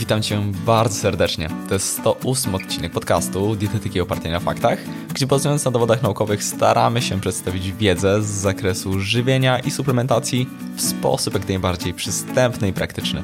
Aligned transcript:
witam 0.00 0.22
Cię 0.22 0.42
bardzo 0.66 0.94
serdecznie. 0.94 1.48
To 1.68 1.74
jest 1.74 1.98
108 1.98 2.54
odcinek 2.54 2.92
podcastu 2.92 3.56
Dietetyki 3.56 4.00
opartej 4.00 4.32
na 4.32 4.40
faktach, 4.40 4.78
gdzie 5.14 5.26
bazując 5.26 5.64
na 5.64 5.70
dowodach 5.70 6.02
naukowych 6.02 6.44
staramy 6.44 7.02
się 7.02 7.20
przedstawić 7.20 7.72
wiedzę 7.72 8.22
z 8.22 8.26
zakresu 8.26 9.00
żywienia 9.00 9.58
i 9.58 9.70
suplementacji 9.70 10.48
w 10.76 10.80
sposób 10.80 11.34
jak 11.34 11.48
najbardziej 11.48 11.94
przystępny 11.94 12.68
i 12.68 12.72
praktyczny. 12.72 13.22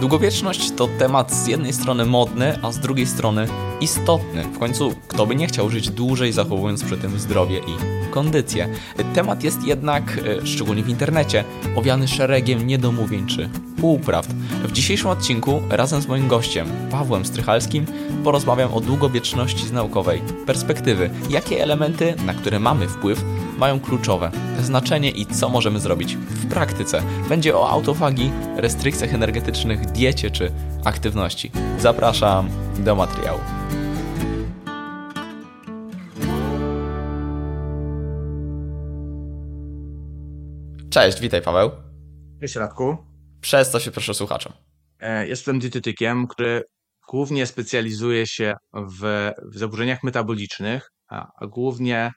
Długowieczność 0.00 0.70
to 0.70 0.88
temat 0.98 1.32
z 1.32 1.46
jednej 1.46 1.72
strony 1.72 2.04
modny, 2.04 2.58
a 2.62 2.72
z 2.72 2.78
drugiej 2.78 3.06
strony 3.06 3.48
istotny. 3.80 4.42
W 4.42 4.58
końcu, 4.58 4.94
kto 5.08 5.26
by 5.26 5.36
nie 5.36 5.46
chciał 5.46 5.70
żyć 5.70 5.90
dłużej, 5.90 6.32
zachowując 6.32 6.84
przy 6.84 6.96
tym 6.96 7.18
zdrowie 7.18 7.58
i 7.58 8.10
kondycję. 8.10 8.68
Temat 9.14 9.44
jest 9.44 9.64
jednak, 9.64 10.18
e, 10.42 10.46
szczególnie 10.46 10.82
w 10.82 10.88
internecie, 10.88 11.44
owiany 11.76 12.08
szeregiem 12.08 12.66
niedomówień 12.66 13.26
czy 13.26 13.50
półprawd. 13.80 14.30
W 14.64 14.72
dzisiejszym 14.72 15.10
odcinku 15.10 15.62
razem 15.70 16.02
z 16.02 16.06
moim 16.06 16.28
gościem, 16.28 16.66
Pawłem 16.90 17.24
Strychalskim, 17.24 17.86
porozmawiam 18.24 18.74
o 18.74 18.80
długowieczności 18.80 19.66
z 19.66 19.72
naukowej 19.72 20.22
perspektywy. 20.46 21.10
Jakie 21.30 21.62
elementy, 21.62 22.14
na 22.26 22.34
które 22.34 22.60
mamy 22.60 22.88
wpływ, 22.88 23.24
mają 23.58 23.80
kluczowe 23.80 24.30
znaczenie 24.60 25.10
i 25.10 25.26
co 25.26 25.48
możemy 25.48 25.80
zrobić 25.80 26.16
w 26.16 26.48
praktyce. 26.48 27.02
Będzie 27.28 27.56
o 27.56 27.70
autofagii, 27.70 28.30
restrykcjach 28.56 29.14
energetycznych, 29.14 29.86
diecie 29.86 30.30
czy 30.30 30.52
aktywności. 30.84 31.50
Zapraszam 31.78 32.48
do 32.78 32.94
materiału. 32.94 33.40
Cześć, 40.90 41.20
witaj 41.20 41.42
Paweł. 41.42 41.70
Cześć 42.40 42.56
Radku. 42.56 43.05
Przez 43.46 43.70
co 43.70 43.80
się 43.80 43.90
proszę 43.90 44.14
słuchaczom. 44.14 44.52
E, 45.00 45.28
jestem 45.28 45.58
dietetykiem, 45.58 46.26
który 46.26 46.62
głównie 47.08 47.46
specjalizuje 47.46 48.26
się 48.26 48.54
w, 48.72 49.30
w 49.52 49.58
zaburzeniach 49.58 50.02
metabolicznych, 50.02 50.90
a, 51.08 51.26
a 51.40 51.46
głównie 51.46 52.10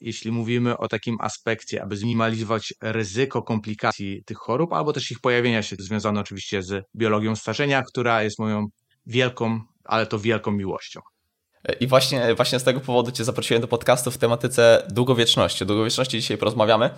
jeśli 0.00 0.32
mówimy 0.32 0.78
o 0.78 0.88
takim 0.88 1.16
aspekcie, 1.20 1.82
aby 1.82 1.96
zminimalizować 1.96 2.74
ryzyko 2.80 3.42
komplikacji 3.42 4.22
tych 4.26 4.36
chorób, 4.36 4.72
albo 4.72 4.92
też 4.92 5.10
ich 5.10 5.20
pojawienia 5.20 5.62
się, 5.62 5.76
związane 5.78 6.20
oczywiście 6.20 6.62
z 6.62 6.84
biologią 6.96 7.36
starzenia, 7.36 7.82
która 7.82 8.22
jest 8.22 8.38
moją 8.38 8.66
wielką, 9.06 9.60
ale 9.84 10.06
to 10.06 10.18
wielką 10.18 10.50
miłością. 10.50 11.00
I 11.80 11.86
właśnie, 11.86 12.34
właśnie 12.34 12.58
z 12.58 12.64
tego 12.64 12.80
powodu 12.80 13.12
Cię 13.12 13.24
zaprosiłem 13.24 13.60
do 13.60 13.68
podcastu 13.68 14.10
w 14.10 14.18
tematyce 14.18 14.86
długowieczności. 14.90 15.64
O 15.64 15.66
długowieczności 15.66 16.16
dzisiaj 16.20 16.38
porozmawiamy. 16.38 16.90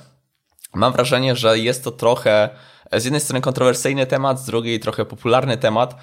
Mam 0.75 0.92
wrażenie, 0.92 1.36
że 1.36 1.58
jest 1.58 1.84
to 1.84 1.91
trochę 1.91 2.50
z 2.92 3.05
jednej 3.05 3.20
strony 3.20 3.41
kontrowersyjny 3.41 4.06
temat, 4.06 4.41
z 4.41 4.44
drugiej 4.44 4.80
trochę 4.80 5.05
popularny 5.05 5.56
temat, 5.56 5.97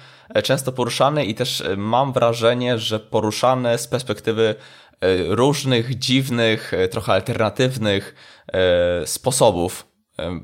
często 0.44 0.72
poruszany 0.72 1.24
i 1.24 1.34
też 1.34 1.62
mam 1.76 2.12
wrażenie, 2.12 2.78
że 2.78 3.00
poruszany 3.00 3.78
z 3.78 3.86
perspektywy 3.86 4.54
e, 5.00 5.16
różnych, 5.34 5.98
dziwnych, 5.98 6.74
e, 6.74 6.88
trochę 6.88 7.12
alternatywnych 7.12 8.14
e, 8.52 9.06
sposobów 9.06 9.86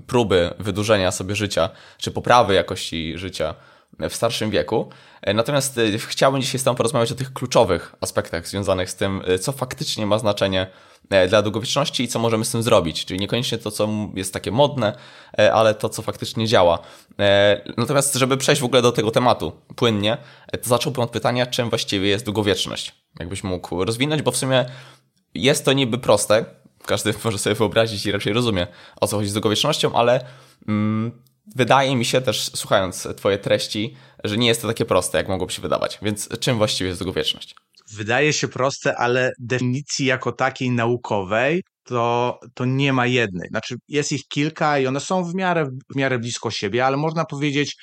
próby 0.07 0.51
wydłużenia 0.59 1.11
sobie 1.11 1.35
życia, 1.35 1.71
czy 1.99 2.11
poprawy 2.11 2.55
jakości 2.55 3.19
życia 3.19 3.55
w 4.11 4.15
starszym 4.15 4.51
wieku. 4.51 4.89
Natomiast 5.35 5.81
chciałbym 5.99 6.41
dzisiaj 6.41 6.61
z 6.61 6.65
Tobą 6.65 6.77
porozmawiać 6.77 7.13
o 7.13 7.15
tych 7.15 7.33
kluczowych 7.33 7.95
aspektach 8.01 8.49
związanych 8.49 8.91
z 8.91 8.97
tym, 8.97 9.23
co 9.41 9.53
faktycznie 9.53 10.07
ma 10.07 10.19
znaczenie 10.19 10.67
E, 10.67 10.88
dla 11.29 11.43
długowieczności 11.43 12.03
i 12.03 12.09
co 12.09 12.19
możemy 12.19 12.45
z 12.45 12.51
tym 12.51 12.63
zrobić. 12.63 13.05
Czyli 13.05 13.21
niekoniecznie 13.21 13.59
to, 13.59 13.71
co 13.71 13.89
jest 14.15 14.33
takie 14.33 14.51
modne, 14.51 14.93
e, 15.39 15.53
ale 15.53 15.75
to, 15.75 15.89
co 15.89 16.03
faktycznie 16.03 16.47
działa. 16.47 16.79
E, 17.19 17.61
natomiast, 17.77 18.15
żeby 18.15 18.37
przejść 18.37 18.61
w 18.61 18.65
ogóle 18.65 18.83
do 18.83 18.93
tego 18.93 19.11
tematu 19.11 19.53
płynnie, 19.77 20.17
to 20.63 20.69
zacząłbym 20.69 21.03
od 21.03 21.11
pytania, 21.11 21.47
czym 21.47 21.71
właściwie 21.71 22.09
jest 22.09 22.25
długowieczność. 22.25 22.95
Jakbyś 23.21 23.45
mógł 23.45 23.85
rozwinąć, 23.85 24.23
bo 24.23 24.31
w 24.31 24.37
sumie 24.37 24.65
jest 25.35 25.65
to 25.65 25.73
niby 25.73 25.99
proste. 25.99 26.45
Każdy 26.87 27.15
może 27.25 27.39
sobie 27.39 27.55
wyobrazić 27.55 28.07
i 28.07 28.13
raczej 28.13 28.33
rozumie, 28.33 28.67
o 29.01 29.07
co 29.07 29.17
chodzi 29.17 29.29
z 29.29 29.33
długowiecznością, 29.33 29.95
ale 29.95 30.25
mm, 30.69 31.23
wydaje 31.57 31.97
mi 31.97 32.05
się 32.05 32.21
też, 32.21 32.51
słuchając 32.55 33.09
Twoje 33.17 33.39
treści, 33.39 33.97
że 34.25 34.37
nie 34.37 34.47
jest 34.47 34.63
to 34.63 34.69
takie 34.69 34.85
proste, 34.85 35.19
jak 35.19 35.29
mogłoby 35.29 35.53
się 35.53 35.63
wydawać. 35.63 35.99
Więc 36.03 36.29
czym 36.41 36.59
właściwie 36.59 36.89
jest 36.89 37.01
długowieczność? 37.01 37.55
Wydaje 37.97 38.33
się 38.33 38.49
proste, 38.49 38.97
ale 38.97 39.33
definicji 39.39 40.07
jako 40.07 40.33
takiej 40.33 40.71
naukowej 40.71 41.63
to, 41.85 42.39
to 42.55 42.65
nie 42.65 42.93
ma 42.93 43.07
jednej. 43.07 43.49
Znaczy, 43.49 43.75
jest 43.89 44.13
ich 44.13 44.29
kilka 44.29 44.79
i 44.79 44.87
one 44.87 45.01
są 45.01 45.25
w 45.25 45.35
miarę, 45.35 45.69
w 45.91 45.97
miarę 45.97 46.19
blisko 46.19 46.51
siebie, 46.51 46.87
ale 46.87 46.97
można 46.97 47.25
powiedzieć, 47.25 47.77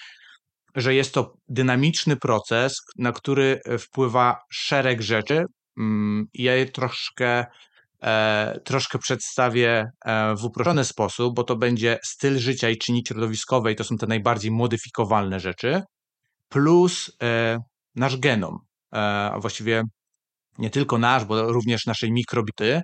że 0.76 0.96
jest 0.96 1.14
to 1.14 1.34
dynamiczny 1.48 2.18
proces, 2.18 2.82
na 2.98 3.12
który 3.12 3.60
wpływa 3.80 4.40
szereg 4.52 5.02
rzeczy. 5.02 5.46
Mm, 5.78 6.28
ja 6.34 6.56
je 6.56 6.66
troszkę, 6.66 7.46
e, 8.02 8.60
troszkę 8.66 9.00
przedstawię 9.00 9.92
e, 10.06 10.36
w 10.36 10.46
uproszczony 10.46 10.86
sposób, 10.86 11.36
bo 11.36 11.44
to 11.44 11.56
będzie 11.56 12.00
styl 12.04 12.38
życia 12.38 12.70
i 12.70 12.78
czynniki 12.78 13.08
środowiskowe, 13.08 13.72
i 13.72 13.76
to 13.76 13.84
są 13.84 13.98
te 13.98 14.08
najbardziej 14.08 14.52
modyfikowalne 14.52 15.40
rzeczy, 15.40 15.82
plus 16.50 17.18
e, 17.24 17.60
nasz 17.96 18.18
genom, 18.18 18.60
a 18.96 19.40
właściwie 19.40 19.84
nie 20.58 20.70
tylko 20.70 20.98
nasz, 20.98 21.26
bo 21.26 21.52
również 21.52 21.86
naszej 21.86 22.12
mikrobity, 22.12 22.82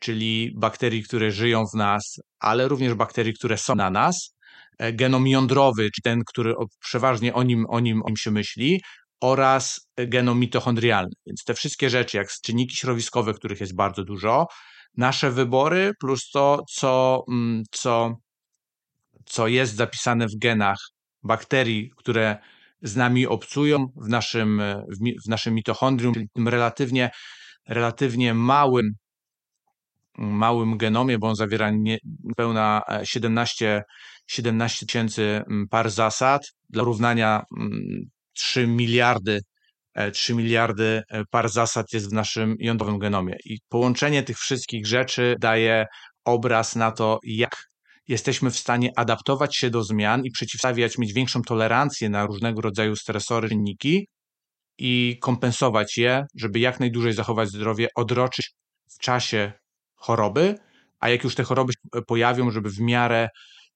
czyli 0.00 0.52
bakterii, 0.56 1.02
które 1.02 1.30
żyją 1.30 1.64
w 1.74 1.76
nas, 1.76 2.20
ale 2.40 2.68
również 2.68 2.94
bakterii, 2.94 3.34
które 3.34 3.58
są 3.58 3.74
na 3.74 3.90
nas, 3.90 4.34
e, 4.78 4.92
genom 4.92 5.26
jądrowy, 5.26 5.82
czyli 5.82 6.02
ten, 6.04 6.22
który 6.26 6.54
przeważnie 6.80 7.34
o 7.34 7.42
nim, 7.42 7.66
o 7.68 7.80
nim, 7.80 8.02
o 8.02 8.08
nim 8.08 8.16
się 8.16 8.30
myśli, 8.30 8.80
oraz 9.20 9.88
genom 9.96 10.40
mitochondrialny. 10.40 11.12
Więc 11.26 11.44
te 11.44 11.54
wszystkie 11.54 11.90
rzeczy, 11.90 12.16
jak 12.16 12.28
czynniki 12.44 12.76
środowiskowe, 12.76 13.34
których 13.34 13.60
jest 13.60 13.74
bardzo 13.76 14.04
dużo, 14.04 14.46
nasze 14.96 15.30
wybory, 15.30 15.92
plus 16.00 16.30
to, 16.30 16.62
co, 16.70 17.24
mm, 17.28 17.62
co, 17.70 18.16
co 19.24 19.48
jest 19.48 19.74
zapisane 19.74 20.26
w 20.26 20.38
genach 20.38 20.78
bakterii, 21.22 21.90
które 21.96 22.38
z 22.82 22.96
nami 22.96 23.26
obcują 23.26 23.86
w 23.96 24.08
naszym, 24.08 24.60
e, 24.60 24.84
w, 25.24 25.28
naszym 25.28 25.54
mitochondrium, 25.54 26.14
czyli 26.14 26.28
tym 26.32 26.48
relatywnie, 26.48 27.10
relatywnie 27.68 28.34
małym, 28.34 28.92
małym 30.18 30.76
genomie, 30.76 31.18
bo 31.18 31.28
on 31.28 31.36
zawiera 31.36 31.72
pełna 32.36 32.82
17, 33.04 33.82
17 34.26 34.86
tysięcy 34.86 35.42
par 35.70 35.90
zasad. 35.90 36.42
Dla 36.70 36.82
porównania 36.82 37.42
3 38.32 38.66
miliardy 38.66 39.40
3 40.12 40.32
e, 40.32 40.36
miliardy 40.36 41.02
e, 41.08 41.24
par 41.30 41.48
zasad 41.48 41.92
jest 41.92 42.10
w 42.10 42.12
naszym 42.12 42.56
jądrowym 42.58 42.98
genomie. 42.98 43.36
I 43.44 43.58
połączenie 43.68 44.22
tych 44.22 44.38
wszystkich 44.38 44.86
rzeczy 44.86 45.36
daje 45.40 45.86
obraz 46.24 46.76
na 46.76 46.92
to, 46.92 47.18
jak 47.22 47.68
jesteśmy 48.08 48.50
w 48.50 48.58
stanie 48.58 48.90
adaptować 48.96 49.56
się 49.56 49.70
do 49.70 49.84
zmian 49.84 50.24
i 50.24 50.30
przeciwstawiać, 50.30 50.98
mieć 50.98 51.12
większą 51.12 51.42
tolerancję 51.42 52.08
na 52.08 52.26
różnego 52.26 52.60
rodzaju 52.60 52.96
stresory, 52.96 53.48
czynniki 53.48 54.08
i 54.78 55.18
kompensować 55.20 55.98
je, 55.98 56.26
żeby 56.34 56.58
jak 56.58 56.80
najdłużej 56.80 57.12
zachować 57.12 57.48
zdrowie, 57.48 57.88
odroczyć 57.96 58.50
w 58.90 58.98
czasie 58.98 59.52
choroby, 59.96 60.54
a 61.00 61.08
jak 61.08 61.24
już 61.24 61.34
te 61.34 61.42
choroby 61.42 61.72
się 61.72 62.02
pojawią, 62.02 62.50
żeby 62.50 62.70
w 62.70 62.80
miarę, 62.80 63.28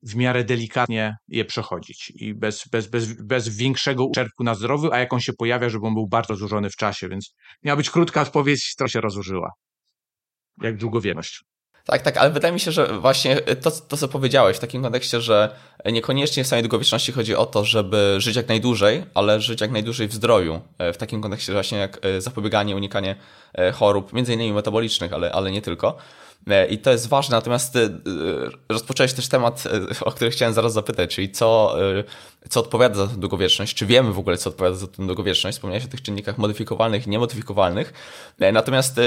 w 0.03 0.16
miarę 0.16 0.44
delikatnie 0.44 1.16
je 1.28 1.44
przechodzić 1.44 2.12
i 2.14 2.34
bez, 2.34 2.69
bez, 2.72 2.87
bez, 2.87 3.22
bez 3.22 3.56
większego 3.56 4.06
uszczerbku 4.06 4.44
na 4.44 4.54
zdrowiu, 4.54 4.93
a 4.93 4.99
jak 4.99 5.12
on 5.12 5.20
się 5.20 5.32
pojawia, 5.32 5.69
żeby 5.69 5.87
on 5.87 5.94
był 5.94 6.09
bardzo 6.09 6.34
złożony 6.34 6.70
w 6.70 6.76
czasie, 6.76 7.09
więc 7.09 7.34
miała 7.62 7.76
być 7.76 7.91
krótka 7.91 8.22
odpowiedź, 8.22 8.75
to 8.78 8.88
się 8.88 9.00
rozłożyła. 9.00 9.50
Jak 10.62 10.76
długowieczność. 10.76 11.51
Tak, 11.87 12.03
tak, 12.03 12.16
ale 12.16 12.31
wydaje 12.31 12.54
mi 12.54 12.60
się, 12.60 12.72
że 12.72 12.87
właśnie 12.87 13.37
to, 13.37 13.70
to, 13.70 13.97
co 13.97 14.09
powiedziałeś 14.09 14.56
w 14.56 14.60
takim 14.60 14.82
kontekście, 14.82 15.20
że 15.20 15.50
niekoniecznie 15.84 16.44
w 16.44 16.47
samej 16.47 16.62
długowieczności 16.62 17.12
chodzi 17.12 17.37
o 17.37 17.47
to, 17.47 17.65
żeby 17.65 18.15
żyć 18.19 18.37
jak 18.37 18.49
najdłużej, 18.49 19.05
ale 19.14 19.40
żyć 19.40 19.61
jak 19.61 19.70
najdłużej 19.70 20.08
w 20.08 20.12
zdrowiu. 20.12 20.61
E, 20.79 20.93
w 20.93 20.96
takim 20.96 21.23
kontekście 21.23 21.52
właśnie 21.52 21.79
jak 21.79 21.99
e, 22.02 22.20
zapobieganie, 22.20 22.76
unikanie 22.76 23.17
e, 23.55 23.73
chorób, 23.73 24.12
między 24.12 24.34
innymi 24.34 24.52
metabolicznych, 24.52 25.12
ale, 25.12 25.32
ale 25.32 25.50
nie 25.50 25.62
tylko. 25.62 25.96
I 26.70 26.79
to 26.79 26.90
jest 26.90 27.08
ważne, 27.08 27.37
natomiast 27.37 27.79
rozpocząłeś 28.69 29.12
też 29.12 29.29
temat, 29.29 29.64
o 30.00 30.12
który 30.12 30.31
chciałem 30.31 30.55
zaraz 30.55 30.73
zapytać, 30.73 31.14
czyli 31.14 31.31
co, 31.31 31.76
co 32.49 32.61
odpowiada 32.61 32.94
za 32.94 33.06
tę 33.06 33.17
długowieczność, 33.17 33.75
czy 33.75 33.87
wiemy 33.87 34.12
w 34.12 34.19
ogóle, 34.19 34.37
co 34.37 34.50
odpowiada 34.50 34.76
za 34.76 34.87
tę 34.87 35.06
długowieczność. 35.06 35.56
Wspomniałeś 35.56 35.84
o 35.84 35.88
tych 35.88 36.02
czynnikach 36.02 36.38
modyfikowalnych 36.38 37.06
i 37.06 37.11
niemodyfikowalnych, 37.11 37.93
natomiast 38.52 39.00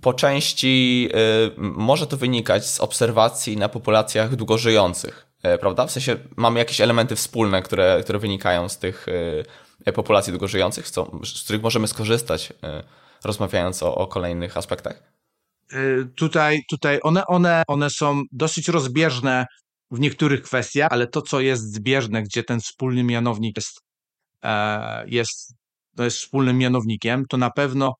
po 0.00 0.14
części 0.14 1.08
y, 1.14 1.50
może 1.58 2.06
to 2.06 2.16
wynikać 2.16 2.66
z 2.66 2.80
obserwacji 2.80 3.56
na 3.56 3.68
populacjach 3.68 4.36
długożyjących, 4.36 5.26
y, 5.54 5.58
prawda? 5.58 5.86
W 5.86 5.90
sensie 5.90 6.16
mamy 6.36 6.58
jakieś 6.58 6.80
elementy 6.80 7.16
wspólne, 7.16 7.62
które, 7.62 8.00
które 8.02 8.18
wynikają 8.18 8.68
z 8.68 8.78
tych 8.78 9.08
y, 9.08 9.92
populacji 9.92 10.32
długożyjących, 10.32 10.88
z 10.88 11.44
których 11.44 11.62
możemy 11.62 11.88
skorzystać, 11.88 12.52
rozmawiając 13.24 13.82
o, 13.82 13.94
o 13.94 14.06
kolejnych 14.06 14.56
aspektach? 14.56 15.02
Tutaj, 16.16 16.60
tutaj 16.70 16.98
one, 17.02 17.26
one, 17.26 17.62
one 17.68 17.90
są 17.90 18.22
dosyć 18.32 18.68
rozbieżne 18.68 19.46
w 19.90 20.00
niektórych 20.00 20.42
kwestiach, 20.42 20.88
ale 20.92 21.06
to, 21.06 21.22
co 21.22 21.40
jest 21.40 21.74
zbieżne, 21.74 22.22
gdzie 22.22 22.44
ten 22.44 22.60
wspólny 22.60 23.04
mianownik 23.04 23.56
jest, 23.56 23.80
e, 24.42 25.04
jest, 25.08 25.54
to 25.96 26.04
jest 26.04 26.16
wspólnym 26.16 26.58
mianownikiem, 26.58 27.24
to 27.28 27.36
na 27.36 27.50
pewno 27.50 27.94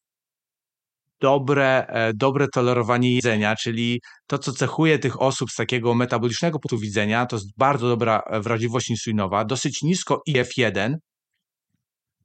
dobre, 1.25 1.87
e, 1.87 2.13
dobre 2.15 2.49
tolerowanie 2.49 3.15
jedzenia, 3.15 3.57
czyli 3.57 4.01
to, 4.27 4.39
co 4.39 4.53
cechuje 4.53 4.99
tych 4.99 5.23
osób 5.23 5.51
z 5.51 5.55
takiego 5.55 5.95
metabolicznego 5.95 6.59
punktu 6.59 6.79
widzenia, 6.79 7.27
to 7.27 7.37
jest 7.37 7.47
bardzo 7.57 7.89
dobra 7.89 8.23
e, 8.27 8.41
wrażliwość 8.41 8.91
insulinowa, 8.91 9.45
dosyć 9.45 9.83
nisko 9.83 10.23
IF1, 10.29 10.95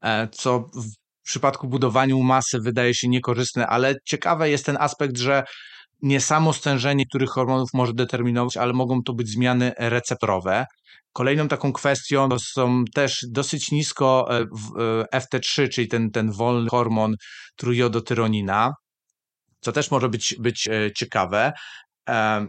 e, 0.04 0.28
co 0.32 0.60
w 0.60 1.26
przypadku 1.26 1.68
budowaniu 1.68 2.24
masy 2.24 2.60
wydaje 2.60 2.94
się 2.94 3.08
niekorzystne, 3.08 3.68
ale 3.68 3.96
ciekawe 4.06 4.50
jest 4.50 4.66
ten 4.66 4.78
aspekt, 4.80 5.18
że 5.18 5.44
nie 6.02 6.22
samo 6.22 6.54
stężenie 6.54 7.06
których 7.06 7.30
hormonów 7.30 7.70
może 7.74 7.94
determinować, 7.94 8.58
ale 8.58 8.74
mogą 8.74 9.04
to 9.04 9.14
być 9.14 9.30
zmiany 9.30 9.72
receptorowe. 9.78 10.66
Kolejną 11.14 11.48
taką 11.48 11.74
kwestią 11.74 12.30
to 12.30 12.40
są 12.40 12.84
też 12.94 13.26
dosyć 13.32 13.72
nisko 13.72 14.28
FT3, 15.16 15.70
czyli 15.70 15.88
ten, 15.88 16.12
ten 16.12 16.32
wolny 16.32 16.70
hormon 16.70 17.16
trójjodotyronina 17.56 18.74
co 19.60 19.72
też 19.72 19.92
może 19.92 20.10
być, 20.10 20.36
być 20.40 20.68
e, 20.68 20.92
ciekawe. 20.92 21.54
E, 22.10 22.48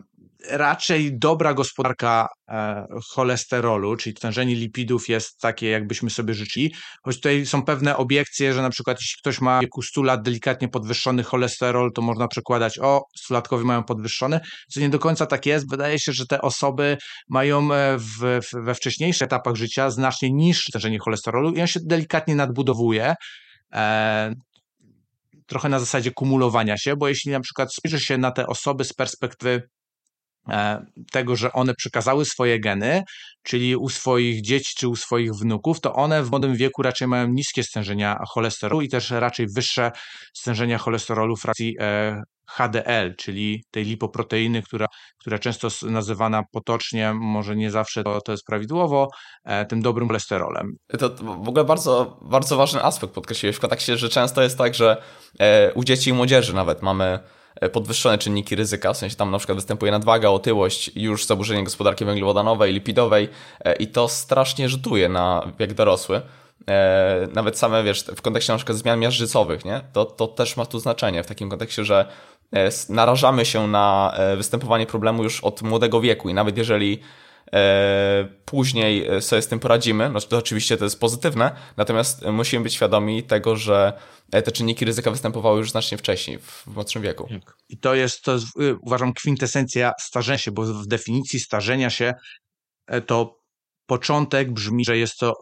raczej 0.50 1.18
dobra 1.18 1.54
gospodarka 1.54 2.28
e, 2.48 2.86
cholesterolu, 3.10 3.96
czyli 3.96 4.14
tężenie 4.14 4.54
lipidów 4.54 5.08
jest 5.08 5.40
takie, 5.40 5.68
jakbyśmy 5.68 6.10
sobie 6.10 6.34
życzyli, 6.34 6.74
choć 7.02 7.16
tutaj 7.16 7.46
są 7.46 7.62
pewne 7.62 7.96
obiekcje, 7.96 8.52
że 8.52 8.62
na 8.62 8.70
przykład 8.70 8.98
jeśli 9.00 9.18
ktoś 9.18 9.40
ma 9.40 9.58
w 9.58 9.60
wieku 9.60 9.82
100 9.82 10.02
lat 10.02 10.22
delikatnie 10.22 10.68
podwyższony 10.68 11.22
cholesterol, 11.22 11.92
to 11.92 12.02
można 12.02 12.28
przekładać, 12.28 12.78
o, 12.78 13.02
stulatkowie 13.16 13.64
mają 13.64 13.84
podwyższony, 13.84 14.40
co 14.70 14.80
nie 14.80 14.88
do 14.88 14.98
końca 14.98 15.26
tak 15.26 15.46
jest. 15.46 15.70
Wydaje 15.70 15.98
się, 15.98 16.12
że 16.12 16.26
te 16.26 16.40
osoby 16.40 16.96
mają 17.28 17.68
w, 17.96 18.40
we 18.52 18.74
wcześniejszych 18.74 19.22
etapach 19.22 19.54
życia 19.54 19.90
znacznie 19.90 20.32
niższe 20.32 20.72
tężenie 20.72 20.98
cholesterolu 20.98 21.52
i 21.52 21.60
on 21.60 21.66
się 21.66 21.80
delikatnie 21.82 22.34
nadbudowuje 22.34 23.14
trochę 25.50 25.68
na 25.68 25.78
zasadzie 25.78 26.10
kumulowania 26.10 26.78
się, 26.78 26.96
bo 26.96 27.08
jeśli 27.08 27.32
na 27.32 27.40
przykład 27.40 27.74
spojrzy 27.74 28.00
się 28.00 28.18
na 28.18 28.30
te 28.30 28.46
osoby 28.46 28.84
z 28.84 28.92
perspektywy 28.92 29.68
tego, 31.12 31.36
że 31.36 31.52
one 31.52 31.74
przekazały 31.74 32.24
swoje 32.24 32.60
geny, 32.60 33.02
czyli 33.42 33.76
u 33.76 33.88
swoich 33.88 34.42
dzieci 34.42 34.74
czy 34.78 34.88
u 34.88 34.96
swoich 34.96 35.32
wnuków, 35.32 35.80
to 35.80 35.94
one 35.94 36.22
w 36.22 36.30
młodym 36.30 36.56
wieku 36.56 36.82
raczej 36.82 37.08
mają 37.08 37.28
niskie 37.28 37.62
stężenia 37.62 38.18
cholesterolu 38.28 38.82
i 38.82 38.88
też 38.88 39.10
raczej 39.10 39.46
wyższe 39.56 39.90
stężenia 40.34 40.78
cholesterolu 40.78 41.36
frakcji 41.36 41.76
e, 41.80 42.22
HDL, 42.50 43.14
czyli 43.16 43.64
tej 43.70 43.84
lipoproteiny, 43.84 44.62
która, 44.62 44.86
która 45.18 45.38
często 45.38 45.68
nazywana 45.82 46.42
potocznie, 46.52 47.12
może 47.14 47.56
nie 47.56 47.70
zawsze 47.70 48.04
to, 48.04 48.20
to 48.20 48.32
jest 48.32 48.44
prawidłowo, 48.44 49.08
e, 49.44 49.66
tym 49.66 49.82
dobrym 49.82 50.06
cholesterolem. 50.08 50.72
To 50.98 51.10
w 51.44 51.48
ogóle 51.48 51.64
bardzo, 51.64 52.18
bardzo 52.22 52.56
ważny 52.56 52.82
aspekt 52.82 53.14
podkreśliłeś 53.14 53.56
w 53.56 53.60
kontekście, 53.60 53.96
że 53.96 54.08
często 54.08 54.42
jest 54.42 54.58
tak, 54.58 54.74
że 54.74 55.02
e, 55.38 55.72
u 55.72 55.84
dzieci 55.84 56.10
i 56.10 56.12
młodzieży 56.12 56.54
nawet 56.54 56.82
mamy 56.82 57.04
e, 57.04 57.20
podwyższone 57.72 58.18
czynniki 58.18 58.56
ryzyka, 58.56 58.92
w 58.92 58.96
sensie 58.96 59.16
tam 59.16 59.30
na 59.30 59.38
przykład 59.38 59.58
występuje 59.58 59.92
nadwaga, 59.92 60.28
otyłość, 60.28 60.90
już 60.96 61.26
zaburzenie 61.26 61.64
gospodarki 61.64 62.04
węglowodanowej, 62.04 62.72
lipidowej 62.72 63.28
i 63.78 63.86
to 63.86 64.08
strasznie 64.08 64.68
rzutuje 64.68 65.08
na 65.08 65.52
wiek 65.58 65.74
dorosły. 65.74 66.20
Nawet 67.34 67.58
same, 67.58 67.84
wiesz, 67.84 68.04
w 68.16 68.22
kontekście 68.22 68.52
na 68.52 68.56
przykład 68.56 68.78
zmian 68.78 68.98
miażdżycowych, 68.98 69.64
nie? 69.64 69.80
To, 69.92 70.04
to 70.04 70.26
też 70.26 70.56
ma 70.56 70.66
tu 70.66 70.78
znaczenie 70.78 71.22
w 71.22 71.26
takim 71.26 71.50
kontekście, 71.50 71.84
że 71.84 72.06
E, 72.56 72.70
narażamy 72.88 73.44
się 73.44 73.66
na 73.66 74.12
e, 74.16 74.36
występowanie 74.36 74.86
problemu 74.86 75.22
już 75.22 75.44
od 75.44 75.62
młodego 75.62 76.00
wieku 76.00 76.28
i 76.28 76.34
nawet 76.34 76.58
jeżeli 76.58 76.92
e, 76.94 77.00
później 78.44 79.06
sobie 79.20 79.42
z 79.42 79.48
tym 79.48 79.60
poradzimy, 79.60 80.10
no 80.10 80.20
to 80.20 80.38
oczywiście 80.38 80.76
to 80.76 80.84
jest 80.84 81.00
pozytywne, 81.00 81.56
natomiast 81.76 82.26
musimy 82.26 82.62
być 82.62 82.74
świadomi 82.74 83.22
tego, 83.22 83.56
że 83.56 83.92
te 84.30 84.52
czynniki 84.52 84.84
ryzyka 84.84 85.10
występowały 85.10 85.58
już 85.58 85.70
znacznie 85.70 85.98
wcześniej, 85.98 86.38
w 86.38 86.66
młodszym 86.66 87.02
wieku. 87.02 87.28
Tak. 87.28 87.56
I 87.68 87.78
to 87.78 87.94
jest, 87.94 88.22
to 88.22 88.32
jest, 88.32 88.46
uważam, 88.82 89.12
kwintesencja 89.12 89.92
starzenia 90.00 90.38
się, 90.38 90.50
bo 90.50 90.62
w 90.62 90.86
definicji 90.86 91.40
starzenia 91.40 91.90
się 91.90 92.14
to 93.06 93.40
początek 93.86 94.52
brzmi, 94.52 94.84
że 94.84 94.98
jest 94.98 95.18
to 95.18 95.34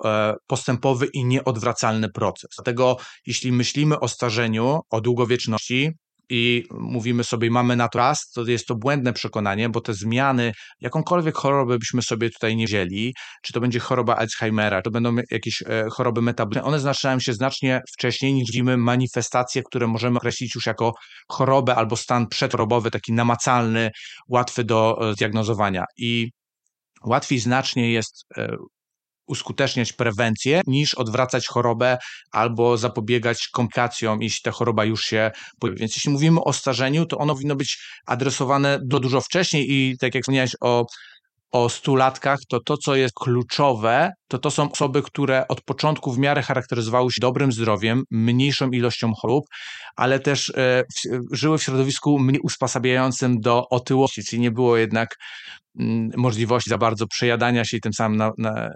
postępowy 0.47 1.07
i 1.07 1.25
nieodwracalny 1.25 2.09
proces. 2.09 2.51
Dlatego 2.57 2.97
jeśli 3.27 3.53
myślimy 3.53 4.01
o 4.01 4.09
starzeniu, 4.09 4.81
o 4.91 5.01
długowieczności, 5.01 5.91
i 6.31 6.65
mówimy 6.71 7.25
sobie, 7.25 7.51
mamy 7.51 7.77
na 7.77 7.89
to 7.89 7.99
raz, 7.99 8.31
to 8.35 8.45
jest 8.45 8.67
to 8.67 8.75
błędne 8.75 9.13
przekonanie, 9.13 9.69
bo 9.69 9.81
te 9.81 9.95
zmiany, 9.95 10.53
jakąkolwiek 10.81 11.37
chorobę 11.37 11.79
byśmy 11.79 12.03
sobie 12.03 12.31
tutaj 12.31 12.57
nie 12.57 12.67
wzięli, 12.67 13.15
czy 13.43 13.53
to 13.53 13.61
będzie 13.61 13.81
choroba 13.81 14.17
Alzheimera, 14.17 14.83
to 14.83 14.91
będą 14.91 15.17
jakieś 15.31 15.63
e, 15.63 15.87
choroby 15.93 16.23
metaboliczne, 16.23 16.69
one 16.69 16.81
zaczynają 16.81 17.21
się 17.21 17.33
znacznie 17.33 17.81
wcześniej 17.93 18.35
niż 18.35 18.47
widzimy 18.47 18.77
manifestacje, 18.77 19.63
które 19.63 19.87
możemy 19.87 20.17
określić 20.17 20.55
już 20.55 20.67
jako 20.67 20.93
chorobę 21.29 21.75
albo 21.75 21.97
stan 21.97 22.27
przedchorobowy, 22.27 22.91
taki 22.91 23.13
namacalny, 23.13 23.91
łatwy 24.29 24.65
do 24.65 25.11
e, 25.11 25.13
zdiagnozowania. 25.13 25.85
I 25.97 26.31
łatwiej 27.07 27.39
znacznie 27.39 27.93
jest 27.93 28.25
e, 28.37 28.57
uskuteczniać 29.29 29.93
prewencję, 29.93 30.61
niż 30.67 30.95
odwracać 30.95 31.47
chorobę 31.47 31.99
albo 32.33 32.77
zapobiegać 32.77 33.49
komplikacjom, 33.49 34.23
jeśli 34.23 34.43
ta 34.43 34.51
choroba 34.51 34.85
już 34.85 35.03
się 35.03 35.31
pojawi. 35.61 35.81
Więc 35.81 35.97
jeśli 35.97 36.11
mówimy 36.13 36.41
o 36.41 36.53
starzeniu, 36.53 37.07
to 37.07 37.19
ono 37.19 37.35
powinno 37.35 37.57
być 37.57 37.79
adresowane 38.07 38.79
do 38.83 39.01
dużo 39.01 39.21
wcześniej 39.21 39.67
i 39.73 39.99
tak 39.99 40.15
jak 40.15 40.23
wspomniałeś 40.23 40.57
o 40.61 40.87
o 41.51 41.69
stulatkach, 41.69 42.39
to 42.49 42.61
to, 42.61 42.77
co 42.77 42.95
jest 42.97 43.15
kluczowe, 43.15 44.13
to 44.29 44.39
to 44.39 44.51
są 44.51 44.71
osoby, 44.71 45.03
które 45.03 45.49
od 45.49 45.61
początku 45.61 46.13
w 46.13 46.19
miarę 46.19 46.43
charakteryzowały 46.43 47.13
się 47.13 47.21
dobrym 47.21 47.53
zdrowiem, 47.53 48.03
mniejszą 48.11 48.71
ilością 48.71 49.13
chorób, 49.15 49.45
ale 49.97 50.21
też 50.21 50.51
e, 50.51 50.85
w, 50.85 51.37
żyły 51.37 51.59
w 51.59 51.63
środowisku 51.63 52.19
mniej 52.19 52.41
usposabiającym 52.41 53.41
do 53.41 53.69
otyłości, 53.69 54.25
czyli 54.25 54.43
nie 54.43 54.51
było 54.51 54.77
jednak 54.77 55.17
mm, 55.79 56.11
możliwości 56.17 56.71
za 56.71 56.79
bardzo 56.79 57.07
przejadania 57.07 57.65
się 57.65 57.77
i 57.77 57.81
tym 57.81 57.93
samym 57.93 58.19
na, 58.19 58.31
na, 58.39 58.71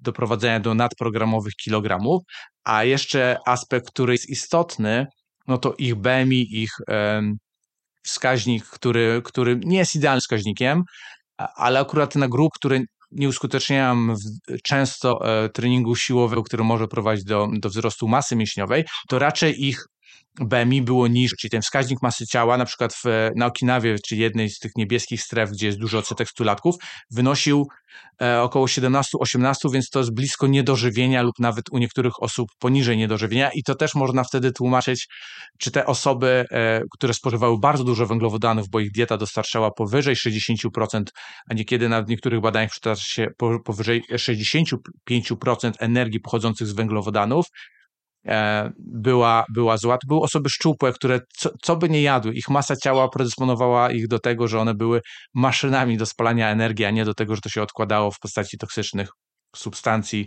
doprowadzenia 0.00 0.60
do 0.60 0.74
nadprogramowych 0.74 1.54
kilogramów, 1.54 2.22
a 2.64 2.84
jeszcze 2.84 3.36
aspekt, 3.46 3.86
który 3.90 4.12
jest 4.12 4.28
istotny, 4.28 5.06
no 5.46 5.58
to 5.58 5.74
ich 5.78 5.94
BMI, 5.94 6.62
ich 6.62 6.70
wskaźnik, 8.02 8.64
który, 8.64 9.22
który 9.24 9.60
nie 9.64 9.78
jest 9.78 9.94
idealnym 9.94 10.20
wskaźnikiem, 10.20 10.82
ale 11.36 11.80
akurat 11.80 12.16
na 12.16 12.28
grup, 12.28 12.52
które 12.54 12.80
nie 13.10 13.28
uskuteczniają 13.28 14.14
często 14.64 15.18
e, 15.44 15.48
treningu 15.48 15.96
siłowego, 15.96 16.42
który 16.42 16.64
może 16.64 16.88
prowadzić 16.88 17.24
do, 17.24 17.48
do 17.52 17.68
wzrostu 17.68 18.08
masy 18.08 18.36
mięśniowej, 18.36 18.84
to 19.08 19.18
raczej 19.18 19.66
ich 19.66 19.84
BMI 20.40 20.82
było 20.82 21.08
niższe, 21.08 21.36
czyli 21.36 21.50
ten 21.50 21.62
wskaźnik 21.62 22.02
masy 22.02 22.26
ciała, 22.26 22.56
na 22.56 22.64
przykład 22.64 22.94
w, 22.94 23.30
na 23.36 23.46
Okinawie, 23.46 23.96
czy 24.06 24.16
jednej 24.16 24.50
z 24.50 24.58
tych 24.58 24.72
niebieskich 24.76 25.22
stref, 25.22 25.50
gdzie 25.50 25.66
jest 25.66 25.78
dużo 25.78 25.98
odsetek 25.98 26.28
stulatków, 26.28 26.74
wynosił 27.10 27.66
e, 28.22 28.42
około 28.42 28.66
17-18, 28.66 29.54
więc 29.72 29.90
to 29.90 29.98
jest 29.98 30.14
blisko 30.14 30.46
niedożywienia 30.46 31.22
lub 31.22 31.38
nawet 31.38 31.64
u 31.72 31.78
niektórych 31.78 32.22
osób 32.22 32.48
poniżej 32.58 32.96
niedożywienia. 32.96 33.50
I 33.54 33.62
to 33.62 33.74
też 33.74 33.94
można 33.94 34.24
wtedy 34.24 34.52
tłumaczyć, 34.52 35.08
czy 35.58 35.70
te 35.70 35.86
osoby, 35.86 36.44
e, 36.50 36.80
które 36.94 37.14
spożywały 37.14 37.58
bardzo 37.58 37.84
dużo 37.84 38.06
węglowodanów, 38.06 38.68
bo 38.68 38.80
ich 38.80 38.92
dieta 38.92 39.16
dostarczała 39.16 39.70
powyżej 39.70 40.16
60%, 40.16 41.02
a 41.50 41.54
niekiedy 41.54 41.88
w 41.88 42.08
niektórych 42.08 42.40
badaniach 42.40 42.70
przytacza 42.70 43.02
się 43.04 43.26
powyżej 43.64 44.02
65% 44.12 45.72
energii 45.78 46.20
pochodzących 46.20 46.66
z 46.66 46.72
węglowodanów, 46.72 47.46
była, 48.78 49.44
była 49.54 49.76
zła. 49.76 49.98
To 49.98 50.06
były 50.06 50.20
osoby 50.20 50.50
szczupłe, 50.50 50.92
które 50.92 51.20
co, 51.36 51.50
co 51.62 51.76
by 51.76 51.88
nie 51.88 52.02
jadły, 52.02 52.34
ich 52.34 52.48
masa 52.48 52.76
ciała 52.76 53.08
predysponowała 53.08 53.90
ich 53.90 54.08
do 54.08 54.18
tego, 54.18 54.48
że 54.48 54.60
one 54.60 54.74
były 54.74 55.00
maszynami 55.34 55.96
do 55.96 56.06
spalania 56.06 56.50
energii, 56.50 56.84
a 56.84 56.90
nie 56.90 57.04
do 57.04 57.14
tego, 57.14 57.34
że 57.34 57.40
to 57.40 57.48
się 57.48 57.62
odkładało 57.62 58.10
w 58.10 58.18
postaci 58.18 58.58
toksycznych 58.58 59.08
substancji, 59.56 60.26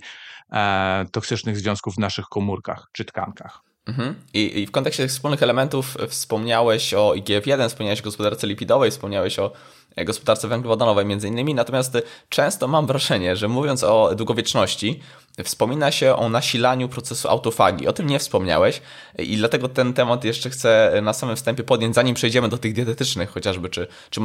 e, 0.53 1.05
toksycznych 1.11 1.57
związków 1.57 1.95
w 1.95 1.99
naszych 1.99 2.25
komórkach 2.25 2.87
czy 2.93 3.05
tkankach. 3.05 3.61
Mhm. 3.85 4.15
I, 4.33 4.59
I, 4.59 4.67
w 4.67 4.71
kontekście 4.71 5.03
tych 5.03 5.11
wspólnych 5.11 5.43
elementów 5.43 5.97
wspomniałeś 6.07 6.93
o 6.93 7.13
IGF-1, 7.15 7.69
wspomniałeś 7.69 8.01
o 8.01 8.03
gospodarce 8.03 8.47
lipidowej, 8.47 8.91
wspomniałeś 8.91 9.39
o 9.39 9.51
gospodarce 9.97 10.47
węglowodanowej 10.47 11.05
między 11.05 11.27
innymi, 11.27 11.55
natomiast 11.55 11.97
często 12.29 12.67
mam 12.67 12.87
wrażenie, 12.87 13.35
że 13.35 13.47
mówiąc 13.47 13.83
o 13.83 14.15
długowieczności, 14.15 14.99
wspomina 15.43 15.91
się 15.91 16.15
o 16.15 16.29
nasilaniu 16.29 16.89
procesu 16.89 17.29
autofagii. 17.29 17.87
O 17.87 17.93
tym 17.93 18.07
nie 18.07 18.19
wspomniałeś 18.19 18.81
i 19.19 19.37
dlatego 19.37 19.69
ten 19.69 19.93
temat 19.93 20.23
jeszcze 20.23 20.49
chcę 20.49 20.99
na 21.01 21.13
samym 21.13 21.35
wstępie 21.35 21.63
podjąć, 21.63 21.95
zanim 21.95 22.15
przejdziemy 22.15 22.49
do 22.49 22.57
tych 22.57 22.73
dietetycznych 22.73 23.29
chociażby, 23.29 23.69
czy, 23.69 23.87
czy 24.09 24.21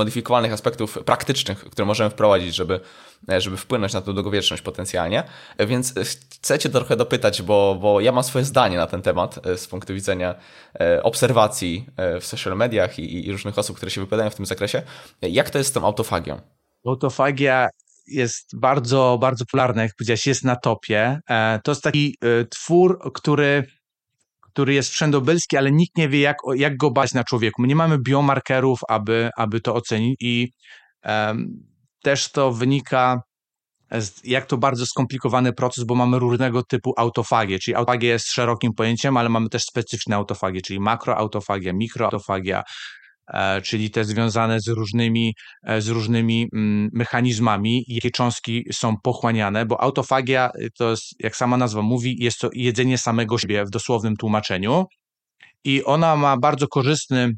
aspektów 0.52 0.98
praktycznych, 1.04 1.58
które 1.58 1.86
możemy 1.86 2.10
wprowadzić, 2.10 2.54
żeby, 2.54 2.80
żeby 3.38 3.56
wpłynąć 3.56 3.92
na 3.92 4.00
tę 4.00 4.14
długowieczność 4.14 4.62
potencjalnie. 4.62 5.22
Więc 5.58 5.94
chcę 6.30 6.58
Cię 6.58 6.68
trochę 6.68 6.96
dopytać, 6.96 7.42
bo, 7.42 7.78
bo 7.80 8.00
ja 8.00 8.12
mam 8.12 8.24
swoje 8.24 8.44
zdanie 8.44 8.76
na 8.76 8.86
ten 8.86 9.02
temat 9.02 9.46
e, 9.46 9.58
z 9.58 9.66
punktu 9.66 9.94
widzenia 9.94 10.34
e, 10.80 11.02
obserwacji 11.02 11.86
e, 11.96 12.20
w 12.20 12.26
social 12.26 12.56
mediach 12.56 12.98
i, 12.98 13.26
i 13.26 13.32
różnych 13.32 13.58
osób, 13.58 13.76
które 13.76 13.90
się 13.90 14.00
wypowiadają 14.00 14.30
w 14.30 14.34
tym 14.34 14.46
zakresie. 14.46 14.82
Jak 15.22 15.50
to 15.50 15.58
jest 15.58 15.70
z 15.70 15.72
tą 15.72 15.84
autofagią? 15.84 16.40
Autofagia 16.86 17.68
jest 18.06 18.60
bardzo, 18.60 19.18
bardzo 19.20 19.44
popularny, 19.44 19.82
jak 19.82 19.92
powiedziałeś, 19.98 20.26
jest 20.26 20.44
na 20.44 20.56
topie. 20.56 21.20
E, 21.30 21.60
to 21.64 21.70
jest 21.70 21.82
taki 21.82 22.16
e, 22.20 22.44
twór, 22.44 23.12
który, 23.14 23.64
który 24.40 24.74
jest 24.74 24.90
wszędobylski, 24.90 25.56
ale 25.56 25.72
nikt 25.72 25.96
nie 25.96 26.08
wie, 26.08 26.20
jak, 26.20 26.36
jak 26.54 26.76
go 26.76 26.90
bać 26.90 27.14
na 27.14 27.24
człowieku. 27.24 27.62
My 27.62 27.68
nie 27.68 27.76
mamy 27.76 27.98
biomarkerów, 27.98 28.80
aby, 28.88 29.30
aby 29.36 29.60
to 29.60 29.74
ocenić 29.74 30.16
i 30.20 30.48
um, 31.04 31.46
też 32.02 32.32
to 32.32 32.52
wynika 32.52 33.22
jak 34.24 34.46
to 34.46 34.58
bardzo 34.58 34.86
skomplikowany 34.86 35.52
proces, 35.52 35.84
bo 35.84 35.94
mamy 35.94 36.18
różnego 36.18 36.62
typu 36.62 36.94
autofagię, 36.96 37.58
czyli 37.58 37.74
autofagia 37.74 38.08
jest 38.08 38.32
szerokim 38.32 38.72
pojęciem, 38.72 39.16
ale 39.16 39.28
mamy 39.28 39.48
też 39.48 39.64
specyficzne 39.64 40.16
autofagie, 40.16 40.60
czyli 40.62 40.80
makroautofagia, 40.80 41.72
mikroautofagia, 41.72 42.62
czyli 43.62 43.90
te 43.90 44.04
związane 44.04 44.60
z 44.60 44.68
różnymi, 44.68 45.34
e, 45.62 45.80
z 45.80 45.88
różnymi 45.88 46.48
mm, 46.52 46.90
mechanizmami, 46.92 47.84
jakie 47.88 48.10
cząstki 48.10 48.64
są 48.72 48.96
pochłaniane, 49.02 49.66
bo 49.66 49.80
autofagia 49.80 50.50
to 50.78 50.90
jest, 50.90 51.04
jak 51.18 51.36
sama 51.36 51.56
nazwa 51.56 51.82
mówi, 51.82 52.16
jest 52.18 52.38
to 52.38 52.50
jedzenie 52.52 52.98
samego 52.98 53.38
siebie 53.38 53.64
w 53.64 53.70
dosłownym 53.70 54.16
tłumaczeniu 54.16 54.84
i 55.64 55.84
ona 55.84 56.16
ma 56.16 56.36
bardzo 56.36 56.68
korzystny 56.68 57.32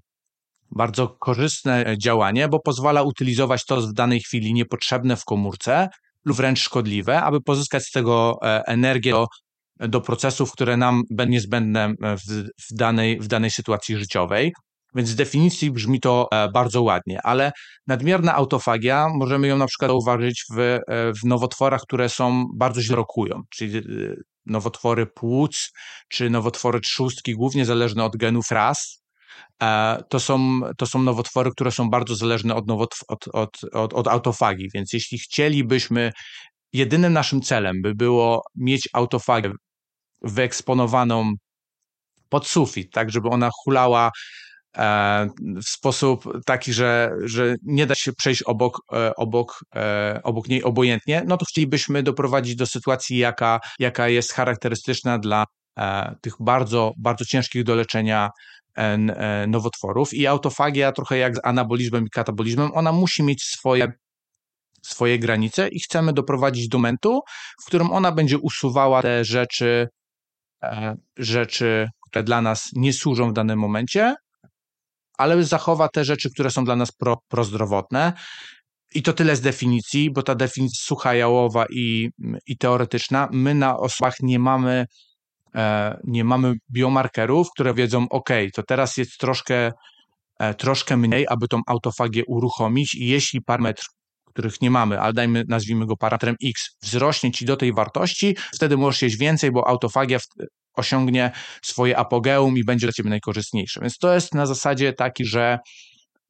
bardzo 0.71 1.09
korzystne 1.09 1.95
działanie, 1.99 2.49
bo 2.49 2.61
pozwala 2.61 3.02
utylizować 3.02 3.64
to 3.64 3.80
w 3.80 3.92
danej 3.92 4.21
chwili 4.21 4.54
niepotrzebne 4.54 5.16
w 5.16 5.25
komórce, 5.25 5.88
lub 6.25 6.37
wręcz 6.37 6.61
szkodliwe, 6.61 7.23
aby 7.23 7.40
pozyskać 7.40 7.85
z 7.85 7.90
tego 7.90 8.38
e, 8.42 8.62
energię 8.66 9.11
do, 9.11 9.26
do 9.80 10.00
procesów, 10.00 10.52
które 10.52 10.76
nam 10.76 11.02
będą 11.11 11.33
niezbędne 11.33 11.95
e, 12.02 12.16
w, 12.16 12.23
w, 12.71 12.75
danej, 12.75 13.21
w 13.21 13.26
danej 13.26 13.50
sytuacji 13.50 13.97
życiowej. 13.97 14.52
Więc 14.95 15.09
z 15.09 15.14
definicji 15.14 15.71
brzmi 15.71 16.00
to 16.00 16.28
e, 16.33 16.49
bardzo 16.49 16.83
ładnie, 16.83 17.23
ale 17.23 17.52
nadmierna 17.87 18.35
autofagia 18.35 19.07
możemy 19.14 19.47
ją 19.47 19.57
na 19.59 19.66
przykład 19.66 19.90
zauważyć 19.90 20.45
w, 20.57 20.78
w 21.23 21.25
nowotworach, 21.25 21.83
które 21.83 22.09
są 22.09 22.47
bardzo 22.54 22.83
źle 22.83 22.97
rokują, 22.97 23.42
czyli 23.50 23.83
nowotwory 24.47 25.07
płuc 25.07 25.73
czy 26.09 26.30
nowotwory 26.30 26.80
trzustki, 26.80 27.35
głównie 27.35 27.64
zależne 27.64 28.04
od 28.04 28.16
genów 28.16 28.50
RAS, 28.50 28.99
E, 29.62 30.02
to 30.09 30.21
są, 30.21 30.61
to 30.76 30.87
są 30.87 31.02
nowotwory, 31.02 31.50
które 31.50 31.71
są 31.71 31.90
bardzo 31.90 32.14
zależne 32.14 32.54
od, 32.54 32.66
nowotw- 32.66 33.02
od, 33.09 33.28
od, 33.28 33.64
od, 33.73 34.28
od. 34.28 34.37
Więc 34.75 34.92
jeśli 34.92 35.18
chcielibyśmy, 35.18 36.12
jedynym 36.73 37.12
naszym 37.12 37.42
celem 37.42 37.83
by 37.83 37.95
było 37.95 38.42
mieć 38.54 38.88
autofagię 38.92 39.52
wyeksponowaną 40.23 41.33
pod 42.28 42.47
sufit, 42.47 42.92
tak, 42.92 43.11
żeby 43.11 43.28
ona 43.28 43.50
hulała 43.64 44.07
e, 44.07 44.11
w 45.65 45.69
sposób 45.69 46.25
taki, 46.47 46.73
że, 46.73 47.11
że 47.25 47.55
nie 47.63 47.87
da 47.87 47.95
się 47.95 48.13
przejść 48.13 48.43
obok, 48.43 48.81
e, 48.93 49.15
obok, 49.17 49.61
obok 50.23 50.49
niej 50.49 50.65
obojętnie, 50.65 51.23
no 51.27 51.37
to 51.37 51.45
chcielibyśmy 51.45 52.03
doprowadzić 52.03 52.57
do 52.57 52.67
sytuacji, 52.67 53.19
jaka, 53.19 53.61
jaka 53.79 54.09
jest 54.09 54.33
charakterystyczna 54.33 55.19
dla 55.19 55.45
tych 56.21 56.35
bardzo, 56.41 56.93
bardzo 56.99 57.25
ciężkich 57.25 57.65
do 57.65 57.75
leczenia 57.75 58.31
E, 58.79 59.47
nowotworów. 59.47 60.15
I 60.15 60.27
autofagia 60.27 60.93
trochę 60.93 61.19
jak 61.19 61.37
z 61.37 61.41
anabolizmem 61.45 62.07
i 62.07 62.11
katabolizmem, 62.11 62.71
ona 62.75 62.93
musi 62.93 63.23
mieć 63.23 63.43
swoje 63.43 63.93
swoje 64.83 65.19
granice 65.19 65.69
i 65.69 65.81
chcemy 65.81 66.13
doprowadzić 66.13 66.69
do 66.69 66.79
momentu, 66.79 67.21
w 67.63 67.67
którym 67.67 67.91
ona 67.91 68.13
będzie 68.13 68.39
usuwała 68.39 69.03
te 69.03 69.25
rzeczy, 69.25 69.89
e, 70.63 70.97
rzeczy, 71.17 71.89
które 72.09 72.25
dla 72.25 72.43
nas 72.43 72.71
nie 72.73 72.93
służą 72.93 73.31
w 73.31 73.33
danym 73.33 73.59
momencie, 73.59 74.15
ale 75.19 75.45
zachowa 75.45 75.89
te 75.89 76.05
rzeczy, 76.05 76.31
które 76.31 76.51
są 76.51 76.65
dla 76.65 76.77
nas 76.77 76.93
pro, 76.93 77.23
prozdrowotne. 77.29 78.13
I 78.95 79.03
to 79.03 79.13
tyle 79.13 79.37
z 79.37 79.41
definicji, 79.41 80.11
bo 80.11 80.23
ta 80.23 80.35
definicja 80.35 80.85
sucha, 80.85 81.15
jałowa 81.15 81.67
i, 81.71 82.11
i 82.47 82.57
teoretyczna. 82.59 83.29
My 83.33 83.55
na 83.55 83.79
osobach 83.79 84.21
nie 84.21 84.39
mamy 84.39 84.87
E, 85.55 85.99
nie 86.05 86.25
mamy 86.25 86.55
biomarkerów, 86.73 87.51
które 87.51 87.75
wiedzą, 87.75 88.07
ok, 88.11 88.31
to 88.55 88.63
teraz 88.63 88.97
jest 88.97 89.19
troszkę, 89.19 89.73
e, 90.39 90.55
troszkę 90.55 90.97
mniej, 90.97 91.27
aby 91.29 91.49
tą 91.49 91.61
autofagię 91.67 92.25
uruchomić 92.27 92.95
i 92.95 93.07
jeśli 93.07 93.43
parametr, 93.43 93.83
których 94.25 94.61
nie 94.61 94.71
mamy, 94.71 95.01
ale 95.01 95.13
dajmy, 95.13 95.45
nazwijmy 95.49 95.87
go 95.87 95.97
parametrem 95.97 96.37
X, 96.45 96.77
wzrośnie 96.83 97.33
ci 97.33 97.45
do 97.45 97.57
tej 97.57 97.73
wartości, 97.73 98.37
wtedy 98.55 98.77
możesz 98.77 99.03
jeść 99.03 99.17
więcej, 99.17 99.53
bo 99.53 99.69
autofagia 99.69 100.19
osiągnie 100.79 101.31
swoje 101.63 101.99
apogeum 101.99 102.57
i 102.57 102.65
będzie 102.65 102.87
dla 102.87 102.93
ciebie 102.93 103.11
najkorzystniejsze. 103.11 103.81
Więc 103.81 103.99
to 103.99 104.15
jest 104.15 104.35
na 104.35 104.47
zasadzie 104.47 104.93
taki, 104.93 105.25
że 105.25 105.59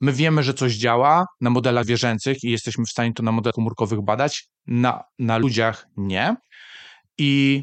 my 0.01 0.13
wiemy, 0.13 0.43
że 0.43 0.55
coś 0.55 0.75
działa 0.75 1.27
na 1.41 1.51
modelach 1.51 1.85
zwierzęcych 1.85 2.37
i 2.45 2.51
jesteśmy 2.51 2.85
w 2.85 2.91
stanie 2.91 3.13
to 3.13 3.23
na 3.23 3.33
modelach 3.33 3.55
komórkowych 3.55 4.05
badać, 4.05 4.49
na, 4.67 5.03
na 5.19 5.39
ludziach 5.39 5.87
nie. 5.97 6.37
I 7.19 7.63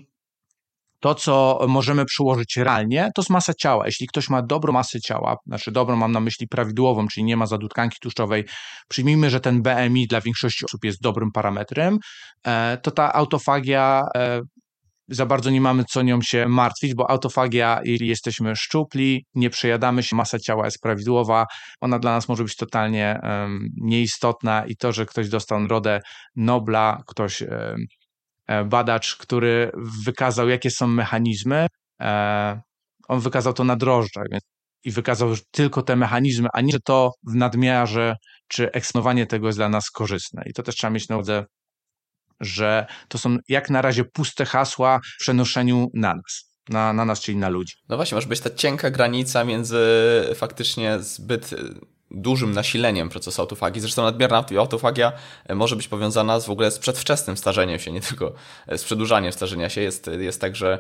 to, 1.00 1.16
co 1.16 1.66
możemy 1.68 2.06
przyłożyć 2.06 2.58
realnie, 2.58 3.10
to 3.16 3.22
jest 3.22 3.30
masa 3.30 3.54
ciała. 3.54 3.86
Jeśli 3.86 4.08
ktoś 4.08 4.30
ma 4.30 4.42
dobrą 4.42 4.74
masę 4.74 5.02
ciała, 5.02 5.38
znaczy 5.48 5.72
dobrą 5.72 5.96
mam 5.96 6.12
na 6.12 6.20
myśli 6.20 6.48
prawidłową, 6.48 7.08
czyli 7.08 7.24
nie 7.24 7.38
ma 7.38 7.46
zadutkanki 7.46 7.98
tłuszczowej, 8.02 8.46
przyjmijmy, 8.90 9.30
że 9.30 9.40
ten 9.40 9.62
BMI 9.62 10.08
dla 10.08 10.22
większości 10.22 10.66
osób 10.66 10.86
jest 10.86 11.02
dobrym 11.02 11.32
parametrem, 11.32 12.00
e, 12.48 12.78
to 12.84 12.92
ta 12.92 13.14
autofagia 13.14 14.04
e, 14.16 14.42
za 15.08 15.26
bardzo 15.26 15.50
nie 15.50 15.62
mamy 15.62 15.84
co 15.90 16.02
nią 16.02 16.22
się 16.22 16.48
martwić, 16.48 16.96
bo 16.96 17.10
autofagia, 17.10 17.80
jeżeli 17.84 18.10
jesteśmy 18.10 18.56
szczupli, 18.56 19.26
nie 19.36 19.50
przejadamy 19.50 20.04
się, 20.04 20.16
masa 20.16 20.40
ciała 20.40 20.66
jest 20.66 20.82
prawidłowa, 20.82 21.46
ona 21.82 22.00
dla 22.00 22.12
nas 22.12 22.30
może 22.30 22.44
być 22.44 22.56
totalnie 22.56 23.20
um, 23.24 23.68
nieistotna 23.78 24.66
i 24.66 24.76
to, 24.76 24.92
że 24.92 25.06
ktoś 25.06 25.30
dostał 25.30 25.60
nagrodę 25.60 26.02
Nobla, 26.36 27.04
ktoś 27.08 27.42
um, 27.42 27.86
badacz, 28.66 29.16
który 29.16 29.72
wykazał, 30.06 30.50
jakie 30.50 30.72
są 30.72 30.88
mechanizmy. 30.88 31.68
E, 32.02 32.62
on 33.08 33.20
wykazał 33.20 33.54
to 33.54 33.64
na 33.64 33.76
drożdżach 33.76 34.26
więc, 34.32 34.44
i 34.84 34.92
wykazał 34.92 35.30
tylko 35.52 35.82
te 35.82 35.96
mechanizmy, 35.96 36.48
a 36.54 36.62
nie, 36.62 36.72
że 36.72 36.80
to 36.86 37.12
w 37.28 37.36
nadmiarze 37.36 38.16
czy 38.48 38.72
eksponowanie 38.72 39.26
tego 39.26 39.48
jest 39.48 39.60
dla 39.60 39.70
nas 39.70 39.90
korzystne. 39.90 40.44
I 40.46 40.54
to 40.54 40.64
też 40.64 40.76
trzeba 40.76 40.92
mieć 40.92 41.10
na 41.10 41.16
uwadze, 41.16 41.46
że 42.40 42.86
to 43.08 43.18
są 43.18 43.38
jak 43.48 43.70
na 43.70 43.82
razie 43.82 44.04
puste 44.04 44.46
hasła 44.46 45.00
w 45.00 45.20
przenoszeniu 45.20 45.92
na 45.94 46.16
nas. 46.16 46.52
Na, 46.70 46.94
na 46.94 47.06
nas, 47.06 47.22
czyli 47.22 47.38
na 47.38 47.50
ludzi. 47.50 47.74
No 47.90 47.96
właśnie, 47.96 48.16
może 48.16 48.28
być 48.28 48.40
ta 48.40 48.50
cienka 48.50 48.92
granica 48.92 49.44
między 49.44 49.80
faktycznie 50.36 51.00
zbyt 51.00 51.56
dużym 52.12 52.52
nasileniem 52.52 53.10
procesu 53.10 53.42
autofagii. 53.42 53.82
Zresztą 53.82 54.04
nadmierna 54.04 54.46
autofagia 54.58 55.12
e, 55.46 55.56
może 55.56 55.76
być 55.76 55.88
powiązana 55.88 56.40
z 56.40 56.46
w 56.46 56.50
ogóle 56.50 56.72
z 56.72 56.80
przedwczesnym 56.80 57.38
starzeniem 57.38 57.80
się, 57.80 57.92
nie 57.92 58.02
tylko 58.02 58.34
e, 58.68 58.78
z 58.78 58.84
przedłużaniem 58.84 59.32
starzenia 59.32 59.70
się. 59.70 59.82
Jest, 59.82 60.10
jest 60.20 60.42
tak, 60.42 60.56
że 60.56 60.74
e, 60.74 60.80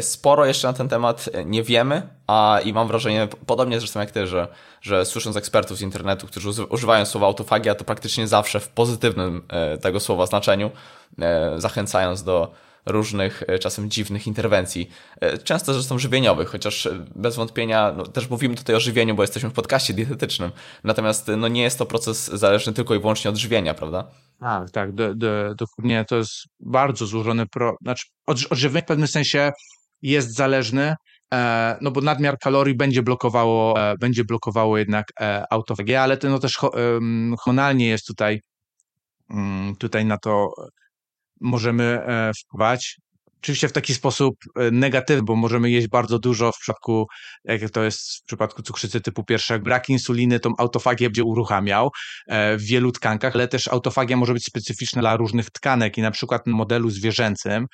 sporo 0.00 0.46
jeszcze 0.46 0.68
na 0.68 0.72
ten 0.72 0.88
temat 0.88 1.28
nie 1.44 1.62
wiemy, 1.62 2.08
a 2.26 2.60
i 2.64 2.72
mam 2.72 2.88
wrażenie, 2.88 3.28
podobnie 3.46 3.78
zresztą 3.78 4.00
jak 4.00 4.10
ty, 4.10 4.26
że, 4.26 4.48
że 4.82 5.04
słysząc 5.04 5.36
ekspertów 5.36 5.78
z 5.78 5.82
internetu, 5.82 6.26
którzy 6.26 6.64
używają 6.64 7.06
słowa 7.06 7.26
autofagia, 7.26 7.74
to 7.74 7.84
praktycznie 7.84 8.28
zawsze 8.28 8.60
w 8.60 8.68
pozytywnym 8.68 9.42
tego 9.80 10.00
słowa 10.00 10.26
znaczeniu, 10.26 10.70
zachęcając 11.58 12.22
do 12.22 12.52
różnych, 12.86 13.42
e, 13.46 13.58
czasem 13.58 13.90
dziwnych 13.90 14.26
interwencji, 14.26 14.90
e, 15.20 15.38
często 15.38 15.74
zresztą 15.74 15.98
żywieniowych, 15.98 16.48
chociaż 16.48 16.86
e, 16.86 17.04
bez 17.14 17.36
wątpienia 17.36 17.92
no, 17.96 18.06
też 18.06 18.30
mówimy 18.30 18.54
tutaj 18.54 18.76
o 18.76 18.80
żywieniu, 18.80 19.14
bo 19.14 19.22
jesteśmy 19.22 19.50
w 19.50 19.52
podcaście 19.52 19.94
dietetycznym, 19.94 20.50
natomiast 20.84 21.30
no, 21.36 21.48
nie 21.48 21.62
jest 21.62 21.78
to 21.78 21.86
proces 21.86 22.26
zależny 22.26 22.72
tylko 22.72 22.94
i 22.94 23.00
wyłącznie 23.00 23.30
od 23.30 23.36
żywienia, 23.36 23.74
prawda? 23.74 24.04
Tak, 24.40 24.70
tak, 24.70 24.92
do, 24.92 25.14
do, 25.14 25.54
dokładnie 25.54 26.04
to 26.08 26.16
jest 26.16 26.32
bardzo 26.60 27.06
złożony, 27.06 27.46
pro, 27.46 27.76
znaczy 27.82 28.06
od, 28.26 28.38
odżywienie 28.50 28.82
w 28.82 28.86
pewnym 28.86 29.08
sensie 29.08 29.52
jest 30.02 30.34
zależny, 30.34 30.94
e, 31.34 31.78
no 31.80 31.90
bo 31.90 32.00
nadmiar 32.00 32.38
kalorii 32.38 32.74
będzie 32.74 33.02
blokowało, 33.02 33.90
e, 33.90 33.94
będzie 33.98 34.24
blokowało 34.24 34.78
jednak 34.78 35.06
e, 35.20 35.44
autofagię, 35.50 36.02
ale 36.02 36.16
to 36.16 36.28
no 36.28 36.38
też 36.38 36.56
hormonalnie 37.38 37.88
jest 37.88 38.06
tutaj, 38.06 38.40
mm, 39.30 39.76
tutaj 39.76 40.04
na 40.04 40.18
to 40.18 40.54
możemy 41.40 42.00
wpływać. 42.40 42.96
Oczywiście 43.42 43.68
w 43.68 43.72
taki 43.72 43.94
sposób 43.94 44.36
e, 44.56 44.70
negatywny, 44.70 45.22
bo 45.22 45.36
możemy 45.36 45.70
jeść 45.70 45.88
bardzo 45.88 46.18
dużo 46.18 46.52
w 46.52 46.58
przypadku, 46.58 47.06
jak 47.44 47.70
to 47.70 47.84
jest 47.84 48.16
w 48.16 48.24
przypadku 48.24 48.62
cukrzycy 48.62 49.00
typu 49.00 49.24
pierwszego, 49.24 49.64
brak 49.64 49.88
insuliny 49.88 50.40
tą 50.40 50.52
autofagię 50.58 51.06
będzie 51.06 51.24
uruchamiał 51.24 51.90
e, 52.26 52.56
w 52.56 52.62
wielu 52.62 52.92
tkankach, 52.92 53.34
ale 53.34 53.48
też 53.48 53.68
autofagia 53.68 54.16
może 54.16 54.32
być 54.32 54.44
specyficzna 54.44 55.00
dla 55.00 55.16
różnych 55.16 55.50
tkanek 55.50 55.98
i 55.98 56.02
na 56.02 56.10
przykład 56.10 56.46
na 56.46 56.52
modelu 56.52 56.90
zwierzęcym 56.90 57.66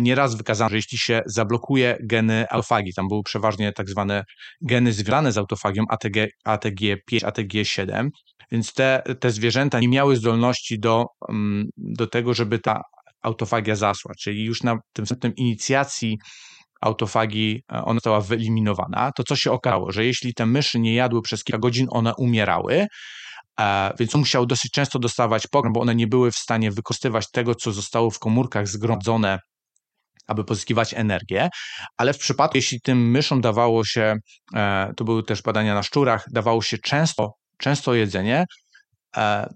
nieraz 0.00 0.34
wykazano, 0.34 0.70
że 0.70 0.76
jeśli 0.76 0.98
się 0.98 1.22
zablokuje 1.26 1.96
geny 2.00 2.46
autofagii, 2.50 2.94
tam 2.94 3.08
były 3.08 3.22
przeważnie 3.22 3.72
tak 3.72 3.88
zwane 3.88 4.24
geny 4.60 4.92
związane 4.92 5.32
z 5.32 5.38
autofagią 5.38 5.84
ATG, 5.88 6.28
ATG5, 6.46 6.96
ATG7, 7.10 8.08
więc 8.52 8.72
te, 8.72 9.02
te 9.20 9.30
zwierzęta 9.30 9.80
nie 9.80 9.88
miały 9.88 10.16
zdolności 10.16 10.78
do, 10.80 11.06
mm, 11.28 11.68
do 11.76 12.06
tego, 12.06 12.34
żeby 12.34 12.58
ta 12.58 12.82
autofagia 13.22 13.76
zasła, 13.76 14.14
czyli 14.20 14.44
już 14.44 14.62
na 14.62 14.78
tym 14.92 15.04
wstępem 15.04 15.34
inicjacji 15.36 16.18
autofagii 16.80 17.62
e, 17.72 17.84
ona 17.84 17.94
została 17.94 18.20
wyeliminowana, 18.20 19.12
to 19.16 19.22
co 19.22 19.36
się 19.36 19.52
okazało, 19.52 19.92
że 19.92 20.04
jeśli 20.04 20.34
te 20.34 20.46
myszy 20.46 20.80
nie 20.80 20.94
jadły 20.94 21.22
przez 21.22 21.44
kilka 21.44 21.58
godzin, 21.58 21.86
one 21.90 22.14
umierały, 22.14 22.86
więc 23.98 24.14
on 24.14 24.20
musiał 24.20 24.46
dosyć 24.46 24.72
często 24.72 24.98
dostawać 24.98 25.46
pokarm, 25.46 25.72
bo 25.72 25.80
one 25.80 25.94
nie 25.94 26.06
były 26.06 26.30
w 26.30 26.36
stanie 26.36 26.70
wykorzystywać 26.70 27.30
tego, 27.30 27.54
co 27.54 27.72
zostało 27.72 28.10
w 28.10 28.18
komórkach 28.18 28.68
zgromadzone 28.68 29.38
aby 30.28 30.44
pozyskiwać 30.44 30.94
energię, 30.94 31.48
ale 31.96 32.12
w 32.12 32.18
przypadku, 32.18 32.58
jeśli 32.58 32.80
tym 32.80 33.10
myszom 33.10 33.40
dawało 33.40 33.84
się, 33.84 34.16
e, 34.54 34.92
to 34.96 35.04
były 35.04 35.22
też 35.22 35.42
badania 35.42 35.74
na 35.74 35.82
szczurach, 35.82 36.24
dawało 36.32 36.62
się 36.62 36.78
często, 36.78 37.32
często 37.58 37.94
jedzenie, 37.94 38.38
e, 38.38 38.46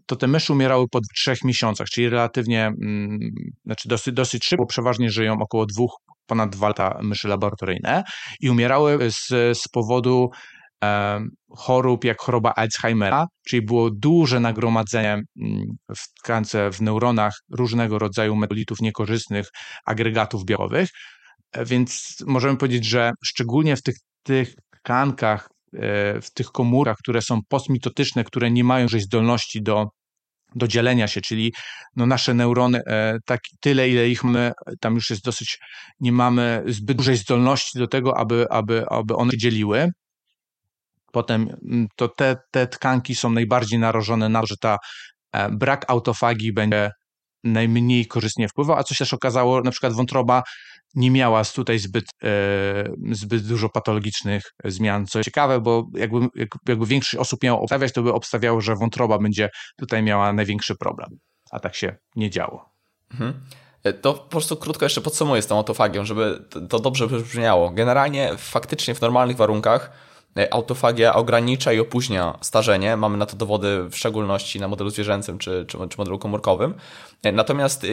to 0.06 0.16
te 0.16 0.26
myszy 0.26 0.52
umierały 0.52 0.88
po 0.88 1.00
trzech 1.14 1.44
miesiącach, 1.44 1.86
czyli 1.86 2.08
relatywnie, 2.08 2.66
mm, 2.66 3.18
znaczy 3.64 3.88
dosyć, 3.88 4.14
dosyć 4.14 4.44
szybko, 4.44 4.66
przeważnie 4.66 5.10
żyją 5.10 5.36
około 5.40 5.66
dwóch, 5.66 5.96
ponad 6.26 6.50
dwa 6.50 6.68
lata 6.68 6.98
myszy 7.02 7.28
laboratoryjne 7.28 8.04
i 8.40 8.50
umierały 8.50 9.10
z, 9.10 9.28
z 9.58 9.68
powodu 9.68 10.30
chorób 11.56 12.04
jak 12.04 12.20
choroba 12.20 12.52
Alzheimera, 12.56 13.26
czyli 13.46 13.62
było 13.62 13.90
duże 13.90 14.40
nagromadzenie 14.40 15.12
mm, 15.12 15.64
w 15.96 16.20
tkance, 16.22 16.70
w 16.70 16.80
neuronach 16.80 17.32
różnego 17.50 17.98
rodzaju 17.98 18.36
metabolików 18.36 18.80
niekorzystnych, 18.80 19.46
agregatów 19.86 20.44
białowych. 20.44 20.88
E, 21.52 21.64
więc 21.64 22.16
możemy 22.26 22.56
powiedzieć, 22.56 22.84
że 22.84 23.12
szczególnie 23.24 23.76
w 23.76 23.82
tych, 23.82 23.94
tych 24.22 24.54
tkankach, 24.70 25.48
e, 25.50 25.51
w 26.22 26.26
tych 26.34 26.46
komórkach, 26.46 26.96
które 26.98 27.22
są 27.22 27.40
postmitotyczne, 27.48 28.24
które 28.24 28.50
nie 28.50 28.64
mają 28.64 28.82
już 28.82 29.02
zdolności 29.02 29.62
do, 29.62 29.88
do 30.54 30.68
dzielenia 30.68 31.08
się, 31.08 31.20
czyli 31.20 31.52
no 31.96 32.06
nasze 32.06 32.34
neurony, 32.34 32.80
e, 32.86 33.18
tak 33.26 33.40
tyle, 33.60 33.88
ile 33.88 34.08
ich 34.08 34.24
mamy, 34.24 34.52
tam 34.80 34.94
już 34.94 35.10
jest 35.10 35.24
dosyć, 35.24 35.58
nie 36.00 36.12
mamy 36.12 36.62
zbyt 36.66 36.96
dużej 36.96 37.16
zdolności 37.16 37.78
do 37.78 37.86
tego, 37.86 38.18
aby, 38.18 38.46
aby, 38.50 38.84
aby 38.88 39.16
one 39.16 39.30
się 39.30 39.38
dzieliły. 39.38 39.90
Potem 41.12 41.42
mm, 41.42 41.86
to 41.96 42.08
te, 42.08 42.36
te 42.50 42.66
tkanki 42.66 43.14
są 43.14 43.30
najbardziej 43.30 43.78
narażone 43.78 44.28
na 44.28 44.40
to, 44.40 44.46
że 44.46 44.56
ta 44.60 44.76
e, 45.32 45.50
brak 45.50 45.90
autofagii 45.90 46.52
będzie 46.52 46.90
najmniej 47.44 48.06
korzystnie 48.06 48.48
wpływał, 48.48 48.76
a 48.76 48.84
co 48.84 48.94
się 48.94 48.98
też 48.98 49.14
okazało, 49.14 49.60
na 49.60 49.70
przykład 49.70 49.92
wątroba 49.92 50.42
nie 50.94 51.10
miała 51.10 51.44
tutaj 51.44 51.78
zbyt, 51.78 52.04
e, 52.24 52.92
zbyt 53.10 53.46
dużo 53.46 53.68
patologicznych 53.68 54.42
zmian, 54.64 55.06
co 55.06 55.24
ciekawe, 55.24 55.60
bo 55.60 55.86
jakby, 55.94 56.28
jakby 56.68 56.86
większość 56.86 57.14
osób 57.14 57.42
miało 57.42 57.60
obstawiać, 57.60 57.92
to 57.92 58.02
by 58.02 58.12
obstawiało, 58.12 58.60
że 58.60 58.76
wątroba 58.76 59.18
będzie 59.18 59.50
tutaj 59.76 60.02
miała 60.02 60.32
największy 60.32 60.76
problem, 60.76 61.08
a 61.50 61.60
tak 61.60 61.74
się 61.74 61.96
nie 62.16 62.30
działo. 62.30 62.70
Mhm. 63.12 63.40
E, 63.84 63.92
to 63.92 64.14
po 64.14 64.28
prostu 64.28 64.56
krótko 64.56 64.84
jeszcze 64.84 65.00
podsumuję 65.00 65.42
z 65.42 65.46
tą 65.46 65.56
autofagią, 65.56 66.04
żeby 66.04 66.44
to 66.68 66.78
dobrze 66.78 67.06
brzmiało. 67.06 67.70
Generalnie 67.70 68.32
faktycznie 68.36 68.94
w 68.94 69.00
normalnych 69.00 69.36
warunkach 69.36 70.11
autofagia 70.50 71.14
ogranicza 71.14 71.72
i 71.72 71.80
opóźnia 71.80 72.38
starzenie. 72.40 72.96
Mamy 72.96 73.16
na 73.16 73.26
to 73.26 73.36
dowody 73.36 73.88
w 73.90 73.96
szczególności 73.96 74.60
na 74.60 74.68
modelu 74.68 74.90
zwierzęcym 74.90 75.38
czy, 75.38 75.64
czy, 75.68 75.78
czy 75.88 75.98
modelu 75.98 76.18
komórkowym. 76.18 76.74
E, 77.22 77.32
natomiast 77.32 77.84
e, 77.84 77.88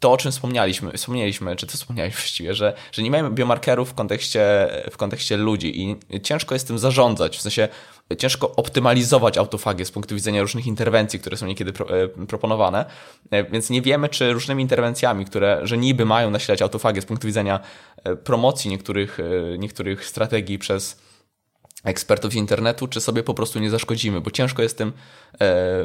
to, 0.00 0.12
o 0.12 0.16
czym 0.16 0.32
wspomnieliśmy, 0.32 0.92
wspomnieliśmy 0.92 1.56
czy 1.56 1.66
to 1.66 1.72
wspomnieliśmy 1.72 2.20
właściwie, 2.20 2.54
że, 2.54 2.74
że 2.92 3.02
nie 3.02 3.10
mamy 3.10 3.30
biomarkerów 3.30 3.90
w 3.90 3.94
kontekście, 3.94 4.68
w 4.90 4.96
kontekście 4.96 5.36
ludzi 5.36 5.82
i 5.82 5.96
ciężko 6.20 6.54
jest 6.54 6.66
tym 6.66 6.78
zarządzać, 6.78 7.38
w 7.38 7.40
sensie 7.40 7.68
ciężko 8.18 8.56
optymalizować 8.56 9.38
autofagię 9.38 9.84
z 9.84 9.90
punktu 9.90 10.14
widzenia 10.14 10.42
różnych 10.42 10.66
interwencji, 10.66 11.20
które 11.20 11.36
są 11.36 11.46
niekiedy 11.46 11.72
pro, 11.72 11.86
proponowane, 12.28 12.84
więc 13.50 13.70
nie 13.70 13.82
wiemy, 13.82 14.08
czy 14.08 14.32
różnymi 14.32 14.62
interwencjami, 14.62 15.24
które, 15.24 15.60
że 15.62 15.78
niby 15.78 16.04
mają 16.04 16.30
nasilać 16.30 16.62
autofagię 16.62 17.02
z 17.02 17.04
punktu 17.04 17.26
widzenia 17.26 17.60
promocji 18.24 18.70
niektórych, 18.70 19.18
niektórych 19.58 20.06
strategii 20.06 20.58
przez 20.58 21.09
ekspertów 21.84 22.34
internetu, 22.34 22.88
czy 22.88 23.00
sobie 23.00 23.22
po 23.22 23.34
prostu 23.34 23.58
nie 23.58 23.70
zaszkodzimy, 23.70 24.20
bo 24.20 24.30
ciężko 24.30 24.62
jest 24.62 24.78
tym 24.78 24.88
e, 24.88 24.92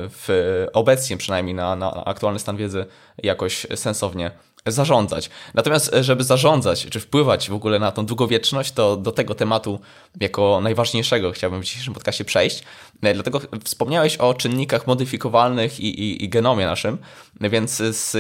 w, 0.10 0.66
obecnie 0.74 1.18
przynajmniej 1.18 1.56
na, 1.56 1.76
na 1.76 2.06
aktualny 2.06 2.40
stan 2.40 2.58
wiedzy 2.58 2.86
jakoś 3.24 3.68
sensownie 3.76 4.32
zarządzać. 4.66 5.30
Natomiast, 5.54 5.94
e, 5.94 6.04
żeby 6.04 6.24
zarządzać, 6.24 6.86
czy 6.86 7.00
wpływać 7.00 7.50
w 7.50 7.54
ogóle 7.54 7.80
na 7.80 7.92
tą 7.92 8.06
długowieczność, 8.06 8.72
to 8.72 8.98
do 8.98 9.12
tego 9.12 9.36
tematu 9.36 9.80
jako 10.20 10.62
najważniejszego 10.62 11.32
chciałbym 11.32 11.62
w 11.62 11.66
dzisiejszym 11.66 11.94
podcastie 11.94 12.26
przejść. 12.26 12.64
E, 13.02 13.14
dlatego 13.14 13.42
wspomniałeś 13.64 14.18
o 14.18 14.34
czynnikach 14.34 14.88
modyfikowalnych 14.88 15.80
i, 15.80 16.02
i, 16.02 16.24
i 16.24 16.30
genomie 16.30 16.66
naszym, 16.66 16.98
więc 17.42 17.76
z 17.78 18.16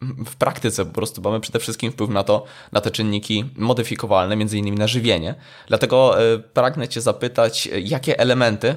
w 0.00 0.36
praktyce 0.36 0.84
po 0.84 0.92
prostu 0.92 1.22
mamy 1.22 1.40
przede 1.40 1.58
wszystkim 1.58 1.92
wpływ 1.92 2.10
na 2.10 2.24
to, 2.24 2.44
na 2.72 2.80
te 2.80 2.90
czynniki 2.90 3.50
modyfikowalne, 3.56 4.36
między 4.36 4.58
innymi 4.58 4.76
na 4.76 4.86
żywienie. 4.86 5.34
Dlatego 5.66 6.22
e, 6.22 6.38
pragnę 6.38 6.88
Cię 6.88 7.00
zapytać, 7.00 7.68
jakie 7.82 8.18
elementy 8.18 8.76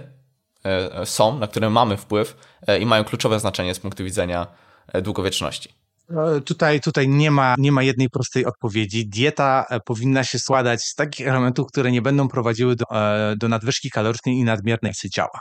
e, 0.64 1.06
są, 1.06 1.40
na 1.40 1.48
które 1.48 1.70
mamy 1.70 1.98
wpływ 1.98 2.38
e, 2.68 2.80
i 2.80 2.86
mają 2.86 3.04
kluczowe 3.04 3.40
znaczenie 3.40 3.74
z 3.74 3.80
punktu 3.80 4.04
widzenia 4.04 4.48
długowieczności. 5.04 5.70
No, 6.10 6.42
tutaj, 6.42 6.82
tutaj 6.82 7.08
nie, 7.08 7.32
ma, 7.32 7.56
nie 7.58 7.72
ma 7.72 7.84
jednej 7.84 8.10
prostej 8.10 8.46
odpowiedzi. 8.46 9.08
Dieta 9.08 9.66
powinna 9.86 10.24
się 10.24 10.40
składać 10.40 10.84
z 10.84 10.96
takich 10.96 11.28
elementów, 11.28 11.68
które 11.68 11.92
nie 11.92 12.02
będą 12.02 12.28
prowadziły 12.28 12.76
do, 12.76 12.86
do 13.38 13.48
nadwyżki 13.48 13.90
kalorycznej 13.90 14.36
i 14.36 14.44
nadmiernej 14.44 14.94
ciała. 14.94 15.40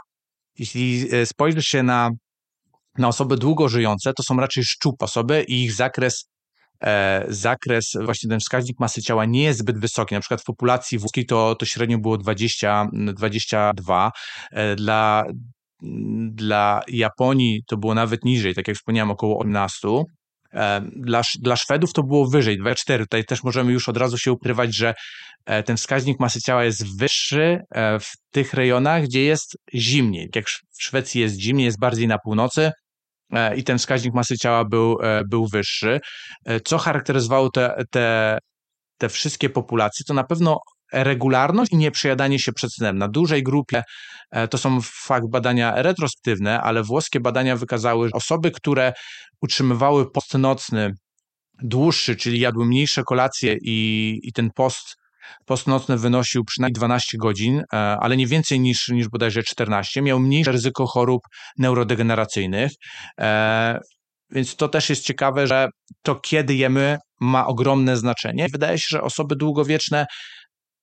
Jeśli 0.59 1.09
spojrzysz 1.25 1.67
się 1.67 1.83
na 1.83 2.11
na 2.99 3.09
osoby 3.09 3.37
długo 3.37 3.69
żyjące 3.69 4.13
to 4.13 4.23
są 4.23 4.37
raczej 4.37 4.65
szczup 4.65 5.03
osoby 5.03 5.45
i 5.49 5.65
ich 5.65 5.73
zakres 5.73 6.31
e, 6.83 7.25
zakres, 7.29 7.97
właśnie 8.05 8.31
ten 8.31 8.41
wskaźnik 8.41 8.81
masy 8.81 9.03
ciała 9.03 9.25
nie 9.25 9.43
jest 9.43 9.59
zbyt 9.59 9.79
wysoki. 9.79 10.15
Na 10.15 10.21
przykład 10.21 10.41
w 10.41 10.45
populacji 10.45 10.99
włoskiej 10.99 11.27
to, 11.27 11.55
to 11.55 11.67
średnio 11.67 11.99
było 11.99 12.19
20, 12.19 12.89
22. 12.93 14.13
E, 14.51 14.77
dla, 14.77 15.25
dla 16.31 16.83
Japonii 16.89 17.63
to 17.67 17.77
było 17.77 17.95
nawet 17.95 18.25
niżej, 18.25 18.55
tak 18.55 18.69
jak 18.69 18.77
wspomniałem, 18.77 19.11
około 19.11 19.39
18. 19.39 19.89
E, 20.55 20.81
dla, 20.97 21.23
dla 21.41 21.57
Szwedów 21.57 21.93
to 21.93 22.03
było 22.03 22.29
wyżej, 22.29 22.59
24. 22.59 23.05
Tutaj 23.05 23.25
też 23.25 23.43
możemy 23.43 23.73
już 23.73 23.89
od 23.89 23.97
razu 23.97 24.19
się 24.19 24.33
ukrywać, 24.33 24.77
że 24.77 24.95
e, 25.47 25.63
ten 25.63 25.77
wskaźnik 25.77 26.21
masy 26.21 26.41
ciała 26.41 26.65
jest 26.65 26.99
wyższy 26.99 27.59
e, 27.71 27.99
w 27.99 28.13
tych 28.31 28.55
rejonach, 28.55 29.05
gdzie 29.05 29.25
jest 29.25 29.57
zimniej. 29.75 30.29
Jak 30.35 30.49
w 30.49 30.83
Szwecji 30.83 31.21
jest 31.21 31.37
zimniej, 31.37 31.65
jest 31.65 31.81
bardziej 31.81 32.09
na 32.09 32.19
północy 32.19 32.71
i 33.57 33.65
ten 33.65 33.79
wskaźnik 33.79 34.15
masy 34.15 34.39
ciała 34.39 34.65
był, 34.65 34.99
był 35.31 35.47
wyższy. 35.49 36.01
Co 36.65 36.79
charakteryzowało 36.79 37.51
te, 37.51 37.85
te, 37.91 38.39
te 38.99 39.09
wszystkie 39.09 39.51
populacje, 39.51 40.05
to 40.09 40.15
na 40.15 40.25
pewno 40.25 40.59
regularność 40.93 41.73
i 41.73 41.77
nieprzejadanie 41.77 42.39
się 42.39 42.53
przed 42.53 42.75
snem. 42.75 42.99
Na 42.99 43.09
dużej 43.09 43.43
grupie 43.43 43.83
e, 44.31 44.49
to 44.49 44.59
są 44.59 44.79
fakt 44.83 45.27
badania 45.31 45.83
retrospektywne, 45.83 46.61
ale 46.61 46.83
włoskie 46.83 47.21
badania 47.21 47.57
wykazały, 47.57 48.09
że 48.09 48.13
osoby, 48.13 48.51
które 48.51 48.93
utrzymywały 49.43 50.11
post 50.11 50.35
nocny 50.35 50.93
dłuższy, 51.63 52.17
czyli 52.17 52.41
jadły 52.41 52.67
mniejsze 52.67 53.03
kolacje 53.03 53.57
i, 53.63 54.19
i 54.23 54.33
ten 54.33 54.51
post 54.55 54.97
postnocny 55.47 55.99
wynosił 55.99 56.45
przynajmniej 56.45 56.75
12 56.75 57.19
godzin, 57.19 57.59
e, 57.59 57.77
ale 57.77 58.17
nie 58.17 58.27
więcej 58.27 58.61
niż, 58.61 58.89
niż 58.89 59.09
bodajże 59.09 59.43
14, 59.43 60.03
miał 60.03 60.21
mniejsze 60.21 60.53
ryzyko 60.53 60.87
chorób 60.87 61.23
neurodegeneracyjnych. 61.59 62.73
E, 63.21 63.79
więc 64.31 64.57
to 64.57 64.69
też 64.69 64.91
jest 64.91 65.05
ciekawe, 65.05 65.47
że 65.47 65.69
to 66.03 66.15
kiedy 66.15 66.55
jemy 66.55 66.99
ma 67.21 67.47
ogromne 67.47 67.97
znaczenie. 67.97 68.47
Wydaje 68.53 68.79
się, 68.79 68.87
że 68.89 69.03
osoby 69.03 69.37
długowieczne 69.37 70.07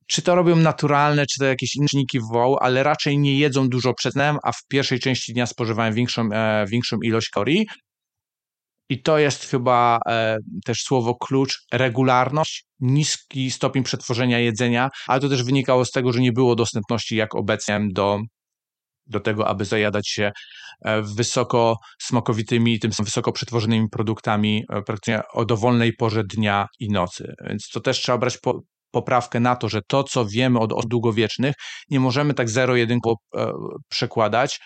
czy 0.08 0.22
to 0.22 0.36
robią 0.36 0.56
naturalne, 0.56 1.26
czy 1.26 1.40
to 1.40 1.46
jakieś 1.46 1.76
inne 1.76 1.88
czynniki 1.88 2.20
wywołały, 2.20 2.58
ale 2.62 2.84
raczej 2.84 3.20
nie 3.20 3.40
jedzą 3.40 3.70
dużo 3.70 3.94
przed 3.94 4.14
snem, 4.14 4.38
a 4.44 4.52
w 4.52 4.66
pierwszej 4.68 5.00
części 5.00 5.34
dnia 5.34 5.46
spożywają 5.46 5.94
większą, 5.94 6.30
e, 6.32 6.66
większą 6.70 6.98
ilość 7.04 7.30
kalorii. 7.30 7.68
I 8.90 9.02
to 9.02 9.18
jest 9.18 9.46
chyba 9.46 10.00
e, 10.10 10.38
też 10.66 10.82
słowo 10.82 11.16
klucz, 11.16 11.60
regularność, 11.74 12.66
niski 12.80 13.52
stopień 13.52 13.84
przetworzenia 13.84 14.40
jedzenia, 14.40 14.90
ale 15.08 15.20
to 15.20 15.30
też 15.30 15.44
wynikało 15.44 15.86
z 15.86 15.92
tego, 15.92 16.14
że 16.14 16.22
nie 16.22 16.32
było 16.32 16.56
dostępności 16.56 17.16
jak 17.16 17.36
obecnie 17.36 17.80
do, 17.92 18.20
do 19.06 19.20
tego, 19.20 19.48
aby 19.48 19.66
zajadać 19.66 20.10
się 20.10 20.32
e, 20.82 21.02
wysoko 21.02 21.78
smakowitymi, 22.02 22.80
tym 22.80 22.92
wysoko 23.00 23.32
przetworzonymi 23.32 23.90
produktami 23.90 24.64
e, 24.70 24.82
praktycznie 24.82 25.22
o 25.34 25.46
dowolnej 25.46 25.94
porze 25.94 26.24
dnia 26.24 26.68
i 26.80 26.90
nocy. 26.90 27.34
Więc 27.48 27.70
to 27.70 27.80
też 27.80 28.02
trzeba 28.02 28.18
brać 28.18 28.38
po, 28.38 28.62
poprawkę 28.92 29.40
na 29.40 29.56
to, 29.56 29.70
że 29.70 29.82
to, 29.88 30.04
co 30.04 30.26
wiemy 30.26 30.60
od 30.60 30.74
osób 30.74 30.90
długowiecznych, 30.90 31.56
nie 31.90 32.00
możemy 32.00 32.34
tak 32.34 32.50
zero-jedynkowo 32.50 33.16
e, 33.36 33.52
przekładać, 33.90 34.60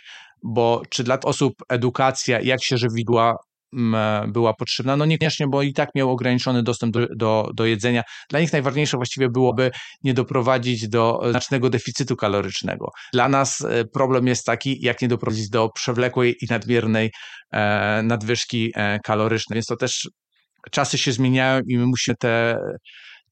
bo 0.43 0.81
czy 0.89 1.03
dla 1.03 1.19
osób 1.19 1.53
edukacja, 1.69 2.41
jak 2.41 2.63
się 2.63 2.77
żywi 2.77 3.05
była, 3.05 3.35
e, 3.95 4.25
była 4.27 4.53
potrzebna? 4.53 4.97
No 4.97 5.05
niekoniecznie, 5.05 5.47
bo 5.47 5.61
i 5.61 5.73
tak 5.73 5.89
miał 5.95 6.11
ograniczony 6.11 6.63
dostęp 6.63 6.93
do, 6.93 7.07
do, 7.15 7.49
do 7.53 7.65
jedzenia. 7.65 8.03
Dla 8.29 8.39
nich 8.39 8.53
najważniejsze 8.53 8.97
właściwie 8.97 9.29
byłoby 9.29 9.71
nie 10.03 10.13
doprowadzić 10.13 10.89
do 10.89 11.21
znacznego 11.29 11.69
deficytu 11.69 12.15
kalorycznego. 12.15 12.91
Dla 13.13 13.29
nas 13.29 13.61
e, 13.61 13.85
problem 13.85 14.27
jest 14.27 14.45
taki, 14.45 14.81
jak 14.81 15.01
nie 15.01 15.07
doprowadzić 15.07 15.49
do 15.49 15.69
przewlekłej 15.69 16.35
i 16.41 16.47
nadmiernej 16.49 17.11
e, 17.51 18.01
nadwyżki 18.03 18.73
kalorycznej, 19.03 19.55
więc 19.55 19.65
to 19.65 19.75
też 19.75 20.09
czasy 20.71 20.97
się 20.97 21.11
zmieniają 21.11 21.61
i 21.67 21.77
my 21.77 21.85
musimy 21.85 22.15
te 22.19 22.57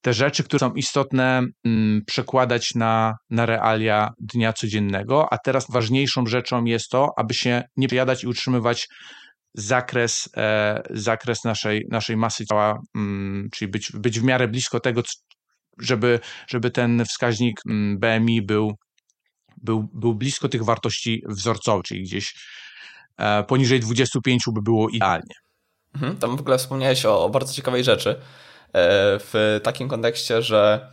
te 0.02 0.14
rzeczy, 0.14 0.44
które 0.44 0.60
są 0.60 0.74
istotne, 0.74 1.42
mm, 1.66 2.02
przekładać 2.06 2.76
na, 2.76 3.16
na 3.30 3.46
realia 3.46 4.10
dnia 4.20 4.54
codziennego, 4.54 5.34
a 5.34 5.38
teraz 5.38 5.66
ważniejszą 5.72 6.26
rzeczą 6.26 6.66
jest 6.66 6.90
to, 6.90 7.10
aby 7.18 7.34
się 7.34 7.64
nie 7.78 7.88
przejadać 7.88 8.24
i 8.24 8.28
utrzymywać 8.28 8.88
zakres, 9.54 10.30
e, 10.38 10.82
zakres 10.90 11.44
naszej, 11.44 11.86
naszej 11.90 12.18
masy 12.18 12.46
ciała, 12.46 12.80
mm, 12.96 13.50
czyli 13.54 13.72
być, 13.72 13.92
być 13.92 14.20
w 14.20 14.24
miarę 14.24 14.48
blisko 14.48 14.80
tego, 14.80 15.02
żeby, 15.80 16.20
żeby 16.48 16.72
ten 16.72 17.06
wskaźnik 17.06 17.60
mm, 17.70 18.00
BMI 18.00 18.42
był, 18.42 18.72
był, 19.58 19.90
był 19.94 20.16
blisko 20.16 20.50
tych 20.50 20.64
wartości 20.64 21.24
wzorcowych, 21.30 21.84
czyli 21.84 22.04
gdzieś 22.04 22.34
e, 23.18 23.44
poniżej 23.44 23.80
25 23.80 24.44
by 24.54 24.62
było 24.62 24.90
idealnie. 24.90 25.36
Mhm, 25.96 26.18
tam 26.18 26.38
w 26.38 26.40
ogóle 26.40 26.58
wspomniałeś 26.58 27.06
o, 27.06 27.26
o 27.26 27.30
bardzo 27.30 27.54
ciekawej 27.54 27.84
rzeczy, 27.84 28.22
w 28.74 29.60
takim 29.64 29.90
kontekście, 29.90 30.42
że 30.42 30.90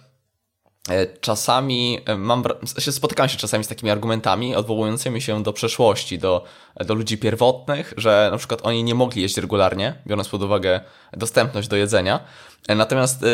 E, 0.89 1.07
czasami 1.07 1.99
e, 2.07 2.17
mam, 2.17 2.45
się 2.79 2.93
spotykam 2.93 3.29
się 3.29 3.37
czasami 3.37 3.65
z 3.65 3.69
takimi 3.69 3.91
argumentami 3.91 4.55
odwołującymi 4.55 5.23
się 5.23 5.43
do 5.43 5.53
przeszłości, 5.53 6.19
do, 6.19 6.45
do 6.87 6.95
ludzi 6.95 7.19
pierwotnych, 7.19 7.95
że 7.97 8.29
na 8.33 8.39
przykład 8.39 8.61
oni 8.63 8.85
nie 8.85 8.95
mogli 8.95 9.23
jeść 9.23 9.37
regularnie, 9.37 9.95
biorąc 10.07 10.29
pod 10.29 10.43
uwagę 10.43 10.81
dostępność 11.13 11.69
do 11.69 11.77
jedzenia. 11.77 12.21
E, 12.69 12.75
natomiast 12.75 13.25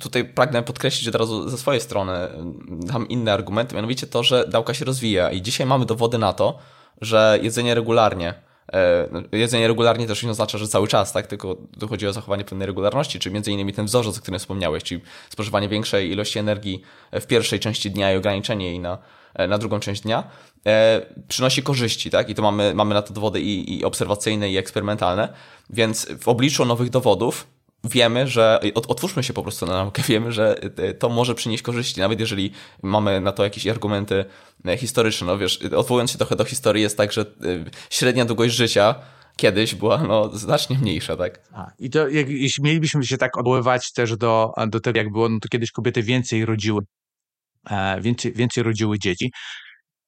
tutaj 0.00 0.24
pragnę 0.24 0.62
podkreślić 0.62 1.08
od 1.08 1.14
razu 1.14 1.48
ze 1.48 1.58
swojej 1.58 1.80
strony, 1.80 2.12
dam 2.68 3.08
inny 3.08 3.32
argument, 3.32 3.72
mianowicie 3.72 4.06
to, 4.06 4.22
że 4.22 4.44
nauka 4.52 4.74
się 4.74 4.84
rozwija 4.84 5.30
i 5.30 5.42
dzisiaj 5.42 5.66
mamy 5.66 5.86
dowody 5.86 6.18
na 6.18 6.32
to, 6.32 6.58
że 7.00 7.38
jedzenie 7.42 7.74
regularnie 7.74 8.34
E, 8.34 8.53
jedzenie 9.32 9.68
regularnie 9.68 10.06
też 10.06 10.22
nie 10.22 10.30
oznacza, 10.30 10.58
że 10.58 10.68
cały 10.68 10.88
czas, 10.88 11.12
tak? 11.12 11.26
Tylko 11.26 11.56
tu 11.80 11.88
chodzi 11.88 12.06
o 12.06 12.12
zachowanie 12.12 12.44
pewnej 12.44 12.66
regularności, 12.66 13.18
czy 13.18 13.30
między 13.30 13.52
innymi 13.52 13.72
ten 13.72 13.86
wzorzec, 13.86 14.18
o 14.18 14.20
którym 14.20 14.40
wspomniałeś, 14.40 14.82
czyli 14.82 15.00
spożywanie 15.30 15.68
większej 15.68 16.10
ilości 16.10 16.38
energii 16.38 16.82
w 17.12 17.26
pierwszej 17.26 17.60
części 17.60 17.90
dnia 17.90 18.12
i 18.12 18.16
ograniczenie 18.16 18.66
jej 18.66 18.80
na, 18.80 18.98
e, 19.34 19.48
na 19.48 19.58
drugą 19.58 19.80
część 19.80 20.00
dnia, 20.00 20.24
e, 20.66 21.02
przynosi 21.28 21.62
korzyści, 21.62 22.10
tak? 22.10 22.28
I 22.28 22.34
to 22.34 22.42
mamy, 22.42 22.74
mamy 22.74 22.94
na 22.94 23.02
to 23.02 23.14
dowody 23.14 23.40
i, 23.40 23.78
i 23.78 23.84
obserwacyjne, 23.84 24.50
i 24.50 24.56
eksperymentalne. 24.56 25.28
Więc 25.70 26.06
w 26.20 26.28
obliczu 26.28 26.64
nowych 26.64 26.90
dowodów 26.90 27.46
wiemy, 27.84 28.26
że 28.26 28.60
otwórzmy 28.74 29.22
się 29.22 29.32
po 29.32 29.42
prostu 29.42 29.66
na 29.66 29.72
naukę, 29.72 30.02
wiemy, 30.08 30.32
że 30.32 30.62
e, 30.62 30.94
to 30.94 31.08
może 31.08 31.34
przynieść 31.34 31.62
korzyści, 31.62 32.00
nawet 32.00 32.20
jeżeli 32.20 32.52
mamy 32.82 33.20
na 33.20 33.32
to 33.32 33.44
jakieś 33.44 33.66
argumenty 33.66 34.24
e, 34.66 34.76
historyczne. 34.76 35.26
No 35.26 35.38
wiesz, 35.38 35.62
odwołując 35.76 36.10
się 36.10 36.18
trochę 36.18 36.36
do 36.36 36.44
historii, 36.44 36.82
jest 36.82 36.96
tak, 36.96 37.12
że 37.12 37.20
e, 37.22 37.24
średnia 37.90 38.24
długość 38.24 38.54
życia 38.54 38.94
kiedyś 39.36 39.74
była 39.74 39.98
no, 39.98 40.36
znacznie 40.36 40.78
mniejsza, 40.78 41.16
tak? 41.16 41.40
A, 41.52 41.70
I 41.78 41.90
to 41.90 42.08
jak, 42.08 42.28
jeśli 42.28 42.64
mielibyśmy 42.64 43.04
się 43.04 43.16
tak 43.18 43.38
odwoływać 43.38 43.92
też 43.92 44.16
do, 44.16 44.52
do 44.68 44.80
tego, 44.80 44.98
jak 44.98 45.12
było, 45.12 45.28
no 45.28 45.38
to 45.40 45.48
kiedyś 45.48 45.70
kobiety 45.70 46.02
więcej 46.02 46.44
rodziły, 46.44 46.82
więcej, 48.00 48.32
więcej 48.32 48.62
rodziły 48.62 48.98
dzieci. 48.98 49.30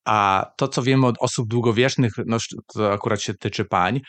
A 0.04 0.46
to, 0.56 0.68
co 0.68 0.82
wiemy 0.82 1.06
od 1.06 1.16
osób 1.20 1.48
długowiecznych, 1.48 2.12
no 2.26 2.36
to 2.74 2.92
akurat 2.92 3.22
się 3.22 3.34
tyczy 3.34 3.64
pań, 3.64 4.00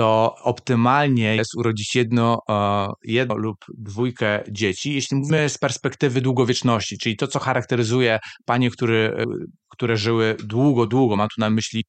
to 0.00 0.34
optymalnie 0.42 1.36
jest 1.36 1.54
urodzić 1.54 1.94
jedno, 1.94 2.38
e, 2.48 2.88
jedno 3.04 3.36
lub 3.36 3.56
dwójkę 3.78 4.44
dzieci, 4.50 4.94
jeśli 4.94 5.16
mówimy 5.16 5.48
z 5.48 5.58
perspektywy 5.58 6.20
długowieczności, 6.20 6.98
czyli 6.98 7.16
to, 7.16 7.26
co 7.26 7.38
charakteryzuje 7.38 8.18
panie, 8.44 8.70
które, 8.70 9.16
e, 9.18 9.24
które 9.68 9.96
żyły 9.96 10.36
długo, 10.44 10.86
długo, 10.86 11.16
mam 11.16 11.28
tu 11.28 11.40
na 11.40 11.50
myśli 11.50 11.84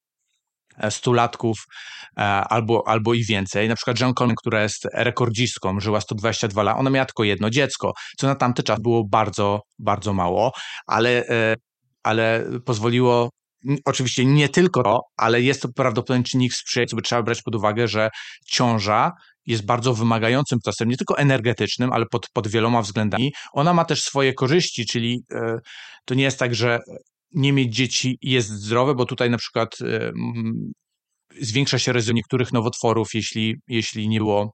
e, 0.78 0.91
stulatków 0.91 1.58
albo, 2.50 2.88
albo 2.88 3.13
i 3.13 3.24
więcej. 3.24 3.69
Na 3.69 3.76
przykład 3.76 4.00
Jean 4.00 4.13
Coleman, 4.13 4.36
która 4.36 4.63
jest 4.63 4.88
rekordzistką, 4.93 5.80
żyła 5.80 6.02
122 6.02 6.63
lat, 6.63 6.80
ona 6.80 6.89
miała 6.89 7.06
tylko 7.06 7.24
jedno 7.24 7.50
dziecko, 7.50 7.93
co 8.17 8.28
na 8.28 8.36
tamty 8.36 8.63
czas 8.63 8.80
było 8.82 9.04
bardzo, 9.08 9.62
bardzo 9.80 10.13
mało, 10.13 10.52
ale, 10.88 11.26
ale 12.04 12.45
pozwoliło 12.65 13.30
Oczywiście 13.86 14.26
nie 14.26 14.50
tylko 14.50 14.84
to, 14.84 15.00
ale 15.17 15.41
jest 15.41 15.62
to 15.62 15.69
prawdopodobnie 15.76 16.24
czynnik 16.24 16.54
sprzyjający, 16.54 16.95
by 16.95 17.02
trzeba 17.02 17.24
brać 17.24 17.41
pod 17.41 17.56
uwagę, 17.56 17.88
że 17.88 18.10
ciąża 18.45 19.12
jest 19.45 19.65
bardzo 19.65 19.93
wymagającym 19.93 20.60
procesem, 20.63 20.89
nie 20.89 20.97
tylko 20.97 21.17
energetycznym, 21.17 21.93
ale 21.93 22.06
pod, 22.06 22.30
pod 22.34 22.47
wieloma 22.47 22.82
względami. 22.82 23.34
Ona 23.54 23.74
ma 23.74 23.86
też 23.86 24.04
swoje 24.04 24.34
korzyści, 24.34 24.86
czyli 24.86 25.24
y, 25.34 25.38
to 26.06 26.13
nie 26.13 26.24
jest 26.24 26.39
tak, 26.39 26.56
że 26.56 26.80
nie 27.32 27.54
mieć 27.54 27.76
dzieci 27.76 28.17
jest 28.21 28.50
zdrowe, 28.50 28.95
bo 28.95 29.06
tutaj 29.06 29.30
na 29.30 29.38
przykład 29.38 29.78
zwiększa 31.41 31.80
się 31.80 31.93
ryzyko 31.93 32.15
niektórych 32.15 32.54
nowotworów, 32.54 33.13
jeśli, 33.13 33.56
jeśli 33.67 34.10
nie 34.10 34.19
było 34.19 34.54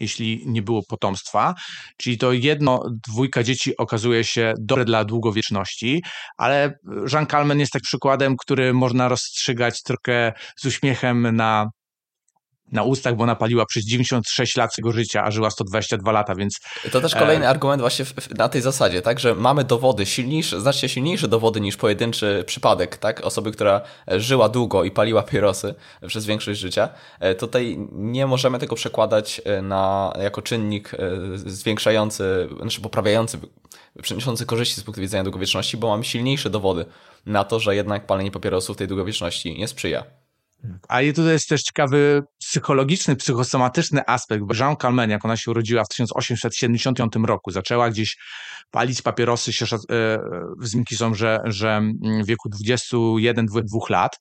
jeśli 0.00 0.42
nie 0.46 0.62
było 0.62 0.82
potomstwa. 0.88 1.54
Czyli 1.96 2.18
to 2.18 2.32
jedno, 2.32 2.82
dwójka 3.08 3.42
dzieci 3.42 3.76
okazuje 3.76 4.24
się 4.24 4.54
dobre 4.60 4.84
dla 4.84 5.04
długowieczności, 5.04 6.02
ale 6.36 6.78
Jean 7.12 7.26
Calment 7.26 7.60
jest 7.60 7.72
tak 7.72 7.82
przykładem, 7.82 8.36
który 8.36 8.74
można 8.74 9.08
rozstrzygać 9.08 9.82
trochę 9.82 10.32
z 10.56 10.64
uśmiechem 10.64 11.36
na 11.36 11.66
na 12.72 12.82
ustach, 12.82 13.16
bo 13.16 13.26
napaliła 13.26 13.66
przez 13.66 13.84
96 13.84 14.56
lat 14.56 14.72
swojego 14.72 14.92
życia, 14.92 15.24
a 15.24 15.30
żyła 15.30 15.50
122 15.50 16.12
lata, 16.12 16.34
więc... 16.34 16.60
To 16.92 17.00
też 17.00 17.14
kolejny 17.14 17.46
e... 17.46 17.48
argument 17.48 17.80
właśnie 17.80 18.04
na 18.38 18.48
tej 18.48 18.62
zasadzie, 18.62 19.02
tak, 19.02 19.20
że 19.20 19.34
mamy 19.34 19.64
dowody 19.64 20.06
silniejsze, 20.06 20.60
znacznie 20.60 20.88
silniejsze 20.88 21.28
dowody 21.28 21.60
niż 21.60 21.76
pojedynczy 21.76 22.44
przypadek, 22.46 22.96
tak, 22.96 23.20
osoby, 23.20 23.52
która 23.52 23.80
żyła 24.08 24.48
długo 24.48 24.84
i 24.84 24.90
paliła 24.90 25.22
pierosy 25.22 25.74
przez 26.06 26.26
większość 26.26 26.60
życia. 26.60 26.88
E, 27.20 27.34
tutaj 27.34 27.78
nie 27.92 28.26
możemy 28.26 28.58
tego 28.58 28.76
przekładać 28.76 29.40
e, 29.44 29.62
na, 29.62 30.12
jako 30.22 30.42
czynnik 30.42 30.94
e, 30.94 30.98
zwiększający, 31.36 32.48
znaczy 32.60 32.80
poprawiający, 32.80 33.38
przynoszący 34.02 34.46
korzyści 34.46 34.80
z 34.80 34.84
punktu 34.84 35.00
widzenia 35.00 35.24
długowieczności, 35.24 35.76
bo 35.76 35.88
mamy 35.88 36.04
silniejsze 36.04 36.50
dowody 36.50 36.86
na 37.26 37.44
to, 37.44 37.60
że 37.60 37.76
jednak 37.76 38.06
palenie 38.06 38.30
papierosów 38.30 38.76
tej 38.76 38.88
długowieczności 38.88 39.58
nie 39.58 39.68
sprzyja. 39.68 40.04
A 40.88 41.02
i 41.02 41.12
tutaj 41.12 41.32
jest 41.32 41.48
też 41.48 41.62
ciekawy 41.62 42.22
psychologiczny, 42.38 43.16
psychosomatyczny 43.16 44.02
aspekt, 44.06 44.44
bo 44.44 44.54
Jean 44.54 44.76
Calment, 44.76 45.10
jak 45.10 45.24
ona 45.24 45.36
się 45.36 45.50
urodziła 45.50 45.84
w 45.84 45.88
1875 45.88 47.12
roku, 47.26 47.50
zaczęła 47.50 47.90
gdzieś 47.90 48.16
palić 48.70 49.02
papierosy, 49.02 49.52
się, 49.52 49.66
e, 49.90 50.96
są, 50.96 51.14
że, 51.14 51.40
że 51.44 51.82
w 52.22 52.26
wieku 52.26 52.48
21-22 52.48 53.90
lat, 53.90 54.16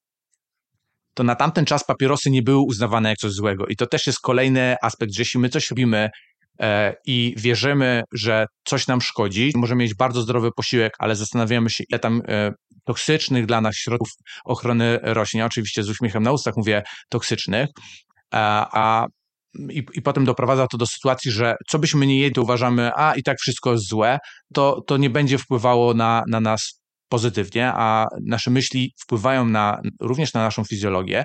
to 1.13 1.23
na 1.23 1.35
tamten 1.35 1.65
czas 1.65 1.83
papierosy 1.83 2.31
nie 2.31 2.41
były 2.41 2.61
uznawane 2.61 3.09
jak 3.09 3.17
coś 3.17 3.31
złego. 3.31 3.65
I 3.67 3.75
to 3.75 3.87
też 3.87 4.07
jest 4.07 4.19
kolejny 4.19 4.75
aspekt, 4.81 5.13
że 5.13 5.21
jeśli 5.21 5.39
my 5.39 5.49
coś 5.49 5.69
robimy 5.69 6.09
e, 6.59 6.95
i 7.05 7.35
wierzymy, 7.37 8.03
że 8.13 8.47
coś 8.65 8.87
nam 8.87 9.01
szkodzi, 9.01 9.51
możemy 9.55 9.83
mieć 9.83 9.93
bardzo 9.93 10.21
zdrowy 10.21 10.49
posiłek, 10.55 10.93
ale 10.99 11.15
zastanawiamy 11.15 11.69
się, 11.69 11.83
ile 11.89 11.99
tam 11.99 12.21
e, 12.27 12.51
toksycznych 12.85 13.45
dla 13.45 13.61
nas 13.61 13.75
środków 13.75 14.09
ochrony 14.45 14.99
roślin. 15.03 15.43
Oczywiście 15.43 15.83
z 15.83 15.89
uśmiechem 15.89 16.23
na 16.23 16.31
ustach 16.31 16.53
mówię 16.57 16.83
toksycznych, 17.09 17.69
a, 18.31 18.69
a 18.71 19.05
i, 19.69 19.85
i 19.93 20.01
potem 20.01 20.25
doprowadza 20.25 20.67
to 20.67 20.77
do 20.77 20.85
sytuacji, 20.87 21.31
że 21.31 21.55
co 21.67 21.79
byśmy 21.79 22.07
nie 22.07 22.19
jedli, 22.19 22.35
to 22.35 22.41
uważamy, 22.41 22.91
a 22.95 23.15
i 23.15 23.23
tak 23.23 23.37
wszystko 23.39 23.71
jest 23.71 23.89
złe, 23.89 24.19
to, 24.53 24.81
to 24.87 24.97
nie 24.97 25.09
będzie 25.09 25.37
wpływało 25.37 25.93
na, 25.93 26.23
na 26.27 26.39
nas 26.39 26.81
pozytywnie, 27.09 27.71
a 27.75 28.05
nasze 28.25 28.51
myśli 28.51 28.93
wpływają 28.99 29.45
na, 29.45 29.81
również 30.01 30.33
na 30.33 30.43
naszą 30.43 30.63
fizjologię. 30.63 31.23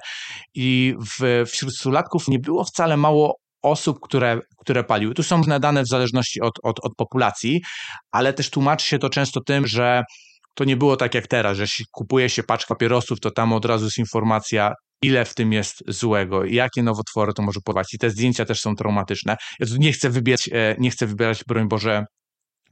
I 0.55 0.95
w, 1.19 1.45
wśród 1.51 1.77
stulatków 1.77 2.29
nie 2.29 2.39
było 2.39 2.65
wcale 2.65 2.97
mało 2.97 3.37
osób, 3.63 3.99
które, 4.03 4.41
które 4.59 4.85
paliły. 4.85 5.15
Tu 5.15 5.23
są 5.23 5.37
różne 5.37 5.61
dane 5.61 5.83
w 5.83 5.89
zależności 5.89 6.41
od, 6.41 6.55
od, 6.63 6.81
od 6.85 6.93
populacji, 6.97 7.61
ale 8.11 8.33
też 8.33 8.51
tłumaczy 8.51 8.87
się 8.87 8.99
to 8.99 9.11
często 9.11 9.41
tym, 9.41 9.67
że 9.67 10.03
to 10.55 10.65
nie 10.65 10.77
było 10.77 10.97
tak 10.97 11.15
jak 11.15 11.27
teraz, 11.27 11.57
że 11.57 11.63
jeśli 11.63 11.85
kupuje 11.93 12.29
się 12.29 12.43
paczkę 12.43 12.69
papierosów, 12.69 13.21
to 13.21 13.31
tam 13.31 13.53
od 13.53 13.65
razu 13.65 13.85
jest 13.85 13.99
informacja, 13.99 14.75
ile 15.03 15.25
w 15.25 15.35
tym 15.35 15.53
jest 15.53 15.83
złego, 15.89 16.45
jakie 16.45 16.83
nowotwory 16.83 17.33
to 17.33 17.43
może 17.43 17.61
powodować. 17.65 17.95
I 17.95 17.99
te 17.99 18.11
zdjęcia 18.11 18.45
też 18.45 18.61
są 18.61 18.77
traumatyczne. 18.77 19.37
Ja 19.61 19.67
tu 19.67 19.77
nie 19.77 19.93
chcę 19.93 20.11
wybierać, 20.11 20.49
e, 20.53 20.77
nie 20.79 20.91
chcę 20.91 21.07
wybierać, 21.07 21.45
broń 21.45 21.69
Boże, 21.69 22.05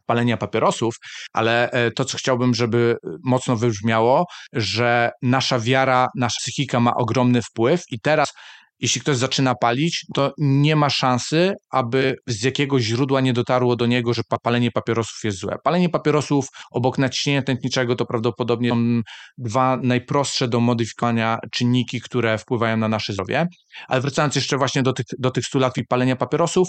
palenia 0.06 0.36
papierosów, 0.36 0.94
ale 1.32 1.70
e, 1.70 1.90
to, 1.90 2.04
co 2.04 2.18
chciałbym, 2.18 2.54
żeby 2.54 2.96
mocno 3.24 3.56
wybrzmiało, 3.56 4.26
że 4.52 5.10
nasza 5.22 5.58
wiara, 5.58 6.08
nasza 6.16 6.36
psychika 6.40 6.80
ma 6.80 6.94
ogromny 6.94 7.42
wpływ 7.42 7.82
i 7.90 8.00
teraz 8.00 8.32
jeśli 8.80 9.00
ktoś 9.00 9.16
zaczyna 9.16 9.54
palić, 9.54 10.06
to 10.14 10.32
nie 10.38 10.76
ma 10.76 10.90
szansy, 10.90 11.54
aby 11.70 12.16
z 12.26 12.42
jakiegoś 12.42 12.82
źródła 12.82 13.20
nie 13.20 13.32
dotarło 13.32 13.76
do 13.76 13.86
niego, 13.86 14.14
że 14.14 14.22
palenie 14.42 14.70
papierosów 14.70 15.24
jest 15.24 15.38
złe. 15.38 15.56
Palenie 15.64 15.88
papierosów 15.88 16.46
obok 16.70 16.98
naciśnienia 16.98 17.42
tętniczego 17.42 17.96
to 17.96 18.06
prawdopodobnie 18.06 18.70
są 18.70 19.00
dwa 19.38 19.78
najprostsze 19.82 20.48
do 20.48 20.60
modyfikowania 20.60 21.38
czynniki, 21.52 22.00
które 22.00 22.38
wpływają 22.38 22.76
na 22.76 22.88
nasze 22.88 23.12
zdrowie. 23.12 23.46
Ale 23.88 24.00
wracając 24.00 24.34
jeszcze 24.34 24.58
właśnie 24.58 24.82
do 24.82 24.92
tych, 24.92 25.06
do 25.18 25.30
tych 25.30 25.44
100 25.44 25.58
lat 25.58 25.74
palenia 25.88 26.16
papierosów, 26.16 26.68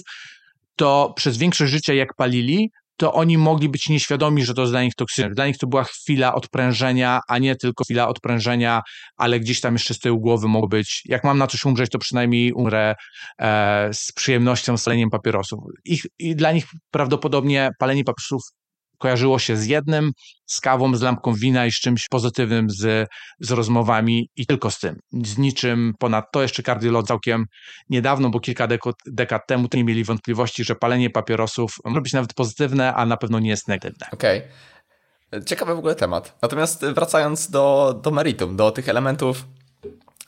to 0.75 1.13
przez 1.15 1.37
większość 1.37 1.71
życia 1.71 1.93
jak 1.93 2.15
palili, 2.17 2.69
to 2.99 3.13
oni 3.13 3.37
mogli 3.37 3.69
być 3.69 3.89
nieświadomi, 3.89 4.45
że 4.45 4.53
to 4.53 4.61
jest 4.61 4.73
dla 4.73 4.83
nich 4.83 4.95
toksyczne. 4.95 5.29
Dla 5.29 5.47
nich 5.47 5.57
to 5.57 5.67
była 5.67 5.83
chwila 5.83 6.35
odprężenia, 6.35 7.19
a 7.27 7.37
nie 7.37 7.55
tylko 7.55 7.83
chwila 7.83 8.07
odprężenia, 8.07 8.81
ale 9.17 9.39
gdzieś 9.39 9.61
tam 9.61 9.73
jeszcze 9.73 9.93
z 9.93 9.99
tyłu 9.99 10.19
głowy 10.19 10.47
mogło 10.47 10.67
być, 10.67 11.01
jak 11.05 11.23
mam 11.23 11.37
na 11.37 11.47
coś 11.47 11.65
umrzeć, 11.65 11.89
to 11.89 11.99
przynajmniej 11.99 12.53
umrę 12.53 12.95
e, 13.41 13.89
z 13.93 14.11
przyjemnością, 14.11 14.77
z 14.77 14.83
paleniem 14.83 15.09
papierosów. 15.09 15.59
Ich, 15.85 16.01
I 16.19 16.35
dla 16.35 16.51
nich 16.51 16.65
prawdopodobnie 16.91 17.69
palenie 17.79 18.03
papierosów 18.03 18.41
kojarzyło 18.99 19.39
się 19.39 19.57
z 19.57 19.65
jednym, 19.65 20.11
z 20.45 20.61
kawą, 20.61 20.95
z 20.95 21.01
lampką 21.01 21.33
wina 21.33 21.65
i 21.65 21.71
z 21.71 21.79
czymś 21.79 22.07
pozytywnym, 22.07 22.69
z, 22.69 23.09
z 23.39 23.51
rozmowami 23.51 24.29
i 24.35 24.45
tylko 24.45 24.71
z 24.71 24.79
tym. 24.79 24.95
Z 25.25 25.37
niczym 25.37 25.93
ponad 25.99 26.25
to. 26.31 26.41
Jeszcze 26.41 26.63
kardiolog 26.63 27.07
całkiem 27.07 27.45
niedawno, 27.89 28.29
bo 28.29 28.39
kilka 28.39 28.67
dekad, 28.67 28.95
dekad 29.05 29.47
temu 29.47 29.67
nie 29.73 29.83
mieli 29.83 30.03
wątpliwości, 30.03 30.63
że 30.63 30.75
palenie 30.75 31.09
papierosów 31.09 31.75
może 31.85 32.01
być 32.01 32.13
nawet 32.13 32.33
pozytywne, 32.33 32.93
a 32.93 33.05
na 33.05 33.17
pewno 33.17 33.39
nie 33.39 33.49
jest 33.49 33.67
negatywne. 33.67 34.07
Okej. 34.11 34.39
Okay. 34.39 35.43
Ciekawy 35.45 35.75
w 35.75 35.77
ogóle 35.77 35.95
temat. 35.95 36.37
Natomiast 36.41 36.85
wracając 36.85 37.49
do, 37.49 37.99
do 38.03 38.11
meritum, 38.11 38.55
do 38.55 38.71
tych 38.71 38.89
elementów 38.89 39.45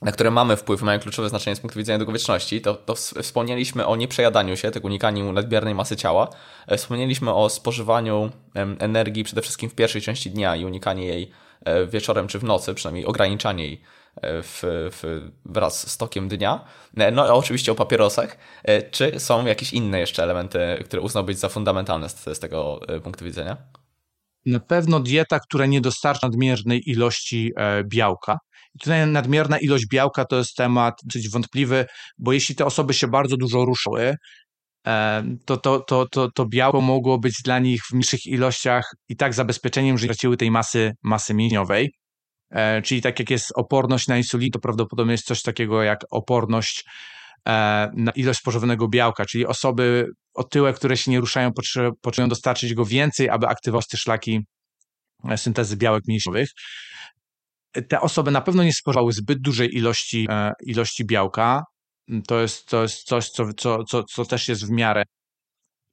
na 0.01 0.11
które 0.11 0.31
mamy 0.31 0.57
wpływ, 0.57 0.81
mają 0.81 0.99
kluczowe 0.99 1.29
znaczenie 1.29 1.55
z 1.55 1.59
punktu 1.59 1.79
widzenia 1.79 1.97
długowieczności, 1.97 2.61
to, 2.61 2.75
to 2.75 2.95
wspomnieliśmy 2.95 3.87
o 3.87 3.95
nieprzejadaniu 3.95 4.57
się, 4.57 4.71
tak 4.71 4.83
unikaniu 4.83 5.31
nadmiernej 5.31 5.75
masy 5.75 5.95
ciała. 5.95 6.29
E, 6.67 6.77
wspomnieliśmy 6.77 7.33
o 7.33 7.49
spożywaniu 7.49 8.31
energii 8.79 9.23
przede 9.23 9.41
wszystkim 9.41 9.69
w 9.69 9.75
pierwszej 9.75 10.01
części 10.01 10.31
dnia 10.31 10.55
i 10.55 10.65
unikanie 10.65 11.05
jej 11.05 11.31
e, 11.65 11.85
wieczorem 11.85 12.27
czy 12.27 12.39
w 12.39 12.43
nocy, 12.43 12.73
przynajmniej 12.73 13.05
ograniczanie 13.05 13.65
jej 13.65 13.81
e, 14.15 14.43
w, 14.43 14.61
w, 14.63 15.31
wraz 15.45 15.91
z 15.91 15.97
tokiem 15.97 16.27
dnia. 16.27 16.65
No 17.13 17.27
i 17.27 17.29
oczywiście 17.29 17.71
o 17.71 17.75
papierosach. 17.75 18.37
Czy 18.91 19.19
są 19.19 19.45
jakieś 19.45 19.73
inne 19.73 19.99
jeszcze 19.99 20.23
elementy, 20.23 20.59
które 20.85 21.01
uznałbyś 21.01 21.37
za 21.37 21.49
fundamentalne 21.49 22.09
z, 22.09 22.23
z 22.23 22.39
tego 22.39 22.79
punktu 23.03 23.25
widzenia? 23.25 23.57
Na 24.45 24.59
pewno 24.59 24.99
dieta, 24.99 25.39
która 25.39 25.65
nie 25.65 25.81
dostarcza 25.81 26.27
nadmiernej 26.27 26.89
ilości 26.89 27.53
białka. 27.83 28.39
I 28.75 28.79
tutaj 28.79 29.07
nadmierna 29.07 29.59
ilość 29.59 29.85
białka 29.91 30.25
to 30.25 30.37
jest 30.37 30.55
temat 30.55 30.93
dosyć 31.03 31.29
wątpliwy, 31.29 31.85
bo 32.17 32.33
jeśli 32.33 32.55
te 32.55 32.65
osoby 32.65 32.93
się 32.93 33.07
bardzo 33.07 33.37
dużo 33.37 33.65
ruszały, 33.65 34.15
to, 35.45 35.57
to, 35.57 35.79
to, 35.79 36.07
to, 36.11 36.31
to 36.31 36.45
białko 36.45 36.81
mogło 36.81 37.19
być 37.19 37.41
dla 37.43 37.59
nich 37.59 37.81
w 37.85 37.93
mniejszych 37.93 38.25
ilościach 38.25 38.91
i 39.09 39.15
tak 39.15 39.33
zabezpieczeniem, 39.33 39.97
że 39.97 40.07
traciły 40.07 40.37
tej 40.37 40.51
masy, 40.51 40.91
masy 41.03 41.33
mięśniowej. 41.33 41.91
E, 42.51 42.81
czyli 42.81 43.01
tak 43.01 43.19
jak 43.19 43.29
jest 43.29 43.51
oporność 43.55 44.07
na 44.07 44.17
insulinę, 44.17 44.51
to 44.51 44.59
prawdopodobnie 44.59 45.11
jest 45.11 45.25
coś 45.25 45.41
takiego 45.41 45.83
jak 45.83 45.99
oporność 46.11 46.83
e, 47.47 47.91
na 47.95 48.11
ilość 48.11 48.39
spożywanego 48.39 48.87
białka, 48.87 49.25
czyli 49.25 49.45
osoby 49.45 50.07
otyłe, 50.33 50.73
które 50.73 50.97
się 50.97 51.11
nie 51.11 51.19
ruszają, 51.19 51.51
potrzebują 52.01 52.29
dostarczyć 52.29 52.73
go 52.73 52.85
więcej, 52.85 53.29
aby 53.29 53.47
aktywować 53.47 53.87
te 53.87 53.97
szlaki 53.97 54.39
e, 55.29 55.37
syntezy 55.37 55.77
białek 55.77 56.03
mięśniowych 56.07 56.49
te 57.89 58.01
osoby 58.01 58.31
na 58.31 58.41
pewno 58.41 58.63
nie 58.63 58.73
spożywały 58.73 59.13
zbyt 59.13 59.41
dużej 59.41 59.75
ilości, 59.75 60.27
e, 60.29 60.51
ilości 60.65 61.05
białka. 61.05 61.63
To 62.27 62.41
jest, 62.41 62.67
to 62.67 62.81
jest 62.81 63.03
coś, 63.03 63.29
co, 63.29 63.53
co, 63.53 63.83
co, 63.83 64.03
co 64.03 64.25
też 64.25 64.47
jest 64.47 64.67
w 64.67 64.69
miarę 64.69 65.03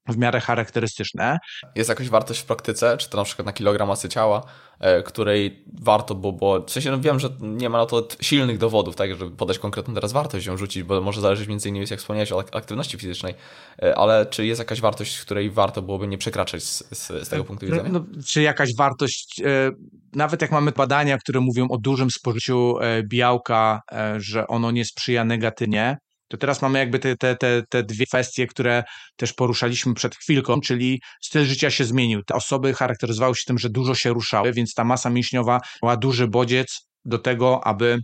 w 0.08 0.18
miarę 0.18 0.40
charakterystyczne. 0.40 1.38
Jest 1.74 1.88
jakaś 1.88 2.08
wartość 2.08 2.40
w 2.40 2.44
praktyce, 2.44 2.96
czy 2.96 3.10
to 3.10 3.16
na 3.18 3.24
przykład 3.24 3.46
na 3.46 3.52
kilogram 3.52 3.88
masy 3.88 4.08
ciała, 4.08 4.42
e, 4.80 5.02
której 5.02 5.64
warto 5.80 6.14
było, 6.14 6.32
bo 6.32 6.64
w 6.66 6.70
sensie 6.70 6.90
no 6.90 7.00
wiem, 7.00 7.20
że 7.20 7.28
nie 7.40 7.68
ma 7.68 7.78
na 7.78 7.86
to 7.86 8.08
silnych 8.20 8.58
dowodów, 8.58 8.96
tak, 8.96 9.16
żeby 9.16 9.36
podać 9.36 9.58
konkretną 9.58 9.94
teraz 9.94 10.12
wartość 10.12 10.46
ją 10.46 10.56
rzucić, 10.56 10.82
bo 10.82 11.00
może 11.00 11.20
zależeć 11.20 11.48
między 11.48 11.68
innymi, 11.68 11.86
jak 11.90 12.00
wspomniałeś, 12.00 12.32
o 12.32 12.44
aktywności 12.52 12.98
fizycznej, 12.98 13.34
e, 13.82 13.98
ale 13.98 14.26
czy 14.26 14.46
jest 14.46 14.58
jakaś 14.58 14.80
wartość, 14.80 15.20
której 15.20 15.50
warto 15.50 15.82
byłoby 15.82 16.08
nie 16.08 16.18
przekraczać 16.18 16.62
z, 16.62 16.98
z, 16.98 17.26
z 17.26 17.28
tego 17.28 17.44
punktu 17.44 17.66
no, 17.66 17.72
widzenia? 17.72 17.92
No, 17.92 18.22
czy 18.26 18.42
jakaś 18.42 18.70
wartość, 18.76 19.40
e, 19.44 19.70
nawet 20.12 20.42
jak 20.42 20.50
mamy 20.50 20.72
badania, 20.72 21.18
które 21.18 21.40
mówią 21.40 21.68
o 21.68 21.78
dużym 21.78 22.10
spożyciu 22.10 22.74
białka, 23.08 23.80
że 24.16 24.46
ono 24.46 24.70
nie 24.70 24.84
sprzyja 24.84 25.24
negatywnie, 25.24 25.96
to 26.28 26.36
teraz 26.36 26.62
mamy 26.62 26.78
jakby 26.78 26.98
te, 26.98 27.16
te, 27.16 27.36
te, 27.36 27.62
te 27.68 27.82
dwie 27.82 28.06
kwestie, 28.06 28.46
które 28.46 28.84
też 29.16 29.32
poruszaliśmy 29.32 29.94
przed 29.94 30.16
chwilką, 30.16 30.60
czyli 30.60 31.00
styl 31.22 31.44
życia 31.44 31.70
się 31.70 31.84
zmienił. 31.84 32.22
Te 32.22 32.34
osoby 32.34 32.74
charakteryzowały 32.74 33.34
się 33.36 33.42
tym, 33.46 33.58
że 33.58 33.70
dużo 33.70 33.94
się 33.94 34.10
ruszały, 34.10 34.52
więc 34.52 34.74
ta 34.74 34.84
masa 34.84 35.10
mięśniowa 35.10 35.60
miała 35.82 35.96
duży 35.96 36.28
bodziec 36.28 36.88
do 37.04 37.18
tego, 37.18 37.66
aby, 37.66 37.98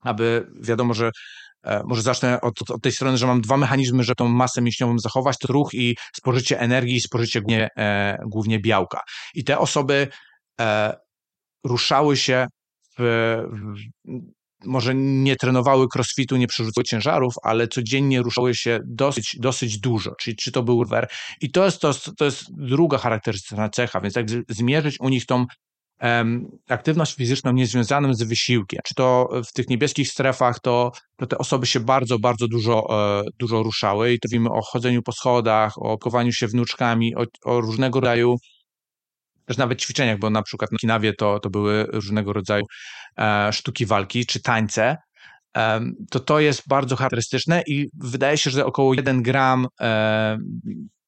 aby 0.00 0.46
wiadomo, 0.62 0.94
że 0.94 1.10
e, 1.64 1.82
może 1.84 2.02
zacznę 2.02 2.40
od, 2.40 2.70
od, 2.70 2.82
tej 2.82 2.92
strony, 2.92 3.18
że 3.18 3.26
mam 3.26 3.40
dwa 3.40 3.56
mechanizmy, 3.56 4.02
żeby 4.02 4.16
tą 4.16 4.28
masę 4.28 4.62
mięśniową 4.62 4.98
zachować, 4.98 5.38
to 5.38 5.52
ruch 5.52 5.74
i 5.74 5.96
spożycie 6.16 6.60
energii, 6.60 6.96
i 6.96 7.00
spożycie 7.00 7.40
głównie, 7.40 7.68
e, 7.76 8.18
głównie 8.26 8.60
białka. 8.60 9.00
I 9.34 9.44
te 9.44 9.58
osoby 9.58 10.08
e, 10.60 10.96
ruszały 11.64 12.16
się 12.16 12.46
w, 12.98 13.02
w, 13.52 14.22
może 14.64 14.94
nie 14.94 15.36
trenowały 15.36 15.86
crossfitu, 15.94 16.36
nie 16.36 16.46
przerzucały 16.46 16.84
ciężarów, 16.84 17.34
ale 17.42 17.68
codziennie 17.68 18.22
ruszały 18.22 18.54
się 18.54 18.80
dosyć, 18.86 19.36
dosyć 19.40 19.78
dużo, 19.78 20.14
czyli 20.20 20.36
czy 20.36 20.52
to 20.52 20.62
był 20.62 20.82
rower. 20.82 21.08
I 21.40 21.50
to 21.50 21.64
jest, 21.64 21.80
to, 21.80 21.92
to 22.18 22.24
jest 22.24 22.44
druga 22.50 22.98
charakterystyczna 22.98 23.68
cecha, 23.68 24.00
więc 24.00 24.16
jak 24.16 24.26
zmierzyć 24.48 25.00
u 25.00 25.08
nich 25.08 25.26
tą 25.26 25.46
um, 26.02 26.46
aktywność 26.68 27.14
fizyczną 27.14 27.52
niezwiązaną 27.52 28.14
z 28.14 28.22
wysiłkiem, 28.22 28.80
czy 28.84 28.94
to 28.94 29.28
w 29.48 29.52
tych 29.52 29.68
niebieskich 29.68 30.08
strefach, 30.08 30.60
to, 30.60 30.92
to 31.16 31.26
te 31.26 31.38
osoby 31.38 31.66
się 31.66 31.80
bardzo, 31.80 32.18
bardzo 32.18 32.48
dużo, 32.48 32.86
e, 32.90 33.22
dużo 33.38 33.62
ruszały 33.62 34.12
i 34.12 34.20
to 34.20 34.28
mówimy 34.28 34.50
o 34.50 34.60
chodzeniu 34.62 35.02
po 35.02 35.12
schodach, 35.12 35.72
o 35.76 35.98
kowaniu 35.98 36.32
się 36.32 36.46
wnuczkami, 36.46 37.14
o, 37.16 37.24
o 37.44 37.60
różnego 37.60 38.00
rodzaju 38.00 38.36
też 39.46 39.56
nawet 39.56 39.80
ćwiczeniach, 39.80 40.18
bo 40.18 40.30
na 40.30 40.42
przykład 40.42 40.72
na 40.72 40.78
Kinawie 40.78 41.12
to, 41.12 41.40
to 41.40 41.50
były 41.50 41.86
różnego 41.92 42.32
rodzaju 42.32 42.64
sztuki 43.52 43.86
walki 43.86 44.26
czy 44.26 44.42
tańce, 44.42 44.96
e, 45.56 45.80
to 46.10 46.20
to 46.20 46.40
jest 46.40 46.62
bardzo 46.68 46.96
charakterystyczne 46.96 47.62
i 47.66 47.88
wydaje 47.94 48.38
się, 48.38 48.50
że 48.50 48.66
około 48.66 48.94
1 48.94 49.22
gram 49.22 49.66
e, 49.80 50.38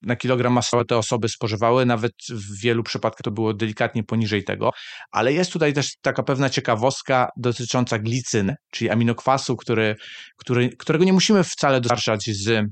na 0.03 0.17
kilogram 0.17 0.53
masy 0.53 0.77
te 0.89 0.99
osoby 0.99 1.29
spożywały, 1.29 1.87
nawet 1.87 2.13
w 2.31 2.61
wielu 2.61 2.83
przypadkach 2.83 3.23
to 3.23 3.31
było 3.31 3.55
delikatnie 3.55 4.05
poniżej 4.05 4.45
tego, 4.45 4.71
ale 5.11 5.33
jest 5.33 5.53
tutaj 5.53 5.73
też 5.73 5.97
taka 6.03 6.23
pewna 6.23 6.51
ciekawostka 6.51 7.29
dotycząca 7.37 7.99
glicyny, 7.99 8.57
czyli 8.71 8.91
aminokwasu, 8.91 9.57
który, 9.57 9.97
który, 10.37 10.77
którego 10.77 11.05
nie 11.05 11.13
musimy 11.13 11.45
wcale 11.45 11.81
dostarczać 11.81 12.25
z 12.25 12.67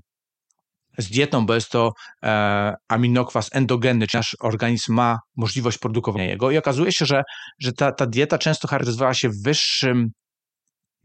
z 0.98 1.09
dietą, 1.09 1.46
bo 1.46 1.55
jest 1.55 1.70
to 1.70 1.92
e, 2.24 2.74
aminokwas 2.88 3.48
endogenny, 3.52 4.07
czyli 4.07 4.18
nasz 4.18 4.37
organizm 4.40 4.94
ma 4.94 5.18
możliwość 5.37 5.78
produkowania 5.78 6.24
jego 6.24 6.50
i 6.50 6.59
okazuje 6.59 6.92
się, 6.92 7.07
że, 7.07 7.22
że 7.59 7.72
ta, 7.72 7.92
ta 7.92 8.07
dieta 8.07 8.38
często 8.38 8.68
charakteryzowała 8.68 9.14
się 9.14 9.31
wyższym 9.44 10.11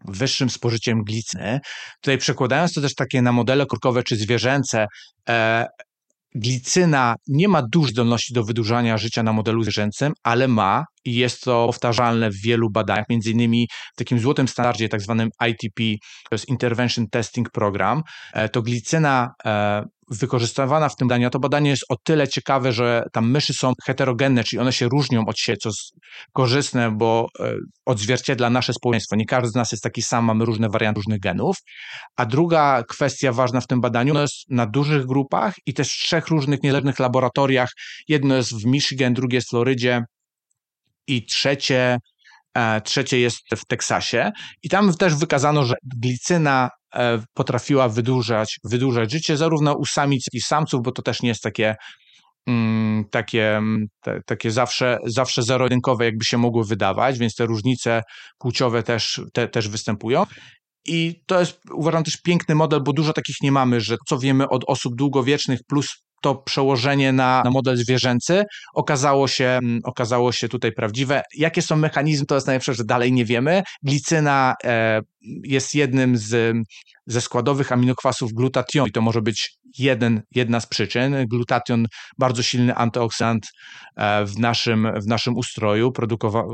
wyższym 0.06 0.50
spożyciem 0.50 1.04
glicyny. 1.04 1.60
Tutaj 2.02 2.18
przekładając 2.18 2.74
to 2.74 2.82
też 2.82 2.96
takie 2.96 3.22
na 3.22 3.32
modele 3.32 3.66
korkowe 3.66 4.04
czy 4.04 4.16
zwierzęce, 4.16 4.88
e, 5.30 5.66
glicyna 6.36 7.16
nie 7.28 7.48
ma 7.48 7.62
dużej 7.62 7.92
zdolności 7.92 8.34
do 8.34 8.44
wydłużania 8.44 8.98
życia 8.98 9.24
na 9.24 9.34
modelu 9.34 9.64
zwierzęcym, 9.64 10.14
ale 10.24 10.48
ma 10.48 10.86
i 11.06 11.16
jest 11.16 11.42
to 11.44 11.66
powtarzalne 11.66 12.32
w 12.32 12.42
wielu 12.42 12.70
badaniach, 12.70 13.06
między 13.10 13.32
innymi 13.32 13.68
w 13.94 13.98
takim 13.98 14.20
złotym 14.20 14.48
standardzie, 14.48 14.90
tak 14.90 15.02
zwanym 15.02 15.30
ITP, 15.50 15.84
to 16.30 16.36
jest 16.36 16.48
Intervention 16.48 17.08
Testing 17.12 17.50
Program, 17.50 18.04
e, 18.34 18.50
to 18.50 18.62
glicyna 18.62 19.34
e, 19.46 19.84
wykorzystywana 20.10 20.90
w 20.90 20.96
tym 20.96 21.08
badaniu, 21.08 21.30
to 21.30 21.40
badanie 21.40 21.70
jest 21.70 21.86
o 21.90 21.96
tyle 22.04 22.28
ciekawe, 22.28 22.72
że 22.72 23.04
tam 23.12 23.32
myszy 23.32 23.54
są 23.54 23.74
heterogenne, 23.86 24.44
czyli 24.44 24.60
one 24.60 24.74
się 24.74 24.88
różnią 24.88 25.26
od 25.26 25.40
siebie, 25.40 25.58
co 25.58 25.70
jest 25.70 25.94
korzystne, 26.34 26.92
bo 26.92 27.28
e, 27.40 27.54
odzwierciedla 27.86 28.50
nasze 28.50 28.74
społeczeństwo. 28.74 29.16
Nie 29.16 29.26
każdy 29.26 29.50
z 29.50 29.56
nas 29.56 29.72
jest 29.72 29.84
taki 29.84 30.02
sam, 30.02 30.26
mamy 30.26 30.46
różne 30.46 30.70
warianty 30.70 30.98
różnych 30.98 31.20
genów. 31.20 31.58
A 32.16 32.26
druga 32.26 32.84
kwestia 32.90 33.32
ważna 33.32 33.62
w 33.62 33.68
tym 33.68 33.82
badaniu 33.82 34.14
to 34.14 34.22
jest 34.22 34.50
na 34.50 34.66
dużych 34.66 35.06
grupach 35.06 35.56
i 35.66 35.74
też 35.74 35.88
w 35.90 36.04
trzech 36.04 36.28
różnych 36.28 36.64
niezależnych 36.64 37.00
laboratoriach. 37.00 37.70
Jedno 38.08 38.36
jest 38.36 38.62
w 38.62 38.66
Michigan, 38.66 39.14
drugie 39.14 39.38
jest 39.38 39.48
w 39.48 39.50
Florydzie 39.50 40.04
i 41.08 41.26
trzecie 41.26 41.98
e, 42.54 42.82
trzecie 42.82 43.20
jest 43.20 43.40
w 43.56 43.66
Teksasie 43.66 44.32
i 44.64 44.70
tam 44.70 44.94
też 44.94 45.16
wykazano, 45.16 45.64
że 45.64 45.76
glicyna 45.84 46.70
potrafiła 47.34 47.90
wydłużać, 47.90 48.60
wydłużać 48.64 49.12
życie 49.12 49.38
zarówno 49.38 49.74
u 49.74 49.86
samic, 49.86 50.26
jak 50.28 50.42
i 50.42 50.42
samców, 50.42 50.82
bo 50.84 50.92
to 50.92 51.02
też 51.02 51.22
nie 51.22 51.30
jest 51.30 51.42
takie, 51.42 51.76
mm, 52.48 53.06
takie, 53.12 53.58
mm, 53.58 53.86
te, 54.02 54.22
takie 54.26 54.52
zawsze, 54.52 54.98
zawsze 55.06 55.44
zero-jedynkowe, 55.44 56.06
jakby 56.06 56.26
się 56.26 56.38
mogło 56.38 56.64
wydawać, 56.64 57.20
więc 57.20 57.36
te 57.36 57.46
różnice 57.46 58.04
płciowe 58.38 58.84
też, 58.84 59.22
te, 59.34 59.48
też 59.48 59.70
występują. 59.70 60.26
I 60.86 61.22
to 61.26 61.40
jest, 61.40 61.60
uważam, 61.72 62.04
też 62.04 62.18
piękny 62.18 62.56
model, 62.56 62.84
bo 62.84 62.94
dużo 62.94 63.14
takich 63.14 63.36
nie 63.42 63.52
mamy, 63.52 63.82
że 63.82 63.98
co 64.08 64.20
wiemy 64.20 64.50
od 64.50 64.64
osób 64.68 64.96
długowiecznych 64.96 65.60
plus 65.68 66.07
to 66.22 66.36
przełożenie 66.36 67.14
na, 67.14 67.42
na 67.46 67.52
model 67.52 67.78
zwierzęcy 67.78 68.46
okazało 68.74 69.28
się, 69.28 69.46
mm, 69.46 69.80
okazało 69.84 70.32
się 70.32 70.50
tutaj 70.50 70.72
prawdziwe. 70.72 71.22
Jakie 71.38 71.62
są 71.62 71.76
mechanizmy, 71.76 72.26
to 72.26 72.36
jest 72.36 72.48
najlepsze, 72.48 72.74
że 72.74 72.84
dalej 72.84 73.14
nie 73.14 73.26
wiemy. 73.26 73.64
Glicyna 73.84 74.56
e, 74.64 75.02
jest 75.44 75.76
jednym 75.76 76.18
z, 76.18 76.58
ze 77.08 77.22
składowych 77.22 77.72
aminokwasów 77.72 78.34
glutationu 78.34 78.88
i 78.88 78.92
to 78.92 79.02
może 79.02 79.22
być 79.22 79.58
jeden, 79.78 80.22
jedna 80.36 80.60
z 80.60 80.68
przyczyn. 80.68 81.16
Glutation, 81.28 81.86
bardzo 82.18 82.44
silny 82.44 82.76
antyoksydant 82.76 83.48
e, 83.96 84.26
w 84.26 84.40
naszym, 84.40 84.88
w 85.02 85.08
naszym 85.08 85.36
ustroju, 85.36 85.92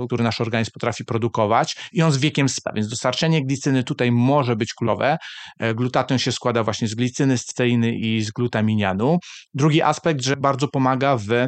który 0.07 0.23
nasz 0.23 0.41
organizm 0.41 0.71
potrafi 0.73 1.05
produkować 1.05 1.75
i 1.91 2.01
on 2.01 2.11
z 2.11 2.17
wiekiem 2.17 2.49
spada, 2.49 2.75
więc 2.75 2.87
dostarczenie 2.87 3.45
glicyny 3.45 3.83
tutaj 3.83 4.11
może 4.11 4.55
być 4.55 4.73
kluczowe. 4.73 5.17
E, 5.59 5.75
glutation 5.75 6.17
się 6.19 6.31
składa 6.31 6.63
właśnie 6.63 6.87
z 6.87 6.95
glicyny, 6.95 7.37
z 7.37 7.45
cysteiny 7.45 7.95
i 7.95 8.21
z 8.21 8.31
glutaminianu. 8.31 9.17
Drugi 9.53 9.81
aspekt, 9.81 10.21
że 10.21 10.37
bardzo 10.37 10.67
pomaga 10.67 11.17
w 11.17 11.47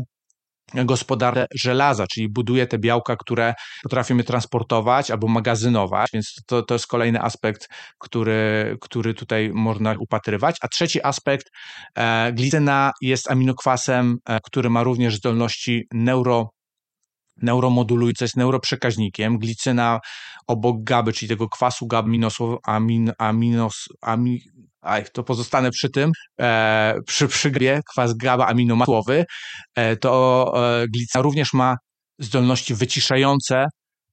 gospodarkę 0.73 1.45
żelaza, 1.55 2.07
czyli 2.07 2.29
buduje 2.29 2.67
te 2.67 2.77
białka, 2.77 3.15
które 3.15 3.53
potrafimy 3.83 4.23
transportować 4.23 5.11
albo 5.11 5.27
magazynować, 5.27 6.09
więc 6.13 6.35
to, 6.47 6.63
to 6.63 6.75
jest 6.75 6.87
kolejny 6.87 7.21
aspekt, 7.21 7.67
który, 7.99 8.77
który 8.81 9.13
tutaj 9.13 9.51
można 9.53 9.95
upatrywać. 9.99 10.55
A 10.61 10.67
trzeci 10.67 11.03
aspekt, 11.03 11.47
e, 11.97 12.33
glicyna 12.33 12.91
jest 13.01 13.31
aminokwasem, 13.31 14.17
e, 14.25 14.39
który 14.43 14.69
ma 14.69 14.83
również 14.83 15.15
zdolności 15.15 15.87
neuro 15.93 16.54
neuromodulujące, 17.41 18.25
jest 18.25 18.37
neuroprzekaźnikiem. 18.37 19.39
Glicyna 19.39 19.99
obok 20.47 20.83
GABY, 20.83 21.13
czyli 21.13 21.29
tego 21.29 21.49
kwasu 21.49 21.87
GAB 21.87 22.05
amin, 22.63 23.11
aminos, 23.17 23.85
amin, 24.01 24.39
aj, 24.81 25.05
to 25.13 25.23
pozostanę 25.23 25.71
przy 25.71 25.89
tym, 25.89 26.11
e, 26.41 26.95
przy, 27.05 27.27
przy 27.27 27.51
grybie, 27.51 27.79
kwas 27.91 28.13
GABA 28.13 28.47
aminomasłowy, 28.47 29.25
e, 29.75 29.95
to 29.95 30.53
e, 30.81 30.87
glicyna 30.87 31.21
również 31.21 31.53
ma 31.53 31.75
zdolności 32.19 32.75
wyciszające, 32.75 33.65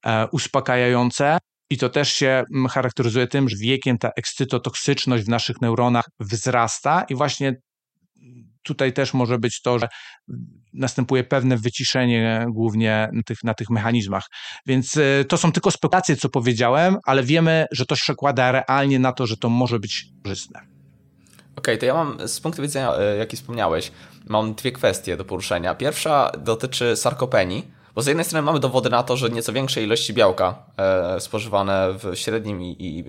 e, 0.06 0.26
uspokajające 0.32 1.38
i 1.70 1.78
to 1.78 1.88
też 1.88 2.12
się 2.12 2.44
charakteryzuje 2.70 3.26
tym, 3.26 3.48
że 3.48 3.56
wiekiem 3.56 3.98
ta 3.98 4.10
ekscytotoksyczność 4.16 5.24
w 5.24 5.28
naszych 5.28 5.60
neuronach 5.60 6.04
wzrasta 6.20 7.04
i 7.08 7.14
właśnie 7.14 7.54
tutaj 8.62 8.92
też 8.92 9.14
może 9.14 9.38
być 9.38 9.62
to, 9.62 9.78
że 9.78 9.88
następuje 10.72 11.24
pewne 11.24 11.56
wyciszenie 11.56 12.46
głównie 12.48 13.08
na 13.12 13.22
tych, 13.22 13.44
na 13.44 13.54
tych 13.54 13.70
mechanizmach. 13.70 14.26
Więc 14.66 14.96
e, 14.96 15.24
to 15.24 15.36
są 15.38 15.52
tylko 15.52 15.70
spekulacje, 15.70 16.16
co 16.16 16.28
powiedziałem, 16.28 16.96
ale 17.06 17.22
wiemy, 17.22 17.66
że 17.72 17.86
to 17.86 17.96
się 17.96 18.02
przekłada 18.02 18.52
realnie 18.52 18.98
na 18.98 19.12
to, 19.12 19.26
że 19.26 19.36
to 19.36 19.48
może 19.48 19.78
być 19.78 20.06
korzystne. 20.22 20.60
Okej, 20.60 21.74
okay, 21.74 21.78
to 21.78 21.86
ja 21.86 21.94
mam 21.94 22.28
z 22.28 22.40
punktu 22.40 22.62
widzenia, 22.62 22.94
e, 22.94 23.16
jaki 23.16 23.36
wspomniałeś, 23.36 23.92
mam 24.26 24.54
dwie 24.54 24.72
kwestie 24.72 25.16
do 25.16 25.24
poruszenia. 25.24 25.74
Pierwsza 25.74 26.32
dotyczy 26.38 26.96
sarkopenii, 26.96 27.70
bo 27.94 28.02
z 28.02 28.06
jednej 28.06 28.24
strony 28.24 28.42
mamy 28.42 28.60
dowody 28.60 28.90
na 28.90 29.02
to, 29.02 29.16
że 29.16 29.30
nieco 29.30 29.52
większe 29.52 29.82
ilości 29.82 30.14
białka 30.14 30.54
e, 30.78 31.20
spożywane 31.20 31.88
w 31.98 32.16
średnim 32.16 32.62
i, 32.62 32.76
i 32.78 33.04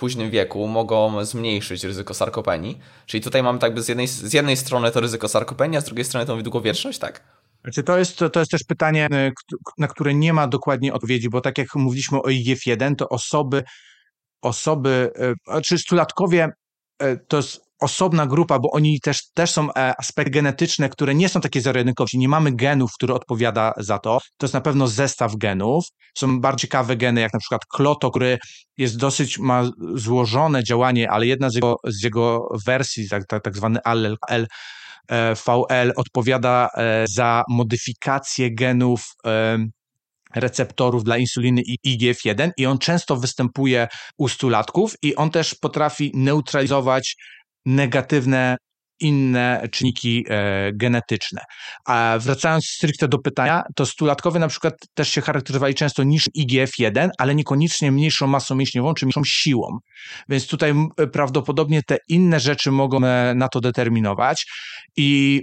późnym 0.00 0.30
wieku 0.30 0.66
mogą 0.66 1.24
zmniejszyć 1.24 1.84
ryzyko 1.84 2.14
sarkopenii. 2.14 2.78
Czyli 3.06 3.20
tutaj 3.20 3.42
mamy 3.42 3.58
tak 3.58 3.80
z 3.80 3.88
jednej, 3.88 4.06
z 4.08 4.32
jednej 4.32 4.56
strony 4.56 4.90
to 4.90 5.00
ryzyko 5.00 5.28
sarkopenii, 5.28 5.78
a 5.78 5.80
z 5.80 5.84
drugiej 5.84 6.04
strony 6.04 6.26
tą 6.26 6.42
długowieczność, 6.42 6.98
tak? 6.98 7.22
Znaczy 7.62 7.82
to, 7.82 7.98
jest, 7.98 8.18
to, 8.32 8.40
jest 8.40 8.50
też 8.50 8.64
pytanie, 8.64 9.08
e, 9.12 9.30
na 9.78 9.88
które 9.88 10.14
nie 10.14 10.32
ma 10.32 10.46
dokładnie 10.46 10.92
odpowiedzi, 10.92 11.28
bo 11.30 11.40
tak 11.40 11.58
jak 11.58 11.74
mówiliśmy 11.74 12.18
o 12.18 12.22
IGF-1, 12.22 12.96
to 12.96 13.08
osoby, 13.08 13.64
osoby, 14.42 15.12
e, 15.48 15.60
czy 15.60 15.78
stulatkowie 15.78 16.48
e, 16.98 17.16
to 17.16 17.36
jest 17.36 17.69
osobna 17.80 18.26
grupa, 18.26 18.58
bo 18.58 18.70
oni 18.70 19.00
też, 19.00 19.30
też 19.34 19.50
są 19.50 19.74
e, 19.74 19.94
aspekty 19.98 20.30
genetyczne, 20.30 20.88
które 20.88 21.14
nie 21.14 21.28
są 21.28 21.40
takie 21.40 21.60
zero-jedynkowe, 21.60 22.10
nie 22.14 22.28
mamy 22.28 22.52
genów, 22.52 22.92
który 22.94 23.14
odpowiada 23.14 23.72
za 23.76 23.98
to. 23.98 24.18
To 24.38 24.46
jest 24.46 24.54
na 24.54 24.60
pewno 24.60 24.88
zestaw 24.88 25.36
genów. 25.36 25.84
Są 26.18 26.40
bardzo 26.40 26.58
ciekawe 26.58 26.96
geny, 26.96 27.20
jak 27.20 27.32
na 27.32 27.38
przykład 27.38 27.60
kloto, 27.66 28.10
który 28.10 28.38
jest 28.76 28.96
dosyć, 28.96 29.38
ma 29.38 29.64
złożone 29.94 30.64
działanie, 30.64 31.10
ale 31.10 31.26
jedna 31.26 31.50
z 31.50 31.54
jego, 31.54 31.76
z 31.84 32.02
jego 32.02 32.48
wersji, 32.66 33.08
tak, 33.08 33.26
tak, 33.26 33.42
tak 33.42 33.56
zwany 33.56 33.78
allel, 33.84 34.16
L, 34.28 34.46
e, 35.10 35.92
odpowiada 35.96 36.68
e, 36.76 37.04
za 37.08 37.42
modyfikację 37.48 38.54
genów 38.54 39.04
receptorów 40.34 41.04
dla 41.04 41.16
insuliny 41.16 41.62
i 41.66 41.78
IGF-1 41.86 42.50
i 42.56 42.66
on 42.66 42.78
często 42.78 43.16
występuje 43.16 43.88
u 44.18 44.28
stulatków 44.28 44.94
i 45.02 45.16
on 45.16 45.30
też 45.30 45.54
potrafi 45.54 46.12
neutralizować 46.14 47.16
negatywne 47.66 48.56
inne 49.00 49.68
czynniki 49.72 50.24
e, 50.28 50.70
genetyczne. 50.72 51.40
A 51.86 52.18
wracając 52.20 52.66
stricte 52.66 53.08
do 53.08 53.18
pytania, 53.18 53.62
to 53.76 53.86
stulatkowie 53.86 54.40
na 54.40 54.48
przykład 54.48 54.74
też 54.94 55.08
się 55.08 55.20
charakteryzowali 55.20 55.74
często 55.74 56.02
niż 56.02 56.28
IGF-1, 56.38 57.08
ale 57.18 57.34
niekoniecznie 57.34 57.92
mniejszą 57.92 58.26
masą 58.26 58.54
mięśniową 58.54 58.94
czy 58.94 59.06
mniejszą 59.06 59.24
siłą. 59.24 59.78
Więc 60.28 60.46
tutaj 60.46 60.74
prawdopodobnie 61.12 61.82
te 61.82 61.96
inne 62.08 62.40
rzeczy 62.40 62.70
mogą 62.70 63.04
e, 63.04 63.34
na 63.34 63.48
to 63.48 63.60
determinować 63.60 64.46
i 64.96 65.40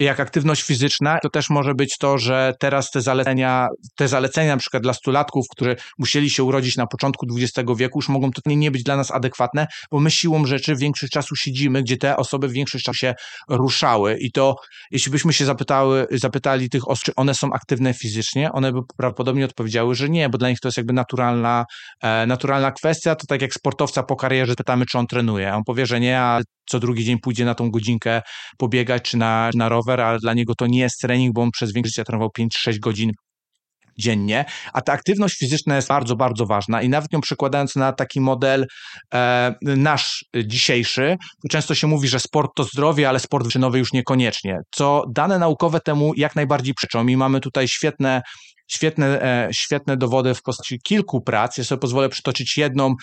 jak 0.00 0.20
aktywność 0.20 0.62
fizyczna, 0.62 1.18
to 1.22 1.30
też 1.30 1.50
może 1.50 1.74
być 1.74 1.98
to, 1.98 2.18
że 2.18 2.54
teraz 2.60 2.90
te 2.90 3.00
zalecenia, 3.00 3.68
te 3.96 4.08
zalecenia 4.08 4.52
na 4.52 4.56
przykład 4.56 4.82
dla 4.82 4.92
stulatków, 4.92 5.44
które 5.50 5.76
musieli 5.98 6.30
się 6.30 6.44
urodzić 6.44 6.76
na 6.76 6.86
początku 6.86 7.26
XX 7.36 7.68
wieku, 7.76 7.98
już 7.98 8.08
mogą 8.08 8.30
totalnie 8.30 8.56
nie 8.56 8.70
być 8.70 8.82
dla 8.82 8.96
nas 8.96 9.10
adekwatne, 9.10 9.66
bo 9.90 10.00
my 10.00 10.10
siłą 10.10 10.46
rzeczy 10.46 10.76
większość 10.76 11.12
czasu 11.12 11.36
siedzimy, 11.36 11.82
gdzie 11.82 11.96
te 11.96 12.16
osoby 12.16 12.48
większość 12.48 12.84
czasu 12.84 12.98
się 12.98 13.14
ruszały. 13.48 14.16
I 14.20 14.32
to, 14.32 14.54
jeśli 14.90 15.12
byśmy 15.12 15.32
się 15.32 15.44
zapytały, 15.44 16.06
zapytali 16.10 16.70
tych 16.70 16.88
osób, 16.88 17.04
czy 17.04 17.14
one 17.16 17.34
są 17.34 17.52
aktywne 17.52 17.94
fizycznie, 17.94 18.52
one 18.52 18.72
by 18.72 18.80
prawdopodobnie 18.96 19.44
odpowiedziały, 19.44 19.94
że 19.94 20.08
nie, 20.08 20.28
bo 20.28 20.38
dla 20.38 20.50
nich 20.50 20.60
to 20.60 20.68
jest 20.68 20.76
jakby 20.76 20.92
naturalna, 20.92 21.64
e, 22.02 22.26
naturalna 22.26 22.72
kwestia, 22.72 23.14
to 23.14 23.26
tak 23.26 23.42
jak 23.42 23.54
sportowca 23.54 24.02
po 24.02 24.16
karierze 24.16 24.54
pytamy, 24.54 24.86
czy 24.86 24.98
on 24.98 25.06
trenuje, 25.06 25.54
on 25.54 25.62
powie, 25.64 25.86
że 25.86 26.00
nie, 26.00 26.20
a 26.20 26.40
co 26.70 26.80
drugi 26.80 27.04
dzień 27.04 27.18
pójdzie 27.18 27.44
na 27.44 27.54
tą 27.54 27.70
godzinkę 27.70 28.22
pobiegać 28.58 29.02
czy 29.02 29.16
na, 29.16 29.50
na 29.54 29.68
rower, 29.68 29.89
ale 29.98 30.18
dla 30.18 30.34
niego 30.34 30.54
to 30.54 30.66
nie 30.66 30.80
jest 30.80 31.00
trening, 31.00 31.34
bo 31.34 31.42
on 31.42 31.50
przez 31.50 31.72
większość 31.72 31.94
życia 31.94 32.04
trenował 32.04 32.30
5-6 32.38 32.78
godzin 32.78 33.12
dziennie, 33.98 34.44
a 34.72 34.80
ta 34.80 34.92
aktywność 34.92 35.38
fizyczna 35.38 35.76
jest 35.76 35.88
bardzo, 35.88 36.16
bardzo 36.16 36.46
ważna 36.46 36.82
i 36.82 36.88
nawet 36.88 37.12
ją 37.12 37.20
przekładając 37.20 37.76
na 37.76 37.92
taki 37.92 38.20
model 38.20 38.66
e, 39.14 39.54
nasz 39.62 40.24
dzisiejszy, 40.44 41.16
często 41.50 41.74
się 41.74 41.86
mówi, 41.86 42.08
że 42.08 42.20
sport 42.20 42.50
to 42.56 42.64
zdrowie, 42.64 43.08
ale 43.08 43.20
sport 43.20 43.44
wyczynowy 43.44 43.78
już 43.78 43.92
niekoniecznie, 43.92 44.58
co 44.74 45.04
dane 45.14 45.38
naukowe 45.38 45.80
temu 45.80 46.12
jak 46.16 46.36
najbardziej 46.36 46.74
przyczą 46.74 47.06
i 47.06 47.16
mamy 47.16 47.40
tutaj 47.40 47.68
świetne 47.68 48.22
świetne, 48.70 49.22
e, 49.22 49.48
świetne 49.52 49.96
dowody 49.96 50.34
w 50.34 50.42
postaci 50.42 50.78
kilku 50.84 51.20
prac. 51.20 51.58
Ja 51.58 51.64
sobie 51.64 51.80
pozwolę 51.80 52.08
przytoczyć 52.08 52.56
jedną, 52.56 52.94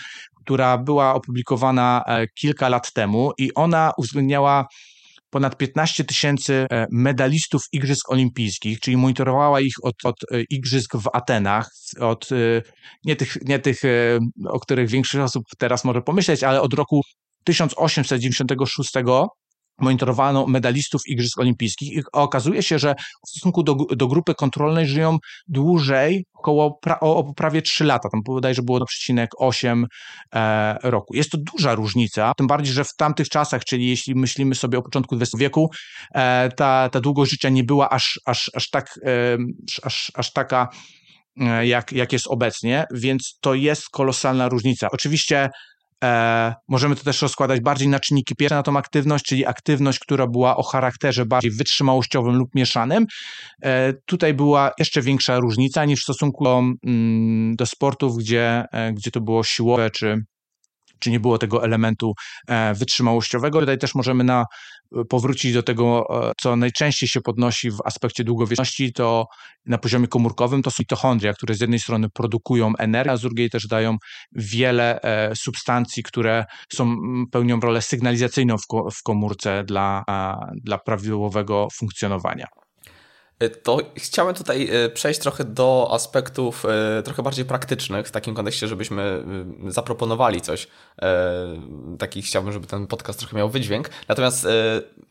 która 0.44 0.78
była 0.78 1.14
opublikowana 1.14 2.04
e, 2.06 2.26
kilka 2.26 2.68
lat 2.68 2.92
temu 2.92 3.32
i 3.38 3.54
ona 3.54 3.92
uwzględniała 3.96 4.66
ponad 5.30 5.56
15 5.56 6.04
tysięcy 6.04 6.66
e, 6.70 6.86
medalistów 6.90 7.62
Igrzysk 7.72 8.10
Olimpijskich, 8.10 8.80
czyli 8.80 8.96
monitorowała 8.96 9.60
ich 9.60 9.74
od, 9.82 9.94
od 10.04 10.16
Igrzysk 10.50 10.96
w 10.96 11.08
Atenach, 11.12 11.70
od 12.00 12.28
nie 13.04 13.16
tych, 13.16 13.36
nie 13.44 13.58
tych, 13.58 13.80
o 14.48 14.60
których 14.60 14.88
większość 14.88 15.22
osób 15.22 15.42
teraz 15.58 15.84
może 15.84 16.02
pomyśleć, 16.02 16.42
ale 16.42 16.60
od 16.60 16.74
roku 16.74 17.00
1896 17.44 18.90
monitorowano 19.80 20.46
medalistów 20.46 21.02
Igrzysk 21.06 21.40
Olimpijskich 21.40 21.92
i 21.92 22.02
okazuje 22.12 22.62
się, 22.62 22.78
że 22.78 22.94
w 23.26 23.30
stosunku 23.30 23.62
do, 23.62 23.74
do 23.74 24.08
grupy 24.08 24.34
kontrolnej 24.34 24.86
żyją 24.86 25.18
dłużej, 25.48 26.24
około 26.34 26.78
pra, 26.82 27.00
o, 27.00 27.16
o, 27.16 27.34
prawie 27.34 27.62
3 27.62 27.84
lata, 27.84 28.08
tam 28.08 28.20
bodajże 28.26 28.62
było 28.62 28.78
0,8 28.78 29.84
e, 30.34 30.76
roku. 30.82 31.14
Jest 31.14 31.30
to 31.30 31.38
duża 31.52 31.74
różnica, 31.74 32.32
tym 32.36 32.46
bardziej, 32.46 32.74
że 32.74 32.84
w 32.84 32.94
tamtych 32.96 33.28
czasach, 33.28 33.64
czyli 33.64 33.88
jeśli 33.88 34.14
myślimy 34.14 34.54
sobie 34.54 34.78
o 34.78 34.82
początku 34.82 35.16
XX 35.16 35.36
wieku, 35.38 35.70
e, 36.14 36.48
ta, 36.56 36.88
ta 36.88 37.00
długość 37.00 37.30
życia 37.30 37.48
nie 37.48 37.64
była 37.64 37.90
aż, 37.90 38.20
aż, 38.26 38.50
aż, 38.54 38.70
tak, 38.70 39.00
e, 39.06 39.38
aż, 39.82 40.12
aż 40.14 40.32
taka 40.32 40.68
e, 41.40 41.66
jak, 41.66 41.92
jak 41.92 42.12
jest 42.12 42.26
obecnie, 42.26 42.84
więc 42.94 43.38
to 43.40 43.54
jest 43.54 43.88
kolosalna 43.88 44.48
różnica. 44.48 44.88
Oczywiście 44.92 45.50
E, 46.04 46.54
możemy 46.68 46.96
to 46.96 47.04
też 47.04 47.22
rozkładać 47.22 47.60
bardziej 47.60 47.88
na 47.88 48.00
czynniki 48.00 48.34
pierwsze 48.34 48.54
na 48.54 48.62
tą 48.62 48.76
aktywność, 48.76 49.24
czyli 49.24 49.46
aktywność, 49.46 49.98
która 49.98 50.26
była 50.26 50.56
o 50.56 50.62
charakterze 50.62 51.26
bardziej 51.26 51.50
wytrzymałościowym 51.50 52.36
lub 52.36 52.54
mieszanym. 52.54 53.06
E, 53.62 53.92
tutaj 53.92 54.34
była 54.34 54.72
jeszcze 54.78 55.02
większa 55.02 55.38
różnica 55.38 55.84
niż 55.84 56.00
w 56.00 56.02
stosunku 56.02 56.44
do, 56.44 56.62
mm, 56.86 57.56
do 57.56 57.66
sportów, 57.66 58.16
gdzie, 58.16 58.64
e, 58.72 58.92
gdzie 58.92 59.10
to 59.10 59.20
było 59.20 59.44
siłowe 59.44 59.90
czy, 59.90 60.24
czy 60.98 61.10
nie 61.10 61.20
było 61.20 61.38
tego 61.38 61.64
elementu 61.64 62.12
e, 62.48 62.74
wytrzymałościowego. 62.74 63.60
Tutaj 63.60 63.78
też 63.78 63.94
możemy 63.94 64.24
na, 64.24 64.44
powrócić 65.08 65.52
do 65.52 65.62
tego, 65.62 66.06
e, 66.28 66.32
co 66.40 66.56
najczęściej 66.56 67.08
się 67.08 67.20
podnosi 67.20 67.70
w 67.70 67.78
aspekcie 67.84 68.24
długowieczności, 68.24 68.92
to 68.92 69.26
na 69.66 69.78
poziomie 69.78 70.08
komórkowym 70.08 70.62
to 70.62 70.70
są 70.70 70.76
mitochondria, 70.80 71.32
które 71.32 71.54
z 71.54 71.60
jednej 71.60 71.80
strony 71.80 72.08
produkują 72.10 72.72
energię, 72.78 73.12
a 73.12 73.16
z 73.16 73.20
drugiej 73.20 73.50
też 73.50 73.66
dają 73.66 73.96
wiele 74.32 75.00
e, 75.00 75.36
substancji, 75.36 76.02
które 76.02 76.44
są, 76.72 76.96
pełnią 77.32 77.60
rolę 77.60 77.82
sygnalizacyjną 77.82 78.56
w 78.94 79.02
komórce 79.02 79.64
dla, 79.64 80.04
dla 80.64 80.78
prawidłowego 80.78 81.68
funkcjonowania. 81.72 82.46
E, 83.38 83.48
to 83.50 83.78
chciałem 83.96 84.34
tutaj 84.34 84.68
e, 84.72 84.88
przejść 84.88 85.20
trochę 85.20 85.44
do 85.44 85.88
aspektów 85.92 86.64
e, 86.98 87.02
trochę 87.02 87.22
bardziej 87.22 87.44
praktycznych, 87.44 88.08
w 88.08 88.10
takim 88.10 88.34
kontekście, 88.34 88.68
żebyśmy 88.68 89.24
zaproponowali 89.68 90.40
coś. 90.40 90.68
Taki 91.98 92.22
chciałbym, 92.22 92.52
żeby 92.52 92.66
ten 92.66 92.86
podcast 92.86 93.18
trochę 93.18 93.36
miał 93.36 93.50
wydźwięk. 93.50 93.90
Natomiast 94.08 94.46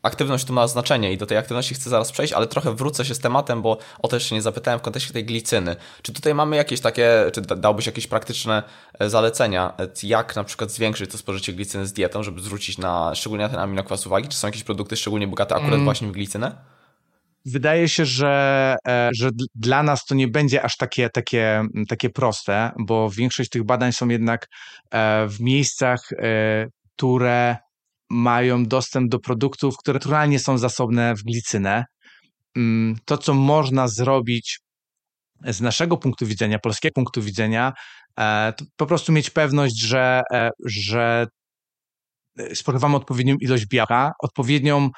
aktywność 0.02 0.44
tu 0.44 0.52
ma 0.52 0.66
znaczenie 0.66 1.12
i 1.12 1.18
do 1.18 1.26
tej 1.26 1.38
aktywności 1.38 1.74
chcę 1.74 1.90
zaraz 1.90 2.12
przejść, 2.12 2.32
ale 2.32 2.46
trochę 2.46 2.74
wrócę 2.74 3.04
się 3.04 3.14
z 3.14 3.18
tematem, 3.18 3.62
bo 3.62 3.78
o 4.02 4.08
to 4.08 4.16
jeszcze 4.16 4.34
nie 4.34 4.42
zapytałem 4.42 4.80
w 4.80 4.82
kontekście 4.82 5.12
tej 5.12 5.24
glicyny. 5.24 5.76
Czy 6.02 6.12
tutaj 6.12 6.34
mamy 6.34 6.56
jakieś 6.56 6.80
takie, 6.80 7.30
czy 7.32 7.40
dałbyś 7.40 7.86
jakieś 7.86 8.06
praktyczne 8.06 8.62
zalecenia, 9.00 9.72
jak 10.02 10.36
na 10.36 10.44
przykład 10.44 10.70
zwiększyć 10.70 11.10
to 11.10 11.18
spożycie 11.18 11.52
glicyny 11.52 11.86
z 11.86 11.92
dietą, 11.92 12.22
żeby 12.22 12.40
zwrócić 12.40 12.78
na 12.78 13.14
szczególnie 13.14 13.44
na 13.44 13.50
ten 13.50 13.60
aminokwas 13.60 14.06
uwagi? 14.06 14.28
Czy 14.28 14.36
są 14.36 14.48
jakieś 14.48 14.64
produkty 14.64 14.96
szczególnie 14.96 15.28
bogate 15.28 15.54
akurat 15.54 15.72
mm. 15.72 15.84
właśnie 15.84 16.08
w 16.08 16.12
glicynę? 16.12 16.77
Wydaje 17.50 17.88
się, 17.88 18.04
że, 18.04 18.76
e, 18.88 19.10
że 19.12 19.30
dla 19.54 19.82
nas 19.82 20.04
to 20.04 20.14
nie 20.14 20.28
będzie 20.28 20.62
aż 20.62 20.76
takie, 20.76 21.10
takie, 21.10 21.62
takie 21.88 22.10
proste, 22.10 22.72
bo 22.78 23.10
większość 23.10 23.50
tych 23.50 23.64
badań 23.64 23.92
są 23.92 24.08
jednak 24.08 24.46
e, 24.90 25.26
w 25.28 25.40
miejscach, 25.40 26.00
e, 26.12 26.66
które 26.96 27.56
mają 28.10 28.66
dostęp 28.66 29.10
do 29.10 29.18
produktów, 29.18 29.76
które 29.76 29.94
naturalnie 29.94 30.38
są 30.38 30.58
zasobne 30.58 31.14
w 31.14 31.22
glicynę. 31.22 31.84
Mm, 32.56 32.96
to, 33.04 33.18
co 33.18 33.34
można 33.34 33.88
zrobić 33.88 34.58
z 35.44 35.60
naszego 35.60 35.96
punktu 35.96 36.26
widzenia, 36.26 36.58
polskiego 36.58 36.92
punktu 36.94 37.22
widzenia, 37.22 37.72
to 38.56 38.64
po 38.76 38.86
prostu 38.86 39.12
mieć 39.12 39.30
pewność, 39.30 39.80
że, 39.80 40.22
że 40.64 41.26
spożywamy 42.54 42.96
odpowiednią 42.96 43.36
ilość 43.40 43.66
białka, 43.66 44.12
odpowiednią 44.22 44.90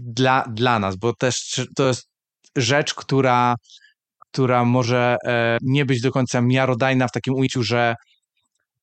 dla, 0.00 0.44
dla 0.48 0.78
nas, 0.78 0.96
bo 0.96 1.14
też 1.14 1.60
to 1.76 1.88
jest 1.88 2.08
rzecz, 2.56 2.94
która, 2.94 3.56
która 4.18 4.64
może 4.64 5.16
e, 5.26 5.58
nie 5.62 5.84
być 5.84 6.00
do 6.00 6.12
końca 6.12 6.40
miarodajna 6.40 7.08
w 7.08 7.12
takim 7.12 7.34
ujęciu, 7.34 7.62
że 7.62 7.94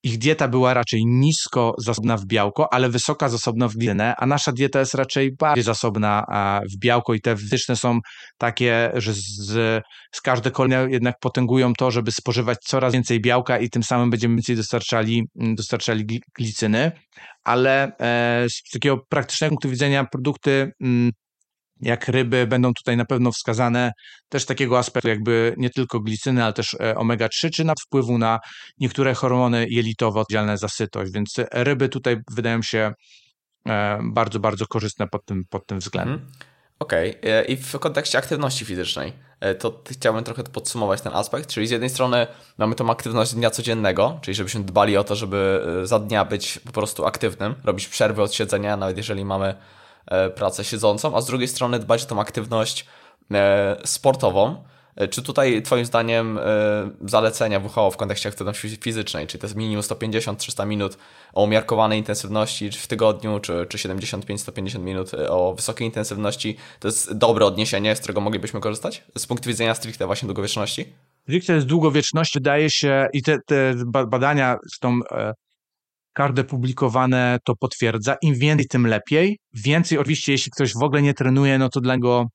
ich 0.04 0.18
dieta 0.18 0.48
była 0.48 0.74
raczej 0.74 1.06
nisko 1.06 1.76
zasobna 1.78 2.18
w 2.18 2.26
białko, 2.26 2.74
ale 2.74 2.90
wysoka 2.90 3.30
zasobna 3.30 3.68
w 3.68 3.76
glicynę, 3.76 4.16
a 4.18 4.26
nasza 4.26 4.52
dieta 4.52 4.80
jest 4.80 4.94
raczej 4.94 5.36
bardziej 5.36 5.64
zasobna 5.64 6.26
w 6.74 6.80
białko 6.80 7.14
i 7.14 7.22
te 7.22 7.36
wytyczne 7.36 7.76
są 7.76 8.00
takie, 8.38 8.92
że 8.96 9.14
z, 9.14 9.84
z 10.12 10.22
każde 10.22 10.52
kolejne 10.52 10.92
jednak 10.92 11.16
potęgują 11.20 11.74
to, 11.74 11.92
żeby 11.92 12.12
spożywać 12.12 12.58
coraz 12.60 12.94
więcej 12.94 13.22
białka 13.22 13.60
i 13.60 13.70
tym 13.70 13.84
samym 13.84 14.10
będziemy 14.10 14.36
więcej 14.36 14.56
dostarczali, 14.56 15.24
dostarczali 15.36 16.22
glicyny, 16.38 16.92
ale 17.44 17.98
e, 17.98 18.46
z 18.50 18.72
takiego 18.74 18.98
praktycznego 19.10 19.50
punktu 19.50 19.70
widzenia 19.70 20.04
produkty 20.04 20.72
mm, 20.82 21.12
jak 21.82 22.08
ryby 22.08 22.48
będą 22.48 22.74
tutaj 22.74 22.98
na 22.98 23.06
pewno 23.06 23.32
wskazane 23.32 23.92
też 24.30 24.46
takiego 24.46 24.80
aspektu 24.80 25.08
jakby 25.08 25.56
nie 25.58 25.70
tylko 25.70 26.00
glicyny, 26.00 26.44
ale 26.44 26.54
też 26.54 26.74
e, 26.74 26.96
omega-3, 26.96 27.50
czy 27.50 27.64
na 27.64 27.74
wpływu 27.86 28.18
na 28.18 28.40
niektóre 28.80 29.14
hormony 29.14 29.68
jelitowe 29.70 30.20
odpowiedzialne 30.20 30.58
za 30.58 30.68
sytość, 30.68 31.12
więc 31.12 31.36
ryby 31.52 31.90
tutaj 31.90 32.18
wydają 32.32 32.62
się 32.62 32.94
e, 33.68 34.00
bardzo, 34.04 34.40
bardzo 34.40 34.68
korzystne 34.68 35.08
pod 35.08 35.26
tym, 35.26 35.44
pod 35.50 35.68
tym 35.68 35.80
względem. 35.80 36.14
Mhm. 36.14 36.32
Okej, 36.80 37.20
okay. 37.20 37.32
E, 37.32 37.46
i 37.46 37.58
w 37.58 37.80
kontekście 37.80 38.18
aktywności 38.18 38.66
fizycznej, 38.66 39.14
to 39.60 39.84
chciałbym 39.92 40.24
trochę 40.24 40.44
podsumować 40.44 41.02
ten 41.02 41.14
aspekt, 41.14 41.50
czyli 41.50 41.68
z 41.68 41.72
jednej 41.72 41.90
strony 41.90 42.28
mamy 42.58 42.76
tą 42.76 42.92
aktywność 42.92 43.34
dnia 43.34 43.50
codziennego, 43.50 44.20
czyli 44.22 44.36
żebyśmy 44.36 44.64
dbali 44.64 44.98
o 44.98 45.04
to, 45.04 45.16
żeby 45.16 45.66
za 45.84 46.00
dnia 46.00 46.26
być 46.26 46.60
po 46.60 46.72
prostu 46.72 47.06
aktywnym, 47.06 47.56
robić 47.64 47.88
przerwy 47.88 48.22
od 48.22 48.34
siedzenia, 48.34 48.78
nawet 48.78 48.98
jeżeli 48.98 49.26
mamy 49.26 49.56
E, 49.56 49.56
pracę 50.36 50.64
siedzącą, 50.64 51.16
a 51.16 51.22
z 51.22 51.26
drugiej 51.26 51.48
strony 51.48 51.80
dbać 51.80 52.04
o 52.04 52.06
tą 52.06 52.22
aktywność 52.22 52.86
e, 53.32 53.78
sportową. 53.86 54.64
E, 54.96 55.08
czy 55.08 55.22
tutaj 55.22 55.62
Twoim 55.62 55.86
zdaniem 55.86 56.40
zalecenia 57.06 57.60
WHO 57.60 57.92
w 57.92 57.98
kontekście 57.98 58.30
aktywności 58.30 58.70
fizycznej, 58.70 59.28
czy 59.28 59.38
to 59.38 59.48
jest 59.48 59.56
minimum 59.56 59.82
150-300 59.82 60.68
minut 60.68 60.98
o 61.34 61.44
umiarkowanej 61.44 62.00
intensywności 62.00 62.72
w 62.72 62.88
tygodniu, 62.88 63.40
czy, 63.40 63.66
czy 63.70 63.78
75-150 63.78 64.80
minut 64.80 65.12
o 65.30 65.54
wysokiej 65.56 65.88
intensywności, 65.88 66.58
to 66.80 66.88
jest 66.88 67.14
dobre 67.14 67.46
odniesienie, 67.46 67.96
z 67.96 68.00
którego 68.00 68.22
moglibyśmy 68.22 68.60
korzystać 68.60 69.04
z 69.18 69.28
punktu 69.28 69.50
widzenia 69.50 69.76
stricte 69.76 70.06
właśnie 70.06 70.28
długowieczności? 70.28 70.86
Stricte 71.24 71.62
z 71.62 71.66
długowieczności 71.66 72.40
wydaje 72.40 72.70
się 72.70 73.08
i 73.14 73.22
te, 73.24 73.40
te 73.46 73.76
badania 74.08 74.58
z 74.74 74.80
tą 74.80 75.00
każde 76.14 76.44
publikowane 76.44 77.38
to 77.44 77.56
potwierdza. 77.56 78.16
Im 78.22 78.36
więcej, 78.36 78.68
tym 78.68 78.88
lepiej. 78.88 79.40
Więcej, 79.54 79.98
oczywiście, 79.98 80.32
jeśli 80.32 80.52
ktoś 80.52 80.74
w 80.74 80.84
ogóle 80.84 81.02
nie 81.02 81.14
trenuje, 81.14 81.58
no 81.58 81.70
to 81.70 81.82
dla 81.82 81.96
niego 81.96 82.28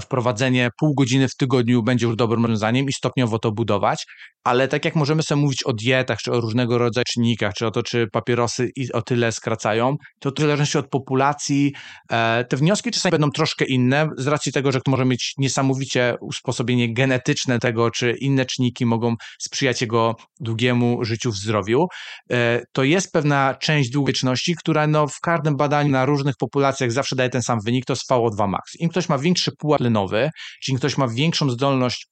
wprowadzenie 0.00 0.70
pół 0.80 0.94
godziny 0.94 1.28
w 1.28 1.36
tygodniu 1.36 1.82
będzie 1.82 2.06
już 2.06 2.16
dobrym 2.16 2.44
rozwiązaniem 2.44 2.86
i 2.86 2.92
stopniowo 2.92 3.38
to 3.38 3.52
budować, 3.52 4.06
ale 4.44 4.68
tak 4.68 4.84
jak 4.84 4.96
możemy 4.96 5.22
sobie 5.22 5.40
mówić 5.40 5.62
o 5.62 5.72
dietach, 5.72 6.18
czy 6.18 6.32
o 6.32 6.40
różnego 6.40 6.78
rodzaju 6.78 7.04
czynnikach, 7.04 7.54
czy 7.54 7.66
o 7.66 7.70
to, 7.70 7.82
czy 7.82 8.06
papierosy 8.12 8.70
o 8.92 9.02
tyle 9.02 9.32
skracają, 9.32 9.96
to 10.20 10.30
w 10.36 10.40
zależności 10.40 10.78
od 10.78 10.88
populacji 10.88 11.72
e, 12.10 12.44
te 12.44 12.56
wnioski 12.56 12.90
czasami 12.90 13.10
będą 13.10 13.30
troszkę 13.30 13.64
inne, 13.64 14.08
z 14.16 14.26
racji 14.26 14.52
tego, 14.52 14.72
że 14.72 14.80
może 14.88 15.04
mieć 15.04 15.34
niesamowicie 15.38 16.16
usposobienie 16.20 16.94
genetyczne 16.94 17.58
tego, 17.58 17.90
czy 17.90 18.14
inne 18.20 18.46
czynniki 18.46 18.86
mogą 18.86 19.14
sprzyjać 19.40 19.80
jego 19.80 20.16
długiemu 20.40 21.04
życiu 21.04 21.32
w 21.32 21.36
zdrowiu. 21.36 21.86
E, 22.32 22.62
to 22.72 22.84
jest 22.84 23.12
pewna 23.12 23.54
część 23.54 23.90
długowieczności, 23.90 24.54
która 24.56 24.86
no, 24.86 25.06
w 25.08 25.20
każdym 25.20 25.56
badaniu 25.56 25.90
na 25.90 26.04
różnych 26.04 26.34
populacjach 26.38 26.92
zawsze 26.92 27.16
daje 27.16 27.30
ten 27.30 27.42
sam 27.42 27.58
wynik, 27.64 27.84
to 27.84 27.92
jest 27.92 28.10
VO2 28.10 28.48
max. 28.48 28.80
Im 28.80 28.88
ktoś 28.88 29.08
ma 29.08 29.18
większy 29.18 29.50
pułap 29.64 29.78
tlenowy, 29.78 30.30
czyli 30.62 30.78
ktoś 30.78 30.98
ma 30.98 31.08
większą 31.08 31.50
zdolność 31.50 32.06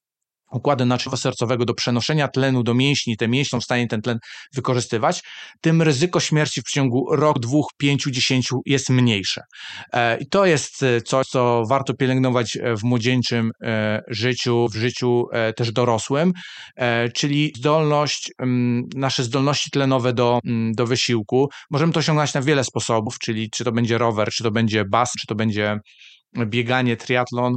układu 0.52 0.84
naczynowo-sercowego 0.84 1.64
do 1.64 1.74
przenoszenia 1.74 2.28
tlenu 2.28 2.62
do 2.62 2.74
mięśni, 2.74 3.16
te 3.16 3.28
mięśnie 3.28 3.50
są 3.50 3.60
w 3.60 3.64
stanie 3.64 3.86
ten 3.88 4.02
tlen 4.02 4.18
wykorzystywać, 4.54 5.22
tym 5.60 5.82
ryzyko 5.82 6.20
śmierci 6.20 6.60
w 6.62 6.70
ciągu 6.70 7.16
rok, 7.16 7.38
dwóch, 7.38 7.66
pięciu, 7.78 8.10
dziesięciu 8.10 8.60
jest 8.66 8.90
mniejsze. 8.90 9.42
E, 9.92 10.18
I 10.18 10.26
to 10.26 10.46
jest 10.46 10.82
e, 10.82 11.00
coś, 11.00 11.26
co 11.26 11.64
warto 11.68 11.94
pielęgnować 11.94 12.56
e, 12.56 12.76
w 12.76 12.82
młodzieńczym 12.82 13.50
życiu, 14.08 14.66
w 14.72 14.76
życiu 14.76 15.24
też 15.56 15.72
dorosłym, 15.72 16.32
czyli 17.14 17.52
zdolność, 17.56 18.30
nasze 18.94 19.24
zdolności 19.24 19.70
tlenowe 19.70 20.12
do, 20.12 20.40
do 20.72 20.86
wysiłku. 20.86 21.48
Możemy 21.70 21.92
to 21.92 22.00
osiągnąć 22.00 22.34
na 22.34 22.42
wiele 22.42 22.64
sposobów, 22.64 23.18
czyli 23.18 23.50
czy 23.50 23.64
to 23.64 23.72
będzie 23.72 23.98
rower, 23.98 24.28
czy 24.32 24.42
to 24.42 24.50
będzie 24.50 24.84
bas, 24.84 25.12
czy 25.20 25.26
to 25.26 25.34
będzie 25.34 25.78
bieganie, 26.36 26.96
triatlon, 26.96 27.54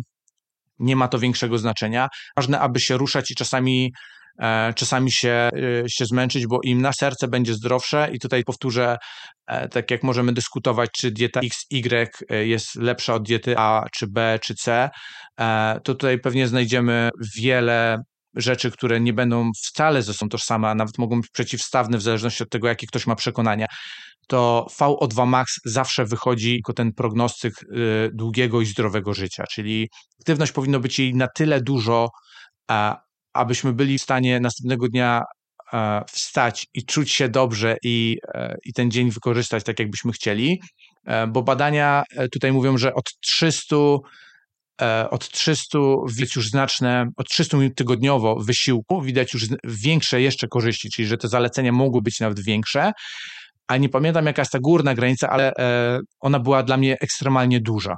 nie 0.79 0.95
ma 0.95 1.07
to 1.07 1.19
większego 1.19 1.57
znaczenia. 1.57 2.07
Ważne, 2.37 2.59
aby 2.59 2.79
się 2.79 2.97
ruszać 2.97 3.31
i 3.31 3.35
czasami 3.35 3.93
e, 4.39 4.73
czasami 4.73 5.11
się, 5.11 5.49
e, 5.83 5.89
się 5.89 6.05
zmęczyć, 6.05 6.47
bo 6.47 6.59
im 6.63 6.81
na 6.81 6.93
serce 6.93 7.27
będzie 7.27 7.53
zdrowsze 7.53 8.09
i 8.13 8.19
tutaj 8.19 8.43
powtórzę, 8.43 8.97
e, 9.47 9.69
tak 9.69 9.91
jak 9.91 10.03
możemy 10.03 10.33
dyskutować, 10.33 10.89
czy 10.97 11.11
dieta 11.11 11.39
XY 11.39 12.07
jest 12.29 12.75
lepsza 12.75 13.13
od 13.13 13.23
diety 13.23 13.55
A, 13.57 13.85
czy 13.93 14.07
B, 14.07 14.39
czy 14.41 14.55
C, 14.55 14.89
to 15.83 15.95
tutaj 15.95 16.19
pewnie 16.19 16.47
znajdziemy 16.47 17.09
wiele 17.37 17.97
rzeczy, 18.35 18.71
które 18.71 18.99
nie 18.99 19.13
będą 19.13 19.51
wcale 19.63 20.01
ze 20.01 20.13
sobą 20.13 20.29
tożsame, 20.29 20.69
a 20.69 20.75
nawet 20.75 20.97
mogą 20.97 21.21
być 21.21 21.31
przeciwstawne 21.31 21.97
w 21.97 22.01
zależności 22.01 22.43
od 22.43 22.49
tego, 22.49 22.67
jakie 22.67 22.87
ktoś 22.87 23.07
ma 23.07 23.15
przekonania 23.15 23.65
to 24.27 24.67
VO2 24.79 25.27
max 25.27 25.59
zawsze 25.65 26.05
wychodzi 26.05 26.55
jako 26.55 26.73
ten 26.73 26.93
prognostyk 26.93 27.53
y, 27.63 28.09
długiego 28.13 28.61
i 28.61 28.65
zdrowego 28.65 29.13
życia, 29.13 29.43
czyli 29.51 29.89
aktywność 30.19 30.51
powinno 30.51 30.79
być 30.79 30.99
jej 30.99 31.15
na 31.15 31.27
tyle 31.35 31.61
dużo, 31.61 32.09
abyśmy 33.33 33.73
byli 33.73 33.97
w 33.97 34.01
stanie 34.01 34.39
następnego 34.39 34.87
dnia 34.87 35.21
wstać 36.11 36.67
i 36.73 36.85
czuć 36.85 37.11
się 37.11 37.29
dobrze 37.29 37.77
i, 37.83 38.17
e, 38.33 38.55
i 38.65 38.73
ten 38.73 38.91
dzień 38.91 39.11
wykorzystać 39.11 39.63
tak, 39.63 39.79
jakbyśmy 39.79 40.11
chcieli, 40.11 40.61
e, 41.05 41.27
bo 41.27 41.43
badania 41.43 42.03
e, 42.15 42.29
tutaj 42.29 42.51
mówią, 42.51 42.77
że 42.77 42.93
od 42.93 43.05
300 43.21 43.75
od 45.09 45.29
300 45.29 45.79
widać 46.07 46.35
już 46.35 46.49
znaczne, 46.49 47.09
od 47.17 47.29
300 47.29 47.57
minut 47.57 47.75
tygodniowo 47.75 48.35
wysiłku 48.35 49.01
widać 49.01 49.33
już 49.33 49.45
większe 49.63 50.21
jeszcze 50.21 50.47
korzyści, 50.47 50.89
czyli 50.89 51.07
że 51.07 51.17
te 51.17 51.27
zalecenia 51.27 51.71
mogły 51.71 52.01
być 52.01 52.19
nawet 52.19 52.39
większe, 52.39 52.91
a 53.67 53.77
nie 53.77 53.89
pamiętam 53.89 54.25
jaka 54.25 54.41
jest 54.41 54.51
ta 54.51 54.59
górna 54.59 54.95
granica, 54.95 55.29
ale 55.29 55.53
e, 55.53 55.99
ona 56.19 56.39
była 56.39 56.63
dla 56.63 56.77
mnie 56.77 56.97
ekstremalnie 57.01 57.59
duża. 57.61 57.97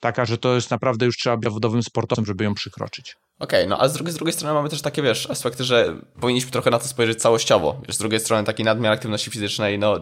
Taka, 0.00 0.24
że 0.24 0.38
to 0.38 0.54
jest 0.54 0.70
naprawdę 0.70 1.06
już 1.06 1.16
trzeba 1.16 1.36
być 1.36 1.44
zawodowym 1.44 1.82
sportowcem, 1.82 2.26
żeby 2.26 2.44
ją 2.44 2.54
przykroczyć. 2.54 3.16
Okej, 3.38 3.60
okay, 3.60 3.70
no 3.70 3.78
ale 3.78 3.88
z 3.88 3.92
drugiej, 3.92 4.12
z 4.12 4.16
drugiej 4.16 4.32
strony 4.32 4.54
mamy 4.54 4.68
też 4.68 4.82
takie, 4.82 5.02
wiesz, 5.02 5.30
aspekty, 5.30 5.64
że 5.64 5.96
powinniśmy 6.20 6.50
trochę 6.50 6.70
na 6.70 6.78
to 6.78 6.88
spojrzeć 6.88 7.18
całościowo. 7.18 7.76
Wiesz, 7.86 7.96
z 7.96 7.98
drugiej 7.98 8.20
strony 8.20 8.44
taki 8.44 8.64
nadmiar 8.64 8.92
aktywności 8.92 9.30
fizycznej, 9.30 9.78
no 9.78 9.96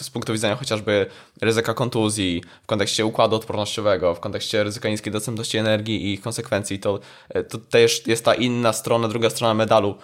z 0.00 0.10
punktu 0.10 0.32
widzenia 0.32 0.56
chociażby 0.56 1.06
ryzyka 1.40 1.74
kontuzji, 1.74 2.42
w 2.62 2.66
kontekście 2.66 3.06
układu 3.06 3.36
odpornościowego, 3.36 4.14
w 4.14 4.20
kontekście 4.20 4.64
ryzyka 4.64 4.88
niskiej 4.88 5.12
dostępności 5.12 5.58
energii 5.58 6.04
i 6.04 6.12
ich 6.12 6.20
konsekwencji, 6.20 6.78
to, 6.78 7.00
to 7.48 7.58
też 7.58 8.06
jest 8.06 8.24
ta 8.24 8.34
inna 8.34 8.72
strona, 8.72 9.08
druga 9.08 9.30
strona 9.30 9.54
medalu, 9.54 9.96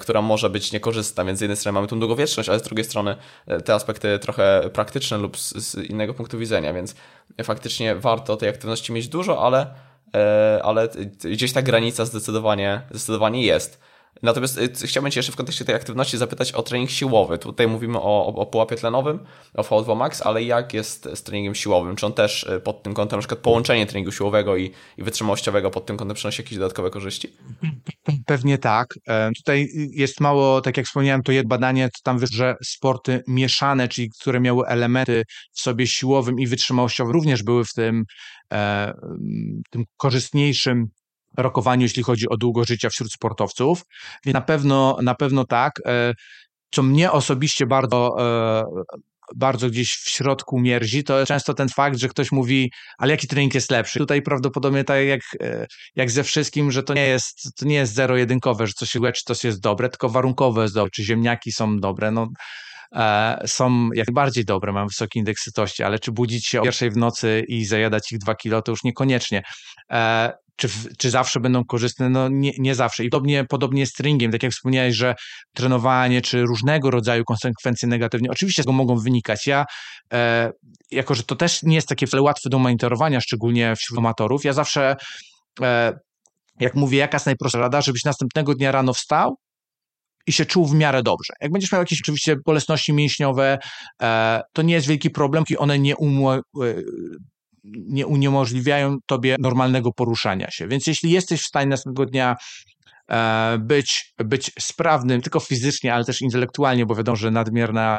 która 0.00 0.22
może 0.22 0.50
być 0.50 0.72
niekorzystna, 0.72 1.24
więc 1.24 1.38
z 1.38 1.42
jednej 1.42 1.56
strony 1.56 1.74
mamy 1.74 1.86
tą 1.86 1.98
długowieczność, 1.98 2.48
ale 2.48 2.58
z 2.58 2.62
drugiej 2.62 2.84
strony 2.84 3.16
e, 3.46 3.60
te 3.60 3.74
aspekty 3.74 4.18
trochę 4.18 4.70
praktyczne 4.72 5.18
lub 5.18 5.38
z, 5.38 5.52
z 5.52 5.74
innego 5.90 6.14
punktu 6.14 6.38
widzenia, 6.38 6.72
więc 6.72 6.94
faktycznie 7.44 7.94
warto 7.94 8.36
tej 8.36 8.48
aktywności 8.48 8.92
mieć 8.92 9.08
dużo, 9.08 9.46
ale 9.46 9.74
ale 10.62 10.88
gdzieś 11.24 11.52
ta 11.52 11.62
granica 11.62 12.04
zdecydowanie, 12.04 12.80
zdecydowanie 12.90 13.42
jest. 13.42 13.80
Natomiast 14.22 14.58
y, 14.58 14.86
chciałbym 14.86 15.12
Cię 15.12 15.18
jeszcze 15.18 15.32
w 15.32 15.36
kontekście 15.36 15.64
tej 15.64 15.74
aktywności 15.74 16.18
zapytać 16.18 16.52
o 16.52 16.62
trening 16.62 16.90
siłowy. 16.90 17.38
Tutaj 17.38 17.68
mówimy 17.68 17.98
o, 17.98 18.26
o, 18.26 18.34
o 18.34 18.46
pułapie 18.46 18.76
tlenowym, 18.76 19.18
o 19.54 19.62
VO2 19.62 19.96
max, 19.96 20.22
ale 20.22 20.42
jak 20.42 20.74
jest 20.74 21.08
z 21.14 21.22
treningiem 21.22 21.54
siłowym? 21.54 21.96
Czy 21.96 22.06
on 22.06 22.12
też 22.12 22.42
y, 22.42 22.60
pod 22.60 22.82
tym 22.82 22.94
kątem, 22.94 23.16
na 23.16 23.20
przykład 23.20 23.40
połączenie 23.40 23.86
treningu 23.86 24.12
siłowego 24.12 24.56
i, 24.56 24.70
i 24.98 25.02
wytrzymałościowego 25.02 25.70
pod 25.70 25.86
tym 25.86 25.96
kątem 25.96 26.14
przynosi 26.14 26.42
jakieś 26.42 26.58
dodatkowe 26.58 26.90
korzyści? 26.90 27.32
Pewnie 28.26 28.58
tak. 28.58 28.94
E, 29.08 29.30
tutaj 29.36 29.68
jest 29.92 30.20
mało, 30.20 30.60
tak 30.60 30.76
jak 30.76 30.86
wspomniałem, 30.86 31.22
to 31.22 31.32
jedno 31.32 31.48
badanie, 31.48 31.88
to 31.88 32.00
tam 32.02 32.18
wyszło, 32.18 32.36
że 32.36 32.56
sporty 32.64 33.22
mieszane, 33.28 33.88
czyli 33.88 34.10
które 34.20 34.40
miały 34.40 34.66
elementy 34.66 35.22
w 35.52 35.60
sobie 35.60 35.86
siłowym 35.86 36.40
i 36.40 36.46
wytrzymałościowym, 36.46 37.12
również 37.12 37.42
były 37.42 37.64
w 37.64 37.72
tym, 37.72 38.04
e, 38.52 38.94
tym 39.70 39.84
korzystniejszym 39.96 40.86
rokowaniu, 41.36 41.82
jeśli 41.82 42.02
chodzi 42.02 42.28
o 42.28 42.36
długo 42.36 42.64
życia 42.64 42.90
wśród 42.90 43.12
sportowców. 43.12 43.82
Więc 44.24 44.34
na 44.34 44.40
pewno, 44.40 44.98
na 45.02 45.14
pewno 45.14 45.44
tak. 45.44 45.72
E, 45.86 46.14
co 46.74 46.82
mnie 46.82 47.12
osobiście 47.12 47.66
bardzo, 47.66 48.16
e, 48.20 48.64
bardzo 49.36 49.70
gdzieś 49.70 49.92
w 49.92 50.10
środku 50.10 50.60
mierzi, 50.60 51.04
to 51.04 51.26
często 51.26 51.54
ten 51.54 51.68
fakt, 51.68 51.98
że 51.98 52.08
ktoś 52.08 52.32
mówi, 52.32 52.72
ale 52.98 53.10
jaki 53.10 53.26
trening 53.26 53.54
jest 53.54 53.70
lepszy? 53.70 53.98
Tutaj 53.98 54.22
prawdopodobnie 54.22 54.84
tak 54.84 55.06
jak, 55.06 55.20
e, 55.42 55.66
jak 55.96 56.10
ze 56.10 56.24
wszystkim, 56.24 56.72
że 56.72 56.82
to 56.82 56.94
nie 56.94 57.06
jest, 57.06 57.56
to 57.56 57.66
nie 57.66 57.74
jest 57.74 57.94
zero-jedynkowe, 57.94 58.66
że 58.66 58.72
coś 58.72 58.94
jest 58.94 59.16
czy 59.16 59.24
coś 59.24 59.44
jest 59.44 59.60
dobre, 59.60 59.88
tylko 59.88 60.08
warunkowe 60.08 60.62
jest 60.62 60.74
dobre, 60.74 60.90
czy 60.90 61.04
ziemniaki 61.04 61.52
są 61.52 61.76
dobre. 61.76 62.10
No, 62.10 62.28
są 63.46 63.88
jak 63.94 64.08
najbardziej 64.08 64.44
dobre, 64.44 64.72
mam 64.72 64.88
wysoki 64.88 65.18
indeks 65.18 65.42
sytości, 65.42 65.82
ale 65.82 65.98
czy 65.98 66.12
budzić 66.12 66.46
się 66.46 66.60
o 66.60 66.64
pierwszej 66.64 66.90
w 66.90 66.96
nocy 66.96 67.44
i 67.48 67.64
zajadać 67.64 68.12
ich 68.12 68.18
dwa 68.18 68.34
kilo, 68.34 68.62
to 68.62 68.72
już 68.72 68.84
niekoniecznie 68.84 69.42
czy, 70.60 70.68
czy 70.98 71.10
zawsze 71.10 71.40
będą 71.40 71.64
korzystne? 71.64 72.10
No 72.10 72.28
nie, 72.28 72.52
nie 72.58 72.74
zawsze. 72.74 73.04
I 73.04 73.08
podobnie, 73.08 73.44
podobnie 73.44 73.86
z 73.86 73.92
treningiem, 73.92 74.32
tak 74.32 74.42
jak 74.42 74.52
wspomniałeś, 74.52 74.96
że 74.96 75.14
trenowanie 75.54 76.22
czy 76.22 76.42
różnego 76.42 76.90
rodzaju 76.90 77.24
konsekwencje 77.24 77.88
negatywne 77.88 78.28
oczywiście 78.30 78.62
z 78.62 78.64
tego 78.64 78.72
mogą 78.72 78.96
wynikać. 78.96 79.46
Ja, 79.46 79.64
e, 80.12 80.50
jako 80.90 81.14
że 81.14 81.22
to 81.22 81.36
też 81.36 81.62
nie 81.62 81.74
jest 81.74 81.88
takie 81.88 82.06
łatwe 82.20 82.50
do 82.50 82.58
monitorowania, 82.58 83.20
szczególnie 83.20 83.76
wśród 83.76 83.98
amatorów, 83.98 84.44
ja 84.44 84.52
zawsze, 84.52 84.96
e, 85.62 85.92
jak 86.60 86.74
mówię, 86.74 86.98
jaka 86.98 87.16
jest 87.16 87.26
najprostsza 87.26 87.58
rada, 87.58 87.80
żebyś 87.80 88.04
następnego 88.04 88.54
dnia 88.54 88.72
rano 88.72 88.94
wstał 88.94 89.36
i 90.26 90.32
się 90.32 90.46
czuł 90.46 90.66
w 90.66 90.74
miarę 90.74 91.02
dobrze. 91.02 91.32
Jak 91.40 91.52
będziesz 91.52 91.72
miał 91.72 91.82
jakieś 91.82 92.00
oczywiście 92.00 92.36
bolesności 92.46 92.92
mięśniowe, 92.92 93.58
e, 94.02 94.42
to 94.52 94.62
nie 94.62 94.74
jest 94.74 94.86
wielki 94.86 95.10
problem, 95.10 95.44
i 95.50 95.56
one 95.56 95.78
nie 95.78 95.96
umo, 95.96 96.34
e, 96.34 96.40
nie 97.64 98.06
uniemożliwiają 98.06 98.96
tobie 99.06 99.36
normalnego 99.40 99.92
poruszania 99.92 100.50
się. 100.50 100.68
Więc 100.68 100.86
jeśli 100.86 101.10
jesteś 101.10 101.42
w 101.42 101.46
stanie 101.46 101.66
następnego 101.66 102.10
dnia 102.10 102.36
e, 103.10 103.58
być, 103.58 104.14
być 104.18 104.52
sprawnym, 104.58 105.22
tylko 105.22 105.40
fizycznie, 105.40 105.94
ale 105.94 106.04
też 106.04 106.22
intelektualnie, 106.22 106.86
bo 106.86 106.94
wiadomo, 106.94 107.16
że 107.16 107.30
nadmierna, 107.30 107.98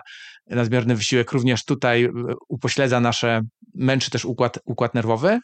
nadmierny 0.50 0.96
wysiłek 0.96 1.32
również 1.32 1.66
tutaj 1.66 2.04
e, 2.04 2.12
upośledza 2.50 3.00
nasze, 3.00 3.42
męczy 3.76 4.12
też 4.12 4.26
układ, 4.26 4.60
układ 4.66 4.94
nerwowy, 4.94 5.40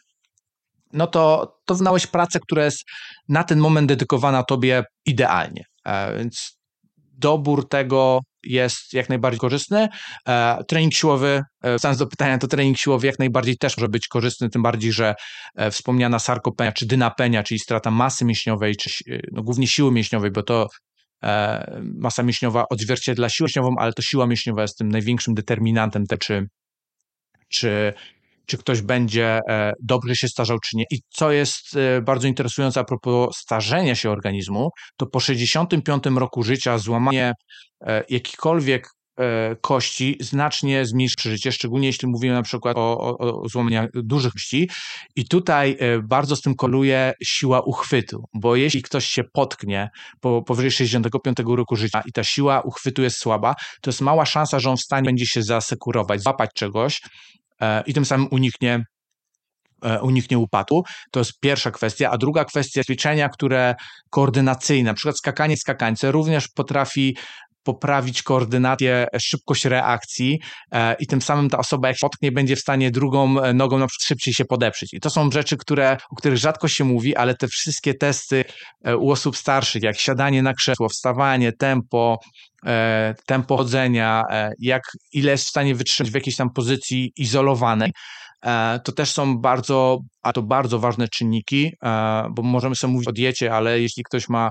no 0.92 1.06
to, 1.06 1.54
to 1.64 1.74
znałeś 1.74 2.06
pracę, 2.06 2.40
która 2.40 2.64
jest 2.64 2.84
na 3.28 3.44
ten 3.44 3.58
moment 3.58 3.88
dedykowana 3.88 4.42
tobie 4.42 4.84
idealnie. 5.06 5.64
E, 5.84 6.18
więc 6.18 6.58
dobór 7.18 7.68
tego 7.68 8.20
jest 8.44 8.92
jak 8.92 9.08
najbardziej 9.08 9.38
korzystny. 9.38 9.88
E, 10.28 10.64
trening 10.68 10.94
siłowy, 10.94 11.42
e, 11.62 11.70
wracając 11.70 11.98
do 11.98 12.06
pytania, 12.06 12.38
to 12.38 12.46
trening 12.46 12.78
siłowy 12.78 13.06
jak 13.06 13.18
najbardziej 13.18 13.56
też 13.56 13.76
może 13.76 13.88
być 13.88 14.08
korzystny, 14.08 14.50
tym 14.50 14.62
bardziej, 14.62 14.92
że 14.92 15.14
e, 15.56 15.70
wspomniana 15.70 16.18
sarkopenia 16.18 16.72
czy 16.72 16.86
dynapenia, 16.86 17.42
czyli 17.42 17.60
strata 17.60 17.90
masy 17.90 18.24
mięśniowej, 18.24 18.76
czy 18.76 18.90
no, 19.32 19.42
głównie 19.42 19.66
siły 19.66 19.92
mięśniowej, 19.92 20.30
bo 20.30 20.42
to 20.42 20.66
masa 21.94 22.22
mięśniowa 22.22 22.64
odzwierciedla 22.70 23.28
siłę 23.28 23.46
mięśniową, 23.46 23.74
ale 23.78 23.92
to 23.92 24.02
siła 24.02 24.26
mięśniowa 24.26 24.62
jest 24.62 24.78
tym 24.78 24.88
największym 24.88 25.34
determinantem, 25.34 26.06
te, 26.06 26.18
czy, 26.18 26.46
czy 27.48 27.94
czy 28.48 28.58
ktoś 28.58 28.82
będzie 28.82 29.40
e, 29.48 29.72
dobrze 29.82 30.16
się 30.16 30.28
starzał, 30.28 30.58
czy 30.58 30.76
nie. 30.76 30.84
I 30.90 30.98
co 31.08 31.32
jest 31.32 31.76
e, 31.76 32.02
bardzo 32.02 32.28
interesujące 32.28 32.80
a 32.80 32.84
propos 32.84 33.36
starzenia 33.36 33.94
się 33.94 34.10
organizmu, 34.10 34.68
to 34.96 35.06
po 35.06 35.20
65 35.20 36.04
roku 36.06 36.42
życia 36.42 36.78
złamanie 36.78 37.32
e, 37.80 38.04
jakichkolwiek 38.08 38.88
kości 39.60 40.16
znacznie 40.20 40.86
zmniejszy 40.86 41.16
przeżycie, 41.16 41.52
szczególnie 41.52 41.86
jeśli 41.86 42.08
mówimy 42.08 42.34
na 42.34 42.42
przykład 42.42 42.76
o, 42.76 42.98
o, 43.00 43.18
o 43.18 43.48
złamaniach 43.48 43.86
dużych 43.94 44.32
kości. 44.32 44.70
I 45.16 45.28
tutaj 45.28 45.78
bardzo 46.02 46.36
z 46.36 46.40
tym 46.40 46.54
koluje 46.54 47.12
siła 47.24 47.60
uchwytu, 47.60 48.24
bo 48.34 48.56
jeśli 48.56 48.82
ktoś 48.82 49.06
się 49.06 49.22
potknie 49.32 49.88
po, 50.20 50.42
powyżej 50.42 50.70
65 50.70 51.36
roku 51.56 51.76
życia 51.76 52.02
i 52.06 52.12
ta 52.12 52.24
siła 52.24 52.60
uchwytu 52.60 53.02
jest 53.02 53.16
słaba, 53.16 53.54
to 53.82 53.90
jest 53.90 54.00
mała 54.00 54.26
szansa, 54.26 54.60
że 54.60 54.70
on 54.70 54.76
w 54.76 54.80
stanie 54.80 55.06
będzie 55.06 55.26
się 55.26 55.42
zasekurować, 55.42 56.22
złapać 56.22 56.50
czegoś, 56.54 57.00
i 57.86 57.94
tym 57.94 58.04
samym 58.04 58.28
uniknie 58.30 58.84
e, 59.84 60.00
uniknie 60.00 60.38
upadku. 60.38 60.84
To 61.10 61.20
jest 61.20 61.40
pierwsza 61.40 61.70
kwestia. 61.70 62.10
A 62.10 62.18
druga 62.18 62.44
kwestia, 62.44 62.84
ćwiczenia, 62.84 63.28
które 63.28 63.74
koordynacyjne, 64.10 64.90
na 64.90 64.94
przykład 64.94 65.18
skakanie 65.18 65.56
skakańce, 65.56 66.12
również 66.12 66.48
potrafi 66.48 67.16
poprawić 67.62 68.22
koordynację, 68.22 69.06
szybkość 69.20 69.64
reakcji 69.64 70.38
e, 70.72 70.94
i 70.94 71.06
tym 71.06 71.22
samym 71.22 71.50
ta 71.50 71.58
osoba, 71.58 71.88
jak 71.88 71.96
potknie, 72.00 72.32
będzie 72.32 72.56
w 72.56 72.60
stanie 72.60 72.90
drugą 72.90 73.34
nogą 73.54 73.78
na 73.78 73.86
przykład 73.86 74.06
szybciej 74.06 74.34
się 74.34 74.44
podeprzeć. 74.44 74.94
I 74.94 75.00
to 75.00 75.10
są 75.10 75.30
rzeczy, 75.30 75.56
które, 75.56 75.96
o 76.10 76.16
których 76.16 76.38
rzadko 76.38 76.68
się 76.68 76.84
mówi, 76.84 77.16
ale 77.16 77.34
te 77.34 77.48
wszystkie 77.48 77.94
testy 77.94 78.44
u 78.98 79.10
osób 79.10 79.36
starszych, 79.36 79.82
jak 79.82 79.98
siadanie 79.98 80.42
na 80.42 80.54
krzesło, 80.54 80.88
wstawanie, 80.88 81.52
tempo, 81.52 82.18
E, 82.20 82.47
tempo 83.26 83.56
chodzenia, 83.56 84.24
e, 84.30 84.52
jak 84.58 84.82
ile 85.12 85.32
jest 85.32 85.44
w 85.44 85.48
stanie 85.48 85.74
wytrzymać 85.74 86.10
w 86.10 86.14
jakiejś 86.14 86.36
tam 86.36 86.50
pozycji 86.50 87.12
izolowanej, 87.16 87.90
e, 88.44 88.80
to 88.84 88.92
też 88.92 89.12
są 89.12 89.38
bardzo, 89.38 89.98
a 90.22 90.32
to 90.32 90.42
bardzo 90.42 90.78
ważne 90.78 91.08
czynniki, 91.08 91.72
bo 92.30 92.42
możemy 92.42 92.74
sobie 92.74 92.92
mówić 92.92 93.08
o 93.08 93.12
diecie, 93.12 93.54
ale 93.54 93.80
jeśli 93.80 94.02
ktoś 94.02 94.28
ma 94.28 94.50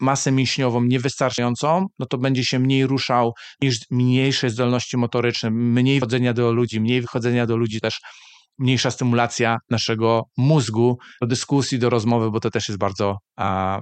masę 0.00 0.32
mięśniową 0.32 0.82
niewystarczającą, 0.82 1.86
no 1.98 2.06
to 2.06 2.18
będzie 2.18 2.44
się 2.44 2.58
mniej 2.58 2.86
ruszał, 2.86 3.32
niż 3.60 3.78
mniejsze 3.90 4.50
zdolności 4.50 4.96
motoryczne, 4.96 5.50
mniej 5.50 6.00
chodzenia 6.00 6.32
do 6.32 6.52
ludzi, 6.52 6.80
mniej 6.80 7.00
wychodzenia 7.00 7.46
do 7.46 7.56
ludzi 7.56 7.80
też 7.80 8.00
mniejsza 8.58 8.90
stymulacja 8.90 9.58
naszego 9.70 10.22
mózgu 10.36 10.98
do 11.20 11.26
dyskusji, 11.26 11.78
do 11.78 11.90
rozmowy, 11.90 12.30
bo 12.30 12.40
to 12.40 12.50
też 12.50 12.68
jest 12.68 12.78
bardzo, 12.78 13.16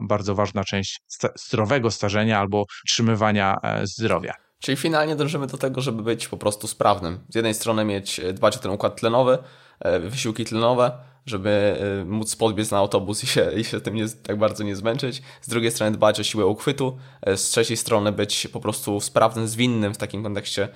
bardzo 0.02 0.34
ważna 0.34 0.64
część 0.64 1.00
zdrowego 1.46 1.90
starzenia 1.90 2.38
albo 2.38 2.64
utrzymywania 2.84 3.56
e, 3.62 3.86
zdrowia. 3.86 4.34
Czyli 4.60 4.76
finalnie 4.76 5.16
dążymy 5.16 5.46
do 5.46 5.58
tego, 5.58 5.80
żeby 5.80 6.02
być 6.02 6.28
po 6.28 6.36
prostu 6.36 6.66
sprawnym. 6.66 7.18
Z 7.28 7.34
jednej 7.34 7.54
strony 7.54 7.84
mieć, 7.84 8.20
e, 8.20 8.32
dbać 8.32 8.56
o 8.56 8.60
ten 8.60 8.70
układ 8.70 9.00
tlenowy, 9.00 9.38
e, 9.80 10.00
wysiłki 10.00 10.44
tlenowe, 10.44 10.92
żeby 11.26 11.76
y, 12.02 12.04
móc 12.04 12.36
podbiec 12.36 12.70
na 12.70 12.78
autobus 12.78 13.24
i 13.24 13.26
się, 13.26 13.50
i 13.56 13.64
się 13.64 13.80
tym 13.80 13.94
nie, 13.94 14.08
tak 14.08 14.38
bardzo 14.38 14.64
nie 14.64 14.76
zmęczyć. 14.76 15.22
Z 15.42 15.48
drugiej 15.48 15.70
strony 15.70 15.92
dbać 15.92 16.20
o 16.20 16.22
siłę 16.22 16.46
uchwytu, 16.46 16.98
y, 17.28 17.36
z 17.36 17.50
trzeciej 17.50 17.76
strony 17.76 18.12
być 18.12 18.48
po 18.52 18.60
prostu 18.60 19.00
sprawnym, 19.00 19.48
zwinnym 19.48 19.94
w 19.94 19.96
takim 19.96 20.22
kontekście 20.22 20.64
y, 20.64 20.68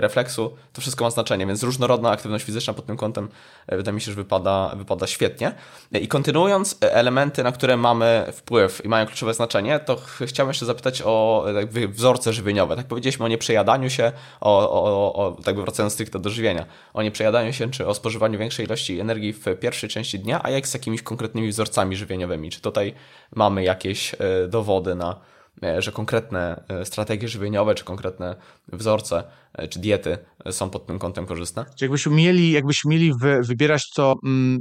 refleksu. 0.00 0.56
To 0.72 0.80
wszystko 0.80 1.04
ma 1.04 1.10
znaczenie, 1.10 1.46
więc 1.46 1.62
różnorodna 1.62 2.10
aktywność 2.10 2.44
fizyczna 2.44 2.74
pod 2.74 2.86
tym 2.86 2.96
kątem 2.96 3.28
wydaje 3.68 3.94
mi 3.94 4.00
się, 4.00 4.10
że 4.10 4.16
wypada, 4.16 4.74
wypada 4.76 5.06
świetnie. 5.06 5.54
I 5.92 6.08
kontynuując 6.08 6.78
elementy, 6.80 7.42
na 7.42 7.52
które 7.52 7.76
mamy 7.76 8.24
wpływ 8.32 8.84
i 8.84 8.88
mają 8.88 9.06
kluczowe 9.06 9.34
znaczenie, 9.34 9.80
to 9.80 9.96
chciałem 10.26 10.50
jeszcze 10.50 10.66
zapytać 10.66 11.02
o 11.04 11.44
tak, 11.54 11.90
wzorce 11.90 12.32
żywieniowe. 12.32 12.76
Tak 12.76 12.86
powiedzieliśmy 12.86 13.24
o 13.24 13.28
nieprzejadaniu 13.28 13.90
się, 13.90 14.12
o, 14.40 14.70
o, 14.70 15.14
o 15.14 15.42
tak 15.44 15.60
wracając 15.60 15.92
stricte 15.92 16.18
do 16.18 16.30
żywienia, 16.30 16.66
o 16.94 17.02
nieprzejadaniu 17.02 17.52
się 17.52 17.70
czy 17.70 17.86
o 17.86 17.94
spożywaniu 17.94 18.38
większej 18.38 18.66
ilości 18.66 19.00
energii 19.00 19.32
w 19.32 19.44
pierwszym 19.60 19.77
pierwszej 19.80 20.02
części 20.02 20.18
dnia, 20.18 20.40
a 20.42 20.50
jak 20.50 20.68
z 20.68 20.74
jakimiś 20.74 21.02
konkretnymi 21.02 21.48
wzorcami 21.48 21.96
żywieniowymi? 21.96 22.50
Czy 22.50 22.60
tutaj 22.60 22.94
mamy 23.36 23.64
jakieś 23.64 24.14
e, 24.14 24.48
dowody 24.48 24.94
na, 24.94 25.20
e, 25.62 25.82
że 25.82 25.92
konkretne 25.92 26.64
e, 26.68 26.84
strategie 26.84 27.28
żywieniowe, 27.28 27.74
czy 27.74 27.84
konkretne 27.84 28.36
wzorce, 28.72 29.24
czy 29.70 29.78
diety 29.78 30.18
są 30.50 30.70
pod 30.70 30.86
tym 30.86 30.98
kątem 30.98 31.26
korzystne? 31.26 31.64
Jakbyśmy 31.80 32.12
mieli, 32.12 32.52
jakbyśmy 32.52 32.90
mieli 32.90 33.12
wybierać, 33.40 33.90
to, 33.94 34.14
mm, 34.24 34.58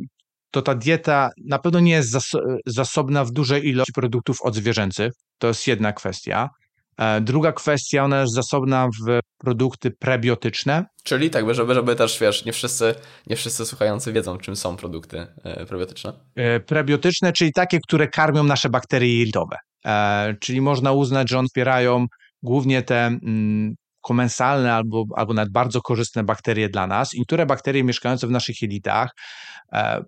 to 0.52 0.62
ta 0.62 0.76
dieta 0.76 1.30
na 1.46 1.60
pewno 1.60 1.80
nie 1.80 1.92
jest 1.92 2.18
zasobna 2.66 3.26
w 3.26 3.32
dużej 3.32 3.68
ilości 3.68 3.94
produktów 3.94 4.42
odzwierzęcych. 4.42 5.12
To 5.38 5.48
jest 5.48 5.68
jedna 5.68 5.94
kwestia. 5.94 6.50
E, 6.98 7.22
druga 7.22 7.52
kwestia, 7.52 8.04
ona 8.04 8.22
jest 8.22 8.34
zasobna 8.34 8.88
w 8.88 9.20
produkty 9.38 9.92
prebiotyczne. 9.92 10.86
Czyli 11.04 11.30
tak, 11.30 11.56
żeby, 11.56 11.74
żeby 11.74 11.96
też, 11.96 12.20
wiesz, 12.20 12.46
nie 12.46 12.54
wszyscy, 12.54 12.96
nie 13.28 13.36
wszyscy 13.36 13.66
słuchający 13.66 14.14
wiedzą, 14.14 14.38
czym 14.38 14.56
są 14.56 14.78
produkty 14.78 15.28
e, 15.44 15.66
prebiotyczne. 15.66 16.14
E, 16.36 16.60
prebiotyczne, 16.60 17.34
czyli 17.34 17.54
takie, 17.54 17.80
które 17.80 18.08
karmią 18.08 18.44
nasze 18.44 18.70
bakterie 18.70 19.20
jelitowe. 19.20 19.58
Czyli 20.40 20.62
można 20.62 20.92
uznać, 20.92 21.30
że 21.30 21.40
one 21.40 21.48
wspierają 21.48 22.06
głównie 22.44 22.82
te 22.82 23.06
mm, 23.06 23.76
komensalne 24.02 24.74
albo, 24.74 25.04
albo 25.16 25.34
nawet 25.34 25.52
bardzo 25.52 25.82
korzystne 25.82 26.24
bakterie 26.24 26.70
dla 26.70 26.88
nas. 26.88 27.14
I 27.14 27.20
niektóre 27.20 27.46
bakterie 27.46 27.84
mieszkające 27.84 28.28
w 28.28 28.32
naszych 28.32 28.62
jelitach 28.62 29.12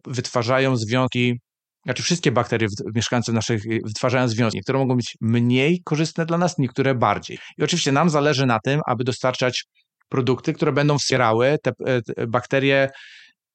wytwarzają 0.08 0.78
związki 0.78 1.40
znaczy 1.86 2.04
wszystkie 2.04 2.32
bakterie 2.32 2.68
mieszkające 2.96 3.32
w 3.32 3.36
naszych 3.36 3.64
wytwarzają 3.86 4.28
związki. 4.28 4.58
Niektóre 4.58 4.80
mogą 4.80 4.96
być 4.96 5.18
mniej 5.22 5.82
korzystne 5.84 6.26
dla 6.26 6.38
nas, 6.38 6.58
niektóre 6.58 6.96
bardziej. 6.96 7.40
I 7.58 7.64
oczywiście 7.64 7.92
nam 7.92 8.10
zależy 8.10 8.46
na 8.46 8.60
tym, 8.60 8.82
aby 8.86 9.04
dostarczać 9.04 9.66
produkty, 10.10 10.54
które 10.54 10.72
będą 10.72 10.98
wspierały 10.98 11.58
te, 11.64 11.72
te 12.02 12.28
bakterie 12.28 12.90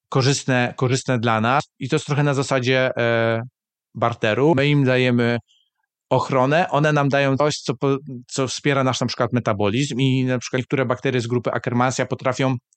korzystne, 0.09 0.75
korzystne 0.77 1.19
dla 1.19 1.41
nas. 1.41 1.65
I 1.79 1.89
to 1.89 1.97
jest 1.97 2.07
trochę 2.07 2.23
na 2.23 2.35
zasadzie 2.35 2.91
e, 2.97 3.43
barteru. 3.95 4.53
My 4.57 4.69
im 4.69 4.85
dajemy 4.85 5.39
ochronę, 6.11 6.71
one 6.71 6.93
nam 6.93 7.09
dają 7.09 7.37
coś, 7.37 7.57
co, 7.57 7.73
co 8.27 8.49
wspiera 8.49 8.85
nasz 8.85 9.01
na 9.01 9.07
przykład 9.07 9.33
metabolizm 9.33 10.01
i 10.01 10.25
na 10.25 10.39
przykład 10.39 10.59
niektóre 10.59 10.85
bakterie 10.85 11.21
z 11.21 11.27
grupy 11.27 11.53
Akkermansia 11.53 12.07
potrafią 12.07 12.57
E, 12.57 12.74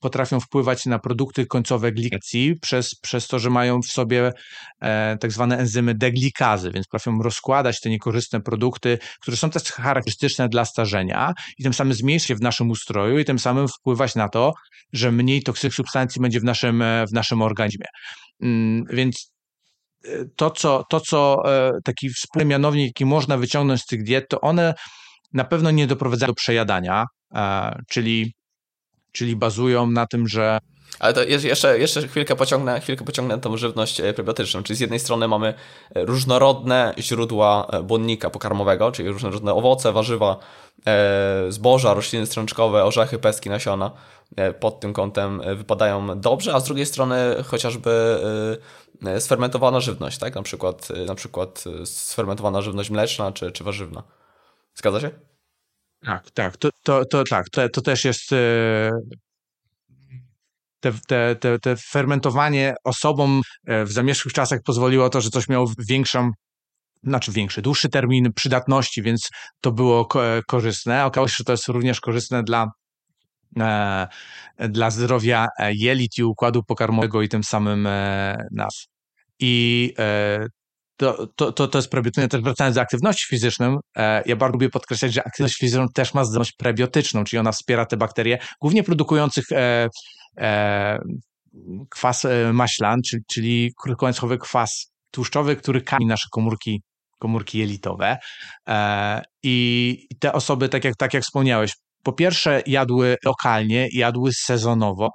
potrafią 0.00 0.40
wpływać 0.40 0.86
na 0.86 0.98
produkty 0.98 1.46
końcowe 1.46 1.92
glikacji 1.92 2.54
przez, 2.60 2.94
przez 2.94 3.26
to, 3.26 3.38
że 3.38 3.50
mają 3.50 3.82
w 3.82 3.86
sobie 3.86 4.32
e, 4.80 5.16
tak 5.20 5.32
zwane 5.32 5.58
enzymy 5.58 5.94
deglikazy, 5.94 6.70
więc 6.70 6.86
potrafią 6.86 7.22
rozkładać 7.22 7.80
te 7.80 7.90
niekorzystne 7.90 8.40
produkty, 8.40 8.98
które 9.20 9.36
są 9.36 9.50
też 9.50 9.62
charakterystyczne 9.62 10.48
dla 10.48 10.64
starzenia 10.64 11.32
i 11.58 11.62
tym 11.62 11.74
samym 11.74 11.94
zmniejszyć 11.94 12.28
się 12.28 12.34
w 12.34 12.40
naszym 12.40 12.70
ustroju 12.70 13.18
i 13.18 13.24
tym 13.24 13.38
samym 13.38 13.68
wpływać 13.68 14.14
na 14.14 14.28
to, 14.28 14.52
że 14.92 15.12
mniej 15.12 15.42
toksycznych 15.42 15.74
substancji 15.74 16.22
będzie 16.22 16.40
w 16.40 16.44
naszym, 16.44 16.82
e, 16.82 17.06
w 17.06 17.12
naszym 17.12 17.42
organizmie. 17.42 17.86
Mm, 18.42 18.84
więc 18.90 19.32
to, 20.36 20.50
co, 20.50 20.84
to, 20.90 21.00
co 21.00 21.42
taki 21.84 22.10
wspólny 22.10 22.44
mianownik, 22.44 22.86
jaki 22.86 23.04
można 23.04 23.36
wyciągnąć 23.36 23.80
z 23.80 23.86
tych 23.86 24.02
diet, 24.02 24.28
to 24.28 24.40
one 24.40 24.74
na 25.32 25.44
pewno 25.44 25.70
nie 25.70 25.86
doprowadzają 25.86 26.26
do 26.26 26.34
przejadania, 26.34 27.04
czyli 27.88 28.32
czyli 29.12 29.36
bazują 29.36 29.86
na 29.86 30.06
tym, 30.06 30.28
że 30.28 30.58
ale 30.98 31.12
to 31.12 31.22
jeszcze, 31.22 31.78
jeszcze 31.78 32.08
chwilkę, 32.08 32.36
pociągnę, 32.36 32.80
chwilkę 32.80 33.04
pociągnę 33.04 33.38
tą 33.38 33.56
żywność 33.56 34.00
e, 34.00 34.14
prebiotyczną. 34.14 34.62
Czyli 34.62 34.76
z 34.76 34.80
jednej 34.80 34.98
strony 34.98 35.28
mamy 35.28 35.48
e, 35.94 36.04
różnorodne 36.04 36.94
źródła 36.98 37.66
e, 37.66 37.82
błonnika 37.82 38.30
pokarmowego, 38.30 38.92
czyli 38.92 39.08
różnorodne 39.08 39.54
owoce, 39.54 39.92
warzywa, 39.92 40.36
zboża, 41.48 41.94
rośliny 41.94 42.26
strączkowe, 42.26 42.84
orzechy, 42.84 43.18
pestki, 43.18 43.50
nasiona. 43.50 43.90
Pod 44.60 44.80
tym 44.80 44.92
kątem 44.92 45.42
wypadają 45.56 46.20
dobrze, 46.20 46.54
a 46.54 46.60
z 46.60 46.64
drugiej 46.64 46.86
strony 46.86 47.16
chociażby 47.46 48.20
sfermentowana 49.18 49.80
żywność, 49.80 50.18
tak? 50.18 50.34
Na 50.34 50.42
przykład, 50.42 50.88
na 51.06 51.14
przykład 51.14 51.64
sfermentowana 51.84 52.60
żywność 52.60 52.90
mleczna 52.90 53.32
czy, 53.32 53.52
czy 53.52 53.64
warzywna. 53.64 54.02
Zgadza 54.74 55.00
się? 55.00 55.27
Tak, 56.00 56.30
tak, 56.30 56.56
to, 56.56 56.68
to, 56.82 57.04
to 57.04 57.24
tak, 57.24 57.50
to, 57.50 57.68
to 57.68 57.80
też 57.80 58.04
jest 58.04 58.32
e, 58.32 58.90
te, 60.80 60.92
te, 61.06 61.36
te, 61.36 61.58
te 61.58 61.76
fermentowanie 61.76 62.74
osobom 62.84 63.42
e, 63.66 63.84
w 63.84 63.92
zamierzchłych 63.92 64.34
czasach 64.34 64.60
pozwoliło 64.64 65.10
to, 65.10 65.20
że 65.20 65.30
coś 65.30 65.48
miało 65.48 65.72
większą 65.88 66.30
znaczy 67.02 67.32
większy, 67.32 67.62
dłuższy 67.62 67.88
termin 67.88 68.32
przydatności, 68.32 69.02
więc 69.02 69.28
to 69.60 69.72
było 69.72 70.08
korzystne. 70.46 71.04
Okazało 71.04 71.28
się, 71.28 71.34
że 71.38 71.44
to 71.44 71.52
jest 71.52 71.68
również 71.68 72.00
korzystne 72.00 72.42
dla, 72.42 72.66
e, 73.60 74.08
dla 74.58 74.90
zdrowia 74.90 75.46
jelit 75.72 76.18
i 76.18 76.24
układu 76.24 76.62
pokarmowego 76.62 77.22
i 77.22 77.28
tym 77.28 77.44
samym 77.44 77.86
e, 77.86 78.36
nas. 78.50 78.86
I 79.38 79.94
e, 79.98 80.46
to, 80.98 81.26
to, 81.36 81.52
to, 81.52 81.68
to 81.68 81.78
jest 81.78 81.90
prebiotyczne. 81.90 82.28
Też 82.28 82.40
wracając 82.40 82.74
do 82.74 82.80
aktywności 82.80 83.26
fizycznej, 83.28 83.76
e, 83.96 84.22
ja 84.26 84.36
bardzo 84.36 84.52
lubię 84.52 84.68
podkreślać, 84.68 85.12
że 85.12 85.24
aktywność 85.24 85.56
fizyczna 85.56 85.86
też 85.94 86.14
ma 86.14 86.24
zdolność 86.24 86.52
prebiotyczną, 86.52 87.24
czyli 87.24 87.40
ona 87.40 87.52
wspiera 87.52 87.86
te 87.86 87.96
bakterie, 87.96 88.38
głównie 88.60 88.82
produkujących 88.82 89.44
e, 89.52 89.88
e, 90.38 90.98
kwas 91.90 92.24
e, 92.24 92.52
maślan, 92.52 93.00
czyli, 93.02 93.22
czyli 93.28 93.74
kwas 94.40 94.92
tłuszczowy, 95.10 95.56
który 95.56 95.82
kami 95.82 96.06
nasze 96.06 96.28
komórki, 96.30 96.82
komórki 97.18 97.58
jelitowe. 97.58 98.18
E, 98.68 99.22
I 99.42 99.96
te 100.20 100.32
osoby, 100.32 100.68
tak 100.68 100.84
jak, 100.84 100.96
tak 100.96 101.14
jak 101.14 101.22
wspomniałeś, 101.22 101.72
po 102.02 102.12
pierwsze 102.12 102.62
jadły 102.66 103.16
lokalnie, 103.24 103.88
jadły 103.92 104.30
sezonowo, 104.32 105.10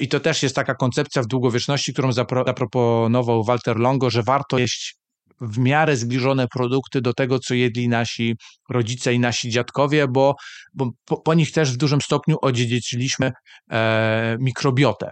I 0.00 0.08
to 0.08 0.20
też 0.20 0.42
jest 0.42 0.56
taka 0.56 0.74
koncepcja 0.74 1.22
w 1.22 1.26
długowieczności, 1.26 1.92
którą 1.92 2.12
zaproponował 2.12 3.44
Walter 3.44 3.76
Longo, 3.76 4.10
że 4.10 4.22
warto 4.22 4.58
jeść 4.58 4.96
w 5.40 5.58
miarę 5.58 5.96
zbliżone 5.96 6.48
produkty 6.48 7.00
do 7.00 7.14
tego, 7.14 7.38
co 7.38 7.54
jedli 7.54 7.88
nasi 7.88 8.34
rodzice 8.70 9.14
i 9.14 9.18
nasi 9.18 9.50
dziadkowie, 9.50 10.08
bo, 10.08 10.34
bo 10.74 10.90
po, 11.04 11.20
po 11.20 11.34
nich 11.34 11.52
też 11.52 11.72
w 11.72 11.76
dużym 11.76 12.00
stopniu 12.00 12.36
odziedziczyliśmy 12.42 13.30
e, 13.70 14.36
mikrobiotę. 14.40 15.10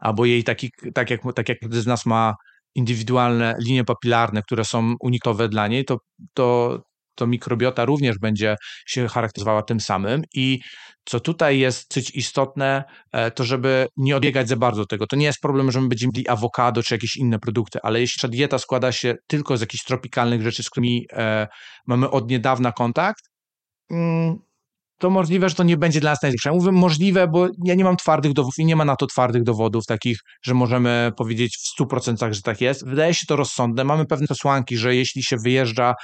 Albo 0.00 0.24
jej 0.24 0.44
taki, 0.44 0.70
tak 0.94 1.10
jak, 1.10 1.20
tak 1.34 1.48
jak 1.48 1.58
każdy 1.58 1.82
z 1.82 1.86
nas 1.86 2.06
ma 2.06 2.34
indywidualne 2.74 3.56
linie 3.66 3.84
papilarne, 3.84 4.42
które 4.42 4.64
są 4.64 4.94
unikowe 5.00 5.48
dla 5.48 5.68
niej, 5.68 5.84
to, 5.84 5.98
to, 6.34 6.78
to 7.14 7.26
mikrobiota 7.26 7.84
również 7.84 8.18
będzie 8.18 8.56
się 8.86 9.08
charakteryzowała 9.08 9.62
tym 9.62 9.80
samym 9.80 10.22
i 10.34 10.60
co 11.04 11.20
tutaj 11.20 11.58
jest 11.58 11.88
dosyć 11.88 12.10
istotne, 12.10 12.84
e, 13.12 13.30
to 13.30 13.44
żeby 13.44 13.86
nie 13.96 14.16
odbiegać 14.16 14.48
za 14.48 14.56
bardzo 14.56 14.86
tego. 14.86 15.06
To 15.06 15.16
nie 15.16 15.26
jest 15.26 15.40
problem, 15.40 15.70
że 15.70 15.80
my 15.80 15.88
będziemy 15.88 16.12
mieli 16.14 16.28
awokado 16.28 16.82
czy 16.82 16.94
jakieś 16.94 17.16
inne 17.16 17.38
produkty, 17.38 17.78
ale 17.82 18.00
jeśli 18.00 18.20
ta 18.20 18.28
dieta 18.28 18.58
składa 18.58 18.92
się 18.92 19.14
tylko 19.26 19.56
z 19.56 19.60
jakichś 19.60 19.84
tropikalnych 19.84 20.42
rzeczy, 20.42 20.62
z 20.62 20.70
którymi 20.70 21.06
e, 21.12 21.48
mamy 21.86 22.10
od 22.10 22.30
niedawna 22.30 22.72
kontakt, 22.72 23.24
mm, 23.90 24.38
to 25.02 25.10
możliwe, 25.10 25.48
że 25.48 25.54
to 25.54 25.62
nie 25.62 25.76
będzie 25.76 26.00
dla 26.00 26.10
nas 26.10 26.22
najlepsze. 26.22 26.48
Ja 26.48 26.54
mówię 26.54 26.72
możliwe, 26.72 27.28
bo 27.28 27.48
ja 27.64 27.74
nie 27.74 27.84
mam 27.84 27.96
twardych 27.96 28.32
dowodów 28.32 28.58
i 28.58 28.64
nie 28.64 28.76
ma 28.76 28.84
na 28.84 28.96
to 28.96 29.06
twardych 29.06 29.42
dowodów 29.42 29.86
takich, 29.86 30.18
że 30.42 30.54
możemy 30.54 31.12
powiedzieć 31.16 31.56
w 31.56 31.82
100%, 31.82 32.32
że 32.32 32.42
tak 32.42 32.60
jest. 32.60 32.86
Wydaje 32.86 33.14
się 33.14 33.26
to 33.28 33.36
rozsądne. 33.36 33.84
Mamy 33.84 34.06
pewne 34.06 34.26
przesłanki, 34.26 34.76
że 34.76 34.94
jeśli 34.94 35.22
się 35.22 35.36
wyjeżdża 35.44 35.94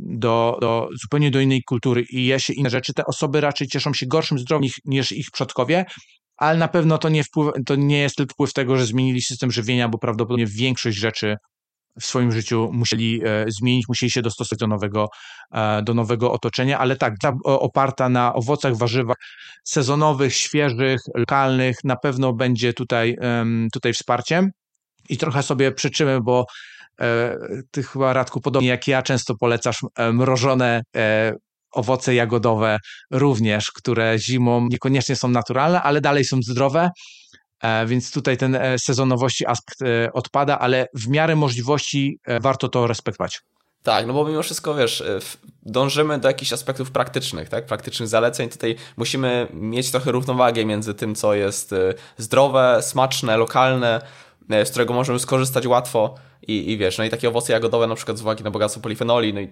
do, 0.00 0.58
do 0.60 0.88
zupełnie 1.02 1.30
do 1.30 1.40
innej 1.40 1.62
kultury 1.62 2.04
i 2.10 2.26
je 2.26 2.40
się 2.40 2.52
inne 2.52 2.70
rzeczy, 2.70 2.94
te 2.94 3.04
osoby 3.06 3.40
raczej 3.40 3.66
cieszą 3.68 3.94
się 3.94 4.06
gorszym 4.06 4.38
zdrowiem 4.38 4.70
niż 4.84 5.12
ich 5.12 5.30
przodkowie, 5.30 5.84
ale 6.36 6.58
na 6.58 6.68
pewno 6.68 6.98
to 6.98 7.08
nie, 7.08 7.24
wpływ, 7.24 7.52
to 7.66 7.76
nie 7.76 7.98
jest 7.98 8.16
tylko 8.16 8.32
wpływ 8.32 8.52
tego, 8.52 8.76
że 8.76 8.86
zmienili 8.86 9.22
system 9.22 9.50
żywienia, 9.50 9.88
bo 9.88 9.98
prawdopodobnie 9.98 10.46
większość 10.46 10.98
rzeczy 10.98 11.36
w 12.00 12.04
swoim 12.04 12.32
życiu 12.32 12.70
musieli 12.72 13.20
e, 13.24 13.44
zmienić, 13.48 13.88
musieli 13.88 14.10
się 14.10 14.22
dostosować 14.22 14.58
do 14.58 14.66
nowego, 14.66 15.08
e, 15.52 15.82
do 15.82 15.94
nowego 15.94 16.32
otoczenia, 16.32 16.78
ale 16.78 16.96
tak, 16.96 17.14
oparta 17.44 18.08
na 18.08 18.34
owocach, 18.34 18.76
warzywach 18.76 19.16
sezonowych, 19.64 20.34
świeżych, 20.34 21.00
lokalnych, 21.14 21.76
na 21.84 21.96
pewno 21.96 22.32
będzie 22.32 22.72
tutaj, 22.72 23.16
tutaj 23.72 23.92
wsparciem. 23.92 24.50
I 25.08 25.16
trochę 25.16 25.42
sobie 25.42 25.72
przyczymy, 25.72 26.20
bo 26.20 26.44
E, 26.44 26.73
ty 27.70 27.82
chyba, 27.82 28.12
Radku, 28.12 28.40
podobnie 28.40 28.68
jak 28.68 28.88
ja, 28.88 29.02
często 29.02 29.34
polecasz 29.40 29.78
e, 29.96 30.12
mrożone 30.12 30.82
e, 30.96 31.32
owoce 31.72 32.14
jagodowe 32.14 32.78
również, 33.10 33.72
które 33.72 34.18
zimą 34.18 34.66
niekoniecznie 34.70 35.16
są 35.16 35.28
naturalne, 35.28 35.82
ale 35.82 36.00
dalej 36.00 36.24
są 36.24 36.42
zdrowe. 36.42 36.90
Więc 37.86 38.12
tutaj 38.12 38.36
ten 38.36 38.58
sezonowości 38.78 39.46
aspekt 39.46 39.78
odpada, 40.12 40.58
ale 40.58 40.86
w 40.94 41.08
miarę 41.08 41.36
możliwości 41.36 42.18
warto 42.40 42.68
to 42.68 42.86
respektować. 42.86 43.40
Tak, 43.82 44.06
no 44.06 44.12
bo 44.12 44.24
mimo 44.24 44.42
wszystko, 44.42 44.74
wiesz, 44.74 45.02
dążymy 45.62 46.18
do 46.18 46.28
jakichś 46.28 46.52
aspektów 46.52 46.90
praktycznych, 46.90 47.48
tak, 47.48 47.66
praktycznych 47.66 48.08
zaleceń. 48.08 48.48
Tutaj 48.48 48.76
musimy 48.96 49.48
mieć 49.52 49.90
trochę 49.90 50.12
równowagę 50.12 50.64
między 50.64 50.94
tym, 50.94 51.14
co 51.14 51.34
jest 51.34 51.74
zdrowe, 52.18 52.78
smaczne, 52.82 53.36
lokalne, 53.36 54.00
z 54.48 54.70
którego 54.70 54.94
możemy 54.94 55.18
skorzystać 55.18 55.66
łatwo, 55.66 56.14
i, 56.48 56.72
I 56.72 56.78
wiesz, 56.78 56.98
no 56.98 57.04
i 57.04 57.10
takie 57.10 57.28
owoce 57.28 57.52
jagodowe 57.52 57.86
na 57.86 57.94
przykład 57.94 58.18
z 58.18 58.20
uwagi 58.20 58.44
na 58.44 58.50
bogactwo 58.50 58.80
polifenoli, 58.80 59.34
no 59.34 59.40
i 59.40 59.48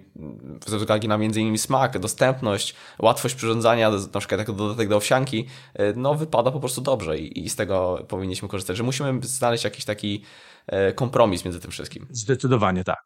z 0.67 0.73
uwagi 0.73 1.07
na 1.07 1.17
między 1.17 1.41
innymi 1.41 1.57
smak, 1.57 1.99
dostępność, 1.99 2.75
łatwość 2.99 3.35
przyrządzania, 3.35 3.91
na 4.13 4.19
przykład 4.19 4.39
jako 4.39 4.53
dodatek 4.53 4.89
do 4.89 4.95
owsianki, 4.95 5.47
y, 5.79 5.93
no 5.95 6.15
wypada 6.15 6.51
po 6.51 6.59
prostu 6.59 6.81
dobrze 6.81 7.17
i, 7.17 7.45
i 7.45 7.49
z 7.49 7.55
tego 7.55 8.05
powinniśmy 8.07 8.47
korzystać, 8.47 8.77
że 8.77 8.83
musimy 8.83 9.19
znaleźć 9.21 9.63
jakiś 9.63 9.85
taki 9.85 10.23
e, 10.67 10.93
kompromis 10.93 11.45
między 11.45 11.59
tym 11.59 11.71
wszystkim. 11.71 12.07
Zdecydowanie 12.09 12.83
tak. 12.83 12.99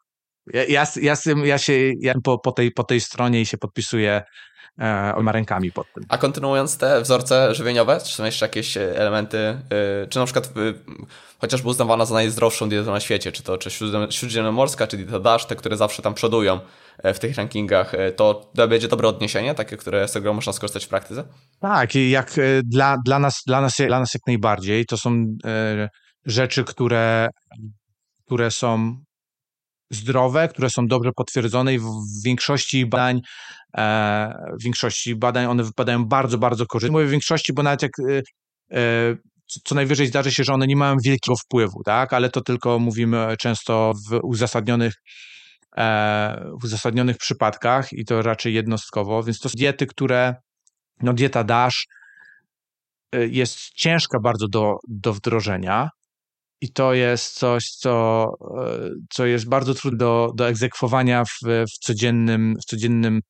Ja, 0.52 0.64
ja, 0.64 0.86
ja, 1.02 1.14
ja 1.44 1.58
się 1.58 1.92
ja 2.00 2.14
po, 2.24 2.38
po, 2.38 2.52
tej, 2.52 2.72
po 2.72 2.84
tej 2.84 3.00
stronie 3.00 3.46
się 3.46 3.58
podpisuję 3.58 4.22
e, 4.80 5.12
obiema 5.14 5.32
rękami 5.32 5.72
pod 5.72 5.92
tym. 5.92 6.04
A 6.08 6.18
kontynuując 6.18 6.78
te 6.78 7.02
wzorce 7.02 7.54
żywieniowe, 7.54 8.00
czy 8.04 8.14
są 8.14 8.24
jeszcze 8.24 8.46
jakieś 8.46 8.76
elementy, 8.76 9.38
e, 9.38 9.60
czy 10.08 10.18
na 10.18 10.24
przykład 10.24 10.46
e, 10.46 10.50
chociażby 11.38 11.68
uznawana 11.68 12.04
za 12.04 12.14
najzdrowszą 12.14 12.68
dietę 12.68 12.90
na 12.90 13.00
świecie, 13.00 13.32
czy 13.32 13.42
to 13.42 13.58
czy 13.58 13.70
śródziemnomorska, 14.10 14.86
czy 14.86 14.96
dieta 14.96 15.20
DASH, 15.20 15.46
te, 15.46 15.56
które 15.56 15.76
zawsze 15.76 16.02
tam 16.02 16.14
przodują 16.14 16.60
e, 16.98 17.14
w 17.14 17.18
tych 17.18 17.36
rankingach, 17.36 17.92
to, 18.16 18.50
będzie 18.68 18.88
dobre 18.88 19.08
odniesienie, 19.08 19.54
takie, 19.54 19.76
które, 19.76 20.08
z 20.08 20.10
którego 20.10 20.32
można 20.34 20.52
skorzystać 20.52 20.84
w 20.84 20.88
praktyce? 20.88 21.24
Tak, 21.60 21.94
jak 21.94 22.36
dla, 22.64 22.96
dla, 23.04 23.18
nas, 23.18 23.42
dla, 23.46 23.60
nas, 23.60 23.74
dla 23.86 24.00
nas 24.00 24.14
jak 24.14 24.26
najbardziej. 24.26 24.86
To 24.86 24.96
są 24.96 25.36
e, 25.44 25.88
rzeczy, 26.26 26.64
które, 26.64 27.28
które 28.26 28.50
są 28.50 28.96
zdrowe, 29.90 30.48
które 30.48 30.70
są 30.70 30.86
dobrze 30.86 31.10
potwierdzone 31.16 31.74
i 31.74 31.78
w 31.78 31.84
większości 32.24 32.86
badań, 32.86 33.20
e, 33.76 34.54
w 34.60 34.62
większości 34.62 35.16
badań 35.16 35.46
one 35.46 35.64
wypadają 35.64 36.04
bardzo, 36.04 36.38
bardzo 36.38 36.66
korzystnie. 36.66 36.92
Mówię 36.92 37.06
w 37.06 37.10
większości, 37.10 37.52
bo 37.52 37.62
nawet 37.62 37.82
jak 37.82 37.92
e, 38.00 38.22
e 38.78 39.16
co 39.64 39.74
najwyżej 39.74 40.06
zdarzy 40.06 40.32
się, 40.32 40.44
że 40.44 40.52
one 40.52 40.66
nie 40.66 40.76
mają 40.76 40.96
wielkiego 41.04 41.36
wpływu, 41.36 41.82
tak? 41.84 42.12
ale 42.12 42.30
to 42.30 42.40
tylko 42.40 42.78
mówimy 42.78 43.34
często 43.40 43.92
w 44.10 44.20
uzasadnionych, 44.22 44.94
e, 45.76 46.44
w 46.60 46.64
uzasadnionych 46.64 47.16
przypadkach 47.16 47.92
i 47.92 48.04
to 48.04 48.22
raczej 48.22 48.54
jednostkowo, 48.54 49.22
więc 49.22 49.40
to 49.40 49.48
są 49.48 49.52
diety, 49.56 49.86
które, 49.86 50.34
no 51.02 51.12
dieta 51.12 51.44
DASH 51.44 51.86
e, 53.12 53.26
jest 53.26 53.58
ciężka 53.58 54.18
bardzo 54.20 54.48
do, 54.48 54.74
do 54.88 55.12
wdrożenia 55.12 55.88
i 56.60 56.72
to 56.72 56.94
jest 56.94 57.38
coś, 57.38 57.70
co, 57.70 58.24
e, 58.58 58.90
co 59.10 59.26
jest 59.26 59.48
bardzo 59.48 59.74
trudne 59.74 59.98
do, 59.98 60.32
do 60.34 60.48
egzekwowania 60.48 61.24
w, 61.24 61.38
w, 61.44 61.78
codziennym, 61.80 62.54
w 62.62 62.64
codziennym 62.64 63.20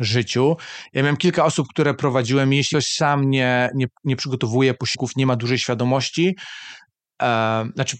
życiu. 0.00 0.56
Ja 0.92 1.02
miałem 1.02 1.16
kilka 1.16 1.44
osób, 1.44 1.68
które 1.68 1.94
prowadziłem. 1.94 2.52
Jeśli 2.52 2.76
ktoś 2.76 2.86
sam 2.86 3.30
nie, 3.30 3.70
nie, 3.74 3.86
nie 4.04 4.16
przygotowuje 4.16 4.74
posiłków, 4.74 5.16
nie 5.16 5.26
ma 5.26 5.36
dużej 5.36 5.58
świadomości, 5.58 6.36
e, 7.22 7.64
znaczy 7.74 7.96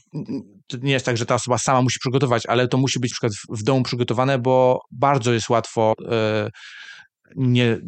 to 0.67 0.77
nie 0.77 0.93
jest 0.93 1.07
tak, 1.07 1.17
że 1.17 1.27
ta 1.27 1.35
osoba 1.35 1.59
sama 1.59 1.83
musi 1.83 1.99
przygotować, 1.99 2.47
ale 2.47 2.69
to 2.69 2.79
musi 2.79 3.01
być 3.01 3.11
na 3.11 3.15
przykład 3.15 3.33
w, 3.33 3.61
w 3.61 3.63
domu 3.63 3.83
przygotowane, 3.83 4.39
bo 4.39 4.81
bardzo 4.91 5.33
jest 5.33 5.49
łatwo 5.49 5.95
e, 6.11 6.49
nie, 7.37 7.79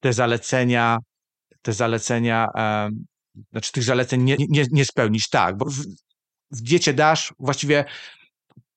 te 0.00 0.12
zalecenia, 0.12 0.98
te 1.62 1.72
zalecenia, 1.72 2.48
znaczy 3.52 3.72
tych 3.72 3.82
zaleceń 3.82 4.22
nie, 4.22 4.36
nie, 4.38 4.64
nie 4.70 4.84
spełnić. 4.84 5.28
Tak, 5.28 5.56
bo 5.56 5.64
w, 5.64 5.76
w 6.50 6.62
diecie 6.62 6.94
dasz 6.94 7.34
właściwie 7.38 7.84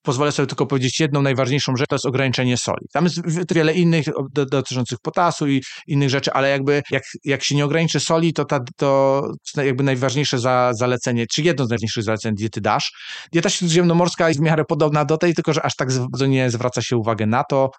pozwolę 0.02 0.32
sobie 0.32 0.48
tylko 0.48 0.66
powiedzieć 0.66 1.00
jedną 1.00 1.22
najważniejszą 1.22 1.76
rzecz, 1.76 1.88
to 1.90 1.96
jest 1.96 2.06
ograniczenie 2.06 2.58
soli. 2.58 2.88
Tam 2.94 3.04
jest 3.04 3.20
wiele 3.54 3.74
innych 3.74 4.06
dotyczących 4.32 5.00
potasu 5.00 5.48
i 5.48 5.62
innych 5.88 6.10
rzeczy, 6.10 6.34
ale 6.34 6.50
jakby 6.50 6.84
jak, 6.92 7.04
jak 7.24 7.44
się 7.44 7.56
nie 7.56 7.66
ograniczy 7.66 8.00
soli, 8.00 8.34
to, 8.34 8.46
ta, 8.46 8.60
to 8.78 9.24
jakby 9.56 9.84
najważniejsze 9.84 10.40
za, 10.40 10.72
zalecenie, 10.74 11.26
czy 11.28 11.42
jedno 11.42 11.66
z 11.66 11.70
najważniejszych 11.70 12.04
zaleceń 12.04 12.36
diety 12.36 12.62
DASH. 12.62 12.92
Dieta 13.32 13.50
śródziemnomorska 13.50 14.28
jest 14.28 14.40
w 14.40 14.44
miarę 14.44 14.66
podobna 14.66 15.06
do 15.06 15.18
tej, 15.18 15.34
tylko 15.34 15.54
że 15.54 15.66
aż 15.66 15.76
tak 15.76 15.90
bardzo 16.12 16.26
nie 16.26 16.50
zwraca 16.50 16.82
się 16.82 16.98
uwagę 16.98 17.26
na 17.26 17.44
to, 17.44 17.70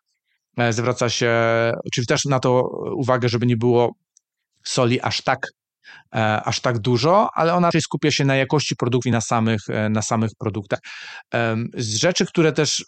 e, 0.59 0.73
zwraca 0.73 1.09
się, 1.09 1.33
czyli 1.95 2.07
też 2.07 2.25
na 2.25 2.41
to 2.41 2.63
uwagę, 2.97 3.29
żeby 3.29 3.47
nie 3.47 3.57
było 3.57 3.93
soli 4.65 5.01
aż 5.01 5.23
tak 5.23 5.47
aż 6.45 6.61
tak 6.61 6.79
dużo, 6.79 7.29
ale 7.35 7.55
ona 7.55 7.69
raczej 7.69 7.81
skupia 7.83 8.11
się 8.11 8.25
na 8.25 8.37
jakości 8.37 8.77
produktów 8.77 9.07
i 9.07 9.11
na 9.11 9.21
samych, 9.21 9.61
e, 9.69 9.89
na 9.89 10.03
samych 10.03 10.31
produktach. 10.39 10.79
Z 11.75 11.97
rzeczy, 11.97 12.27
które 12.27 12.53
też 12.53 12.85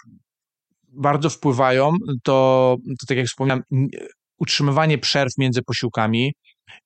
bardzo 0.89 1.31
wpływają, 1.31 1.93
to, 2.23 2.77
to 3.01 3.07
tak 3.09 3.17
jak 3.17 3.27
wspomniałem, 3.27 3.63
utrzymywanie 4.39 4.99
przerw 4.99 5.33
między 5.39 5.63
posiłkami 5.63 6.33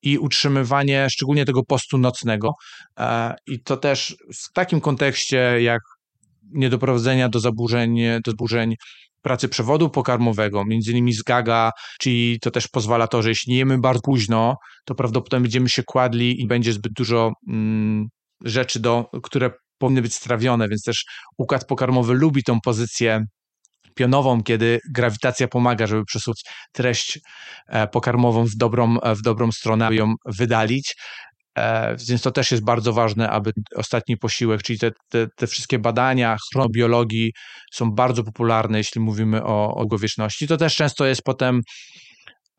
i 0.03 0.19
utrzymywanie 0.19 1.07
szczególnie 1.11 1.45
tego 1.45 1.65
postu 1.65 1.99
nocnego. 1.99 2.53
E, 2.99 3.35
I 3.47 3.61
to 3.61 3.77
też 3.77 4.17
w 4.35 4.53
takim 4.53 4.81
kontekście, 4.81 5.63
jak 5.63 5.81
niedoprowadzenia 6.53 7.29
do 7.29 7.41
zaburzeń, 7.41 7.99
do 8.25 8.31
zaburzeń 8.31 8.75
pracy 9.27 9.49
przewodu 9.49 9.91
pokarmowego, 9.91 10.65
między 10.65 10.91
innymi 10.91 11.13
z 11.13 11.23
gaga, 11.23 11.71
czyli 12.01 12.41
to 12.41 12.51
też 12.51 12.69
pozwala 12.69 13.07
to, 13.07 13.23
że 13.23 13.29
jeśli 13.29 13.57
jemy 13.57 13.79
bardzo 13.79 14.01
późno, 14.01 14.57
to 14.85 14.95
prawdopodobnie 14.95 15.43
będziemy 15.43 15.69
się 15.69 15.83
kładli 15.83 16.43
i 16.43 16.47
będzie 16.47 16.73
zbyt 16.73 16.93
dużo 16.93 17.33
mm, 17.49 18.09
rzeczy, 18.45 18.81
do, 18.81 19.11
które 19.23 19.51
powinny 19.79 20.03
być 20.03 20.15
strawione, 20.15 20.69
więc 20.69 20.83
też 20.83 21.05
układ 21.39 21.67
pokarmowy 21.67 22.15
lubi 22.15 22.43
tą 22.43 22.61
pozycję 22.61 23.25
pionową, 23.95 24.43
kiedy 24.43 24.81
grawitacja 24.95 25.49
pomaga, 25.49 25.87
żeby 25.87 26.05
przesuwać 26.05 26.45
treść 26.73 27.21
e, 27.69 27.89
pokarmową 27.89 28.45
w 28.45 28.57
dobrą, 28.57 28.97
w 29.05 29.23
dobrą 29.23 29.53
stronę, 29.53 29.95
ją 29.95 30.15
wydalić. 30.27 30.97
E, 31.57 31.97
więc 32.09 32.23
to 32.23 32.31
też 32.31 32.51
jest 32.51 32.65
bardzo 32.65 32.93
ważne, 32.93 33.31
aby 33.31 33.53
ostatni 33.77 34.17
posiłek, 34.17 34.63
czyli 34.63 34.79
te, 34.79 34.91
te, 35.09 35.27
te 35.37 35.47
wszystkie 35.47 35.79
badania 35.79 36.37
chronobiologii 36.53 37.33
są 37.73 37.91
bardzo 37.91 38.25
popularne, 38.25 38.79
jeśli 38.79 39.01
mówimy 39.01 39.45
o, 39.45 39.75
o 39.75 39.81
długowieczności. 39.81 40.49
To 40.49 40.57
też 40.57 40.77
często 40.77 41.07
jest 41.07 41.23
potem 41.23 41.61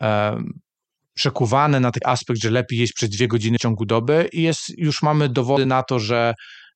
e, 0.02 0.38
przekuwane 1.14 1.80
na 1.80 1.92
ten 1.92 2.02
aspekt, 2.06 2.42
że 2.42 2.52
lepiej 2.52 2.80
jeść 2.80 2.94
przez 2.94 3.10
dwie 3.10 3.28
godziny 3.28 3.58
w 3.58 3.62
ciągu 3.62 3.86
doby 3.86 4.30
i 4.34 4.42
jest, 4.42 4.60
już 4.78 5.02
mamy 5.02 5.30
dowody 5.30 5.66
na 5.66 5.84
to, 5.84 6.00
że 6.00 6.34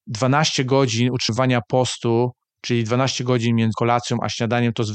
12 0.08 0.66
godzin 0.66 1.12
utrzymywania 1.12 1.62
postu, 1.70 2.32
czyli 2.62 2.84
12 2.84 3.24
godzin 3.24 3.56
między 3.56 3.74
kolacją 3.78 4.18
a 4.24 4.30
śniadaniem 4.30 4.74
to 4.74 4.84
jest 4.84 4.94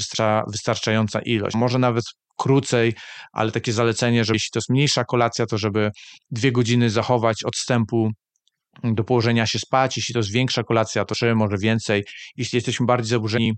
wystarczająca 0.53 1.21
ilość. 1.21 1.57
Może 1.57 1.79
nawet 1.79 2.05
krócej, 2.37 2.95
ale 3.33 3.53
takie 3.53 3.73
zalecenie, 3.73 4.25
że 4.25 4.33
jeśli 4.33 4.51
to 4.53 4.59
jest 4.59 4.71
mniejsza 4.71 5.05
kolacja, 5.05 5.47
to 5.47 5.59
żeby 5.59 5.91
dwie 6.31 6.53
godziny 6.53 6.91
zachować 6.91 7.45
odstępu 7.45 8.11
do 8.85 9.05
położenia 9.05 9.47
się 9.47 9.59
spać. 9.59 9.97
Jeśli 9.97 10.13
to 10.13 10.19
jest 10.19 10.33
większa 10.33 10.63
kolacja, 10.63 11.05
to 11.05 11.15
trzy, 11.15 11.35
może 11.35 11.57
więcej. 11.59 12.05
Jeśli 12.37 12.57
jesteśmy 12.57 12.87
bardziej 12.87 13.11
zaburzeni 13.11 13.53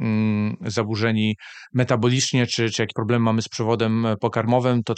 mm, 0.00 0.56
zaburzeni 0.66 1.36
metabolicznie, 1.72 2.46
czy, 2.46 2.70
czy 2.70 2.82
jakiś 2.82 2.94
problem 2.94 3.22
mamy 3.22 3.42
z 3.42 3.48
przewodem 3.48 4.06
pokarmowym, 4.20 4.82
to 4.82 4.94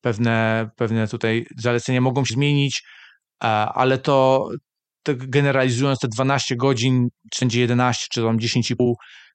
pewne, 0.00 0.68
pewne 0.76 1.08
tutaj 1.08 1.46
zalecenia 1.58 2.00
mogą 2.00 2.24
się 2.24 2.34
zmienić, 2.34 2.82
ale 3.74 3.98
to, 3.98 4.48
to 5.02 5.12
generalizując 5.16 5.98
te 5.98 6.08
12 6.08 6.56
godzin, 6.56 7.08
czy 7.32 7.40
będzie 7.40 7.60
11, 7.60 8.06
czy 8.10 8.22
tam 8.22 8.38
10,5, 8.38 8.92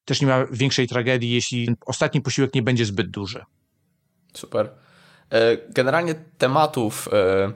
też 0.08 0.20
nie 0.20 0.26
ma 0.26 0.46
większej 0.52 0.88
tragedii, 0.88 1.30
jeśli 1.30 1.76
ostatni 1.86 2.20
posiłek 2.20 2.54
nie 2.54 2.62
będzie 2.62 2.84
zbyt 2.84 3.10
duży. 3.10 3.44
Super. 4.34 4.70
E, 5.30 5.56
generalnie 5.68 6.14
tematów 6.14 7.08
e, 7.12 7.52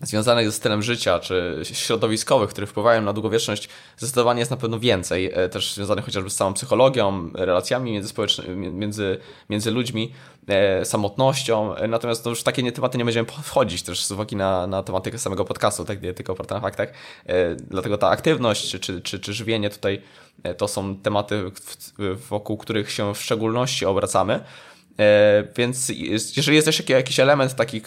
związanych 0.00 0.46
ze 0.46 0.52
stylem 0.52 0.82
życia, 0.82 1.18
czy 1.18 1.60
środowiskowych, 1.62 2.50
które 2.50 2.66
wpływają 2.66 3.02
na 3.02 3.12
długowieczność, 3.12 3.68
zdecydowanie 3.96 4.38
jest 4.38 4.50
na 4.50 4.56
pewno 4.56 4.78
więcej, 4.78 5.30
e, 5.34 5.48
też 5.48 5.74
związanych 5.74 6.04
chociażby 6.04 6.30
z 6.30 6.34
całą 6.34 6.54
psychologią, 6.54 7.30
relacjami 7.34 7.92
między, 7.92 8.14
między, 8.56 9.18
między 9.50 9.70
ludźmi, 9.70 10.12
samotnością, 10.84 11.74
natomiast 11.88 12.24
no 12.24 12.30
już 12.30 12.42
takie 12.42 12.62
nie 12.62 12.72
tematy 12.72 12.98
nie 12.98 13.04
będziemy 13.04 13.28
wchodzić 13.42 13.82
też 13.82 14.04
z 14.04 14.10
uwagi 14.10 14.36
na, 14.36 14.66
na 14.66 14.82
tematykę 14.82 15.18
samego 15.18 15.44
podcastu, 15.44 15.84
tak, 15.84 15.98
tylko 16.16 16.32
oparta 16.32 16.54
na 16.54 16.60
faktach, 16.60 16.92
dlatego 17.56 17.98
ta 17.98 18.08
aktywność, 18.08 18.70
czy, 18.80 19.00
czy, 19.00 19.20
czy 19.20 19.32
żywienie 19.32 19.70
tutaj 19.70 20.02
E, 20.42 20.54
to 20.54 20.68
są 20.68 20.96
tematy, 20.96 21.42
wokół 22.28 22.56
których 22.56 22.90
się 22.90 23.14
w 23.14 23.22
szczególności 23.22 23.86
obracamy. 23.86 24.40
E, 24.98 25.44
więc 25.56 25.88
jeżeli 26.36 26.56
jest 26.56 26.66
jeszcze 26.66 26.92
jakiś 26.92 27.20
element 27.20 27.54
taki 27.54 27.82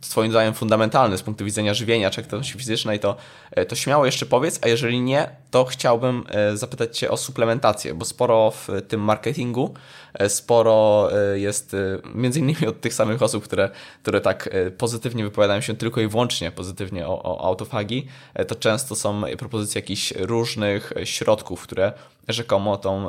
swoim 0.00 0.30
zdaniem 0.30 0.54
fundamentalny 0.54 1.18
z 1.18 1.22
punktu 1.22 1.44
widzenia 1.44 1.74
żywienia 1.74 2.10
czy 2.10 2.20
aktywności 2.20 2.58
fizycznej, 2.58 3.00
to, 3.00 3.16
e, 3.50 3.66
to 3.66 3.76
śmiało 3.76 4.06
jeszcze 4.06 4.26
powiedz, 4.26 4.58
a 4.62 4.68
jeżeli 4.68 5.00
nie, 5.00 5.28
to 5.50 5.64
chciałbym 5.64 6.24
zapytać 6.54 6.98
Cię 6.98 7.10
o 7.10 7.16
suplementację, 7.16 7.94
bo 7.94 8.04
sporo 8.04 8.50
w 8.50 8.68
tym 8.88 9.00
marketingu, 9.00 9.74
sporo 10.28 11.08
jest 11.34 11.76
między 12.14 12.40
innymi 12.40 12.66
od 12.66 12.80
tych 12.80 12.94
samych 12.94 13.22
osób, 13.22 13.44
które, 13.44 13.70
które 14.02 14.20
tak 14.20 14.48
pozytywnie 14.78 15.24
wypowiadają 15.24 15.60
się 15.60 15.76
tylko 15.76 16.00
i 16.00 16.08
wyłącznie 16.08 16.50
pozytywnie 16.50 17.06
o, 17.06 17.22
o 17.22 17.46
autofagii, 17.46 18.06
to 18.48 18.54
często 18.54 18.96
są 18.96 19.22
propozycje 19.38 19.78
jakichś 19.78 20.12
różnych 20.16 20.92
środków, 21.04 21.62
które 21.62 21.92
rzekomo 22.28 22.76
tą 22.76 23.08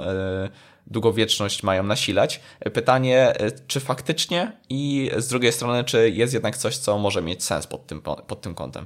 długowieczność 0.87 1.63
mają 1.63 1.83
nasilać. 1.83 2.41
Pytanie, 2.73 3.33
czy 3.67 3.79
faktycznie 3.79 4.59
i 4.69 5.11
z 5.17 5.27
drugiej 5.27 5.51
strony, 5.51 5.83
czy 5.83 6.09
jest 6.09 6.33
jednak 6.33 6.57
coś, 6.57 6.77
co 6.77 6.97
może 6.97 7.21
mieć 7.21 7.43
sens 7.43 7.67
pod 7.67 7.87
tym, 7.87 8.01
pod 8.01 8.41
tym 8.41 8.55
kątem? 8.55 8.85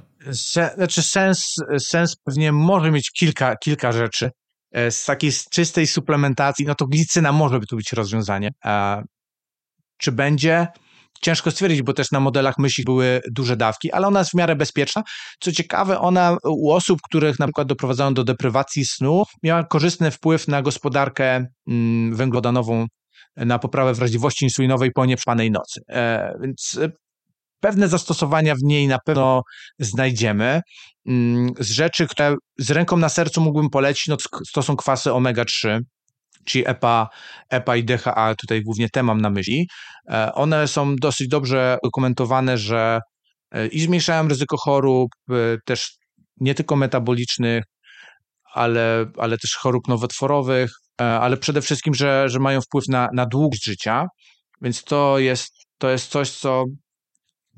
Znaczy 0.76 1.02
sens, 1.02 1.54
sens 1.78 2.16
pewnie 2.24 2.52
może 2.52 2.90
mieć 2.90 3.10
kilka, 3.10 3.56
kilka 3.56 3.92
rzeczy. 3.92 4.30
E, 4.72 4.90
z 4.90 5.04
takiej 5.04 5.32
czystej 5.50 5.86
suplementacji, 5.86 6.66
no 6.66 6.74
to 6.74 6.86
glicyna 6.86 7.32
może 7.32 7.60
tu 7.60 7.76
być 7.76 7.92
rozwiązanie. 7.92 8.50
Czy 9.98 10.12
będzie? 10.12 10.66
Ciężko 11.22 11.50
stwierdzić, 11.50 11.82
bo 11.82 11.92
też 11.92 12.10
na 12.10 12.20
modelach 12.20 12.58
myśli 12.58 12.84
były 12.84 13.20
duże 13.30 13.56
dawki, 13.56 13.92
ale 13.92 14.06
ona 14.06 14.18
jest 14.18 14.30
w 14.30 14.34
miarę 14.34 14.56
bezpieczna. 14.56 15.02
Co 15.40 15.52
ciekawe, 15.52 16.00
ona 16.00 16.36
u 16.44 16.70
osób, 16.70 17.00
których 17.02 17.38
na 17.38 17.46
przykład 17.46 17.68
doprowadzają 17.68 18.14
do 18.14 18.24
deprywacji 18.24 18.86
snu, 18.86 19.24
miała 19.42 19.64
korzystny 19.64 20.10
wpływ 20.10 20.48
na 20.48 20.62
gospodarkę 20.62 21.46
mm, 21.68 22.16
węglowodanową, 22.16 22.86
na 23.36 23.58
poprawę 23.58 23.94
wrażliwości 23.94 24.44
insulinowej 24.44 24.92
po 24.92 25.06
nieprzepanej 25.06 25.50
nocy. 25.50 25.80
E, 25.88 26.32
więc 26.42 26.78
e, 26.82 26.88
pewne 27.60 27.88
zastosowania 27.88 28.54
w 28.54 28.62
niej 28.62 28.88
na 28.88 28.98
pewno 29.04 29.42
znajdziemy. 29.78 30.60
Mm, 31.06 31.50
z 31.58 31.70
rzeczy, 31.70 32.06
które 32.06 32.34
z 32.58 32.70
ręką 32.70 32.96
na 32.96 33.08
sercu 33.08 33.40
mógłbym 33.40 33.70
polecić, 33.70 34.06
no 34.06 34.16
to 34.54 34.62
są 34.62 34.76
kwasy 34.76 35.10
omega-3 35.10 35.80
czyli 36.46 36.68
EPA, 36.68 37.08
EPA 37.50 37.76
i 37.76 37.84
DHA, 37.84 38.34
tutaj 38.34 38.62
głównie 38.62 38.88
te 38.90 39.02
mam 39.02 39.20
na 39.20 39.30
myśli, 39.30 39.68
e, 40.10 40.34
one 40.34 40.68
są 40.68 40.96
dosyć 40.96 41.28
dobrze 41.28 41.78
dokumentowane, 41.84 42.58
że 42.58 43.00
e, 43.50 43.66
i 43.66 43.80
zmniejszają 43.80 44.28
ryzyko 44.28 44.56
chorób, 44.56 45.10
e, 45.30 45.34
też 45.64 45.96
nie 46.40 46.54
tylko 46.54 46.76
metabolicznych, 46.76 47.64
ale, 48.54 49.06
ale 49.18 49.38
też 49.38 49.56
chorób 49.56 49.88
nowotworowych, 49.88 50.70
ale 50.98 51.36
przede 51.36 51.62
wszystkim, 51.62 51.94
że, 51.94 52.28
że 52.28 52.38
mają 52.38 52.60
wpływ 52.60 52.88
na, 52.88 53.08
na 53.12 53.26
długość 53.26 53.64
życia, 53.64 54.06
więc 54.62 54.84
to 54.84 55.18
jest, 55.18 55.52
to 55.78 55.90
jest 55.90 56.10
coś, 56.10 56.30
co 56.30 56.64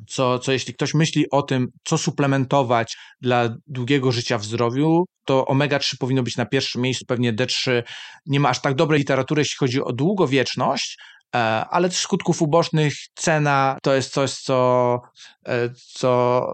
co, 0.07 0.38
co 0.38 0.53
jeśli 0.53 0.74
ktoś 0.74 0.94
myśli 0.94 1.30
o 1.30 1.42
tym, 1.42 1.68
co 1.84 1.99
suplementować 1.99 2.96
dla 3.20 3.49
długiego 3.66 4.12
życia 4.12 4.38
w 4.38 4.44
zdrowiu, 4.44 5.05
to 5.24 5.44
omega-3 5.49 5.94
powinno 5.99 6.22
być 6.22 6.36
na 6.36 6.46
pierwszym 6.46 6.82
miejscu, 6.82 7.05
pewnie 7.07 7.32
D3 7.32 7.82
nie 8.26 8.40
ma 8.40 8.49
aż 8.49 8.61
tak 8.61 8.74
dobrej 8.74 8.99
literatury, 8.99 9.40
jeśli 9.40 9.57
chodzi 9.57 9.82
o 9.82 9.92
długowieczność, 9.92 10.99
e, 11.34 11.38
ale 11.70 11.90
skutków 11.90 12.42
ubocznych 12.42 12.94
cena 13.14 13.78
to 13.82 13.94
jest 13.94 14.12
coś, 14.12 14.32
co, 14.32 15.01
e, 15.46 15.70
co, 15.94 16.46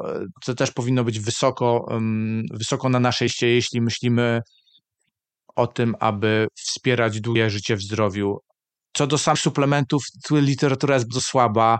co 0.42 0.54
też 0.54 0.70
powinno 0.70 1.04
być 1.04 1.20
wysoko, 1.20 1.88
wysoko 2.52 2.88
na 2.88 3.00
naszej 3.00 3.28
ście, 3.28 3.48
jeśli 3.48 3.80
myślimy 3.80 4.40
o 5.56 5.66
tym, 5.66 5.94
aby 6.00 6.46
wspierać 6.54 7.20
długie 7.20 7.50
życie 7.50 7.76
w 7.76 7.82
zdrowiu. 7.82 8.38
Co 8.92 9.06
do 9.06 9.18
samych 9.18 9.40
suplementów, 9.40 10.02
tu 10.28 10.36
literatura 10.36 10.94
jest 10.94 11.08
bardzo 11.08 11.20
słaba 11.20 11.78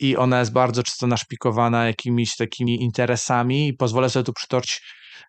i 0.00 0.16
ona 0.16 0.38
jest 0.38 0.52
bardzo 0.52 0.82
często 0.82 1.06
naszpikowana 1.06 1.86
jakimiś 1.86 2.36
takimi 2.36 2.82
interesami 2.82 3.72
pozwolę 3.78 4.10
sobie 4.10 4.24
tu 4.24 4.32
przytoczyć 4.32 4.80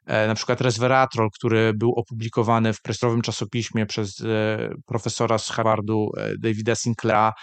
e, 0.06 0.28
na 0.28 0.36
przykład 0.36 0.62
resveratrol, 0.62 1.30
który 1.34 1.74
był 1.74 1.94
opublikowany 1.96 2.74
w 2.74 2.82
prestiżowym 2.82 3.22
czasopiśmie 3.22 3.86
przez 3.86 4.22
e, 4.22 4.70
profesora 4.86 5.38
z 5.38 5.50
Harvardu 5.50 6.12
e, 6.18 6.34
Davida 6.38 6.76
Sinclaira 6.76 7.34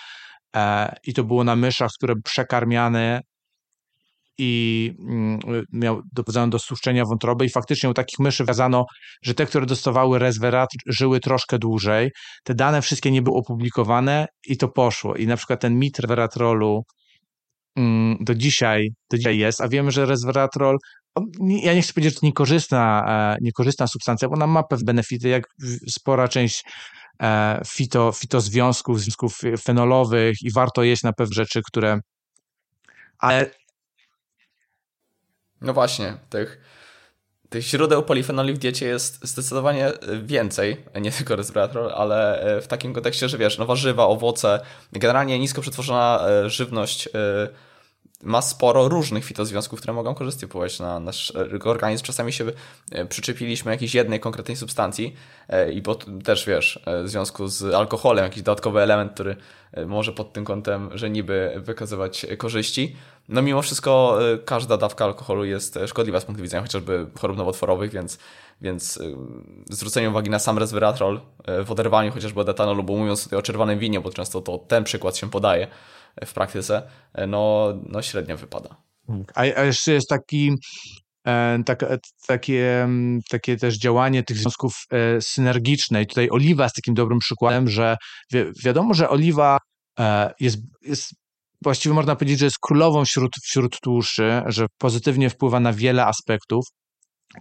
i 1.05 1.15
to 1.15 1.25
było 1.25 1.45
na 1.45 1.57
myszach, 1.57 1.91
które 1.99 2.15
przekarmiane 2.25 3.21
i 4.39 4.95
mm, 5.09 5.39
miał 5.73 6.03
doprowadzone 6.13 6.51
do 6.51 6.59
stłuszczenia 6.59 7.05
wątroby 7.05 7.45
i 7.45 7.51
faktycznie 7.51 7.91
u 7.91 7.95
takich 7.95 8.19
myszy 8.19 8.45
wykazano, 8.45 8.85
że 9.23 9.35
te, 9.35 9.47
które 9.47 9.67
dostawały 9.67 10.19
resverat 10.19 10.69
żyły 10.87 11.21
troszkę 11.21 11.59
dłużej. 11.59 12.11
Te 12.45 12.55
dane 12.55 12.83
wszystkie 12.83 13.11
nie 13.11 13.23
były 13.23 13.37
opublikowane 13.37 14.27
i 14.47 14.57
to 14.57 14.69
poszło. 14.69 15.15
I 15.15 15.27
na 15.27 15.37
przykład 15.37 15.61
ten 15.61 15.79
mit 15.79 15.99
resveratrolu 15.99 16.83
do 18.21 18.35
dzisiaj, 18.35 18.89
do 19.11 19.17
dzisiaj 19.17 19.39
jest, 19.39 19.61
a 19.61 19.69
wiemy, 19.69 19.91
że 19.91 20.07
resveratrol 20.07 20.79
ja 21.41 21.75
nie 21.75 21.83
chcę 21.83 21.93
powiedzieć, 21.93 22.15
że 22.15 22.21
to 22.21 22.27
niekorzystna, 22.27 23.05
e, 23.09 23.37
niekorzystna 23.41 23.87
substancja, 23.87 24.29
bo 24.29 24.35
ona 24.35 24.47
ma 24.47 24.63
pewne 24.63 24.85
benefity, 24.85 25.29
jak 25.29 25.45
spora 25.89 26.29
część 26.29 26.65
e, 27.23 27.61
fito, 27.67 28.13
fitozwiązków, 28.13 29.01
związków 29.01 29.41
fenolowych 29.63 30.37
i 30.43 30.53
warto 30.53 30.83
jeść 30.83 31.03
na 31.03 31.13
pewne 31.13 31.35
rzeczy, 31.35 31.61
które 31.67 32.01
ale 33.19 33.51
no 35.61 35.73
właśnie, 35.73 36.17
tych, 36.31 36.61
tych 37.49 37.63
źródeł 37.63 38.03
polifenoli 38.03 38.55
w 38.55 38.59
diecie 38.59 38.87
jest 38.87 39.27
zdecydowanie 39.27 39.93
więcej, 40.23 40.85
nie 41.01 41.13
tylko 41.13 41.37
resveratrol, 41.37 41.93
ale 41.93 42.41
e, 42.41 42.61
w 42.61 42.67
takim 42.67 42.95
kontekście, 42.95 43.29
że 43.29 43.39
wiesz, 43.39 43.59
no 43.59 43.67
warzywa, 43.67 44.07
owoce, 44.07 44.61
generalnie 44.93 45.39
nisko 45.39 45.61
przetworzona 45.61 46.21
żywność 46.47 47.07
e, 47.07 47.11
ma 48.23 48.43
sporo 48.43 48.89
różnych 48.89 49.25
fitozwiązków, 49.25 49.79
które 49.79 49.95
mogą 49.95 50.15
korzystnie 50.15 50.49
wpływać 50.49 50.81
na 50.81 51.01
nasz 51.01 51.33
organizm. 51.65 52.05
Czasami 52.05 52.33
się 52.33 52.45
przyczepiliśmy 53.09 53.73
jakiejś 53.73 53.95
jednej 53.95 54.21
konkretnej 54.21 54.57
substancji 54.57 55.15
i 55.73 55.83
bo 55.83 55.95
też 56.25 56.47
wiesz, 56.47 56.83
w 57.05 57.09
związku 57.09 57.49
z 57.49 57.75
alkoholem, 57.75 58.25
jakiś 58.25 58.43
dodatkowy 58.43 58.81
element, 58.81 59.13
który 59.13 59.37
może 59.87 60.13
pod 60.13 60.33
tym 60.33 60.45
kątem, 60.45 60.91
że 60.95 61.11
niby 61.11 61.53
wykazywać 61.57 62.27
korzyści, 62.39 62.97
no 63.29 63.43
mimo 63.43 63.63
wszystko 63.63 64.19
każda 64.45 64.77
dawka 64.77 65.05
alkoholu 65.05 65.45
jest 65.45 65.77
e, 65.77 65.89
szkodliwa 65.89 66.21
z 66.21 66.25
punktu 66.25 66.43
widzenia 66.43 66.63
chociażby 66.63 67.07
chorób 67.21 67.37
nowotworowych, 67.37 67.91
więc, 67.91 68.19
więc 68.61 68.99
zwrócenie 69.71 70.11
uwagi 70.11 70.31
na 70.31 70.39
sam 70.39 70.59
resveratrol 70.59 71.21
e, 71.45 71.65
w 71.65 71.73
oderwaniu 71.73 72.13
chociażby 72.13 72.41
od 72.41 72.49
etanolu, 72.49 72.83
bo 72.83 72.97
mówiąc 72.97 73.25
tutaj 73.25 73.39
o 73.39 73.43
czerwonym 73.43 73.79
winie, 73.79 74.01
bo 74.01 74.11
często 74.11 74.41
to 74.41 74.59
ten 74.59 74.85
przykład 74.85 75.17
się 75.17 75.31
podaje 75.31 75.65
e, 75.65 75.69
w 76.27 76.33
praktyce, 76.33 76.83
no, 77.29 77.75
no 77.87 78.03
średnio 78.03 78.37
wypada. 78.37 78.77
A, 79.35 79.41
a 79.41 79.65
jeszcze 79.65 79.93
jest 79.93 80.09
taki 80.09 80.55
tak, 81.67 81.85
takie, 82.27 82.89
takie 83.31 83.57
też 83.57 83.79
działanie 83.79 84.23
tych 84.23 84.37
związków 84.37 84.75
synergiczne. 85.21 86.03
I 86.03 86.07
tutaj 86.07 86.29
oliwa 86.31 86.65
jest 86.65 86.77
takim 86.77 86.95
dobrym 86.95 87.19
przykładem, 87.19 87.69
że 87.69 87.97
wi 88.33 88.39
wiadomo, 88.65 88.95
że 88.95 89.11
oliwa 89.11 89.59
jest, 90.41 90.59
jest 90.83 91.15
właściwie 91.63 91.95
można 91.95 92.17
powiedzieć, 92.17 92.39
że 92.39 92.45
jest 92.45 92.59
królową 92.61 93.05
wśród, 93.05 93.33
wśród 93.43 93.81
tłuszczy, 93.81 94.43
że 94.47 94.67
pozytywnie 94.79 95.31
wpływa 95.31 95.61
na 95.61 95.73
wiele 95.73 96.07
aspektów. 96.07 96.65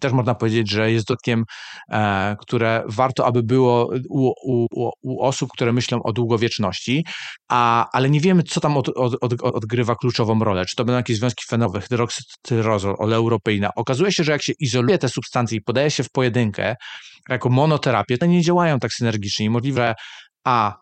Też 0.01 0.13
można 0.13 0.35
powiedzieć, 0.35 0.71
że 0.71 0.91
jest 0.91 1.07
dodatkiem, 1.07 1.43
e, 1.91 2.35
które 2.39 2.83
warto, 2.88 3.25
aby 3.25 3.43
było 3.43 3.89
u, 4.09 4.31
u, 4.43 4.89
u, 5.01 5.21
osób, 5.21 5.49
które 5.53 5.73
myślą 5.73 6.03
o 6.03 6.13
długowieczności, 6.13 7.05
a, 7.49 7.89
ale 7.93 8.09
nie 8.09 8.19
wiemy, 8.19 8.43
co 8.43 8.59
tam 8.59 8.77
od, 8.77 8.89
od, 8.89 9.15
od, 9.21 9.41
odgrywa 9.41 9.95
kluczową 9.95 10.39
rolę. 10.39 10.65
Czy 10.65 10.75
to 10.75 10.85
będą 10.85 10.97
jakieś 10.97 11.17
związki 11.17 11.43
fenowe, 11.49 11.81
hydroksytyrozol, 11.81 12.95
oleuropeina. 12.99 13.69
Okazuje 13.75 14.11
się, 14.11 14.23
że 14.23 14.31
jak 14.31 14.43
się 14.43 14.53
izoluje 14.59 14.97
te 14.97 15.09
substancje 15.09 15.57
i 15.57 15.61
podaje 15.61 15.91
się 15.91 16.03
w 16.03 16.11
pojedynkę, 16.11 16.75
jako 17.29 17.49
monoterapię, 17.49 18.17
to 18.17 18.25
nie 18.25 18.41
działają 18.41 18.79
tak 18.79 18.93
synergicznie. 18.93 19.49
Możliwe, 19.49 19.93
A 20.43 20.73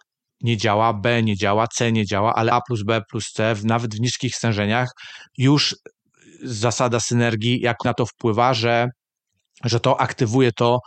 nie 0.41 0.57
działa, 0.57 0.93
B 0.93 1.23
nie 1.23 1.35
działa, 1.35 1.67
C 1.67 1.91
nie 1.91 2.05
działa, 2.05 2.33
ale 2.35 2.51
A 2.51 2.61
plus 2.61 2.83
B 2.83 3.01
plus 3.11 3.31
C, 3.31 3.55
nawet 3.63 3.95
w 3.95 3.99
niskich 3.99 4.35
stężeniach, 4.35 4.89
już 5.37 5.75
zasada 6.43 6.99
synergii, 6.99 7.61
jak 7.61 7.77
na 7.85 7.93
to 7.93 8.05
wpływa, 8.05 8.53
że, 8.53 8.89
że 9.63 9.79
to 9.79 10.01
aktywuje 10.01 10.51
to, 10.51 10.79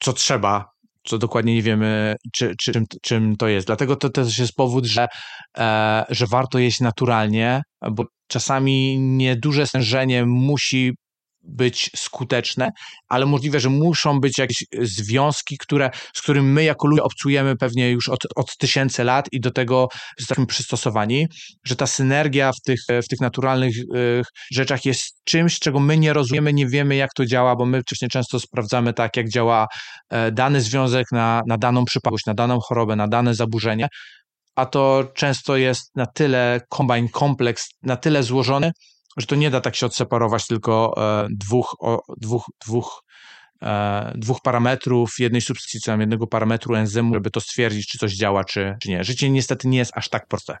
co 0.00 0.12
trzeba, 0.12 0.70
co 1.04 1.18
dokładnie 1.18 1.54
nie 1.54 1.62
wiemy, 1.62 2.16
czy, 2.32 2.54
czy, 2.60 2.72
czym, 2.72 2.84
czym 3.02 3.36
to 3.36 3.48
jest. 3.48 3.66
Dlatego 3.66 3.96
to 3.96 4.10
też 4.10 4.38
jest 4.38 4.54
powód, 4.54 4.86
że, 4.86 5.08
e, 5.58 6.04
że 6.08 6.26
warto 6.26 6.58
jeść 6.58 6.80
naturalnie, 6.80 7.62
bo 7.90 8.04
czasami 8.26 8.98
nieduże 9.00 9.66
stężenie 9.66 10.26
musi 10.26 10.92
być 11.46 11.90
skuteczne, 11.96 12.70
ale 13.08 13.26
możliwe, 13.26 13.60
że 13.60 13.70
muszą 13.70 14.20
być 14.20 14.38
jakieś 14.38 14.64
związki, 14.82 15.58
które, 15.58 15.90
z 16.14 16.22
którymi 16.22 16.48
my 16.48 16.64
jako 16.64 16.86
ludzie 16.86 17.02
obcujemy 17.02 17.56
pewnie 17.56 17.90
już 17.90 18.08
od, 18.08 18.20
od 18.36 18.56
tysięcy 18.56 19.04
lat 19.04 19.26
i 19.32 19.40
do 19.40 19.50
tego 19.50 19.88
jesteśmy 20.18 20.46
przystosowani, 20.46 21.26
że 21.64 21.76
ta 21.76 21.86
synergia 21.86 22.52
w 22.52 22.60
tych, 22.66 22.80
w 23.04 23.08
tych 23.08 23.20
naturalnych 23.20 23.76
y, 23.78 24.22
rzeczach 24.52 24.84
jest 24.84 25.24
czymś, 25.24 25.58
czego 25.58 25.80
my 25.80 25.98
nie 25.98 26.12
rozumiemy, 26.12 26.52
nie 26.52 26.66
wiemy 26.66 26.96
jak 26.96 27.10
to 27.16 27.26
działa, 27.26 27.56
bo 27.56 27.66
my 27.66 27.80
wcześniej 27.82 28.08
często 28.08 28.40
sprawdzamy 28.40 28.92
tak, 28.92 29.16
jak 29.16 29.28
działa 29.28 29.66
e, 30.10 30.32
dany 30.32 30.60
związek 30.60 31.06
na, 31.12 31.42
na 31.46 31.58
daną 31.58 31.84
przypadłość, 31.84 32.26
na 32.26 32.34
daną 32.34 32.60
chorobę, 32.60 32.96
na 32.96 33.08
dane 33.08 33.34
zaburzenie, 33.34 33.88
a 34.56 34.66
to 34.66 35.04
często 35.14 35.56
jest 35.56 35.96
na 35.96 36.06
tyle 36.06 36.60
kombine 36.68 37.08
kompleks, 37.08 37.68
na 37.82 37.96
tyle 37.96 38.22
złożony, 38.22 38.72
że 39.16 39.26
to 39.26 39.34
nie 39.34 39.50
da 39.50 39.60
tak 39.60 39.76
się 39.76 39.86
odseparować 39.86 40.46
tylko 40.46 40.94
e, 40.96 41.28
dwóch, 41.30 41.76
o, 41.80 42.02
dwóch, 42.20 42.44
dwóch, 42.66 43.02
e, 43.62 44.12
dwóch 44.14 44.40
parametrów, 44.42 45.10
jednej 45.18 45.40
substancji, 45.40 45.92
jednego 46.00 46.26
parametru 46.26 46.74
enzymu, 46.74 47.14
żeby 47.14 47.30
to 47.30 47.40
stwierdzić, 47.40 47.88
czy 47.88 47.98
coś 47.98 48.12
działa, 48.12 48.44
czy, 48.44 48.76
czy 48.82 48.90
nie. 48.90 49.04
Życie 49.04 49.30
niestety 49.30 49.68
nie 49.68 49.78
jest 49.78 49.92
aż 49.94 50.08
tak 50.08 50.28
proste. 50.28 50.58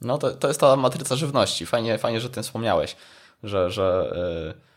No 0.00 0.18
to, 0.18 0.30
to 0.30 0.48
jest 0.48 0.60
ta 0.60 0.76
matryca 0.76 1.16
żywności. 1.16 1.66
Fajnie, 1.66 1.98
fajnie, 1.98 2.20
że 2.20 2.26
o 2.26 2.30
tym 2.30 2.42
wspomniałeś, 2.42 2.96
że, 3.42 3.70
że 3.70 4.12
yy 4.56 4.70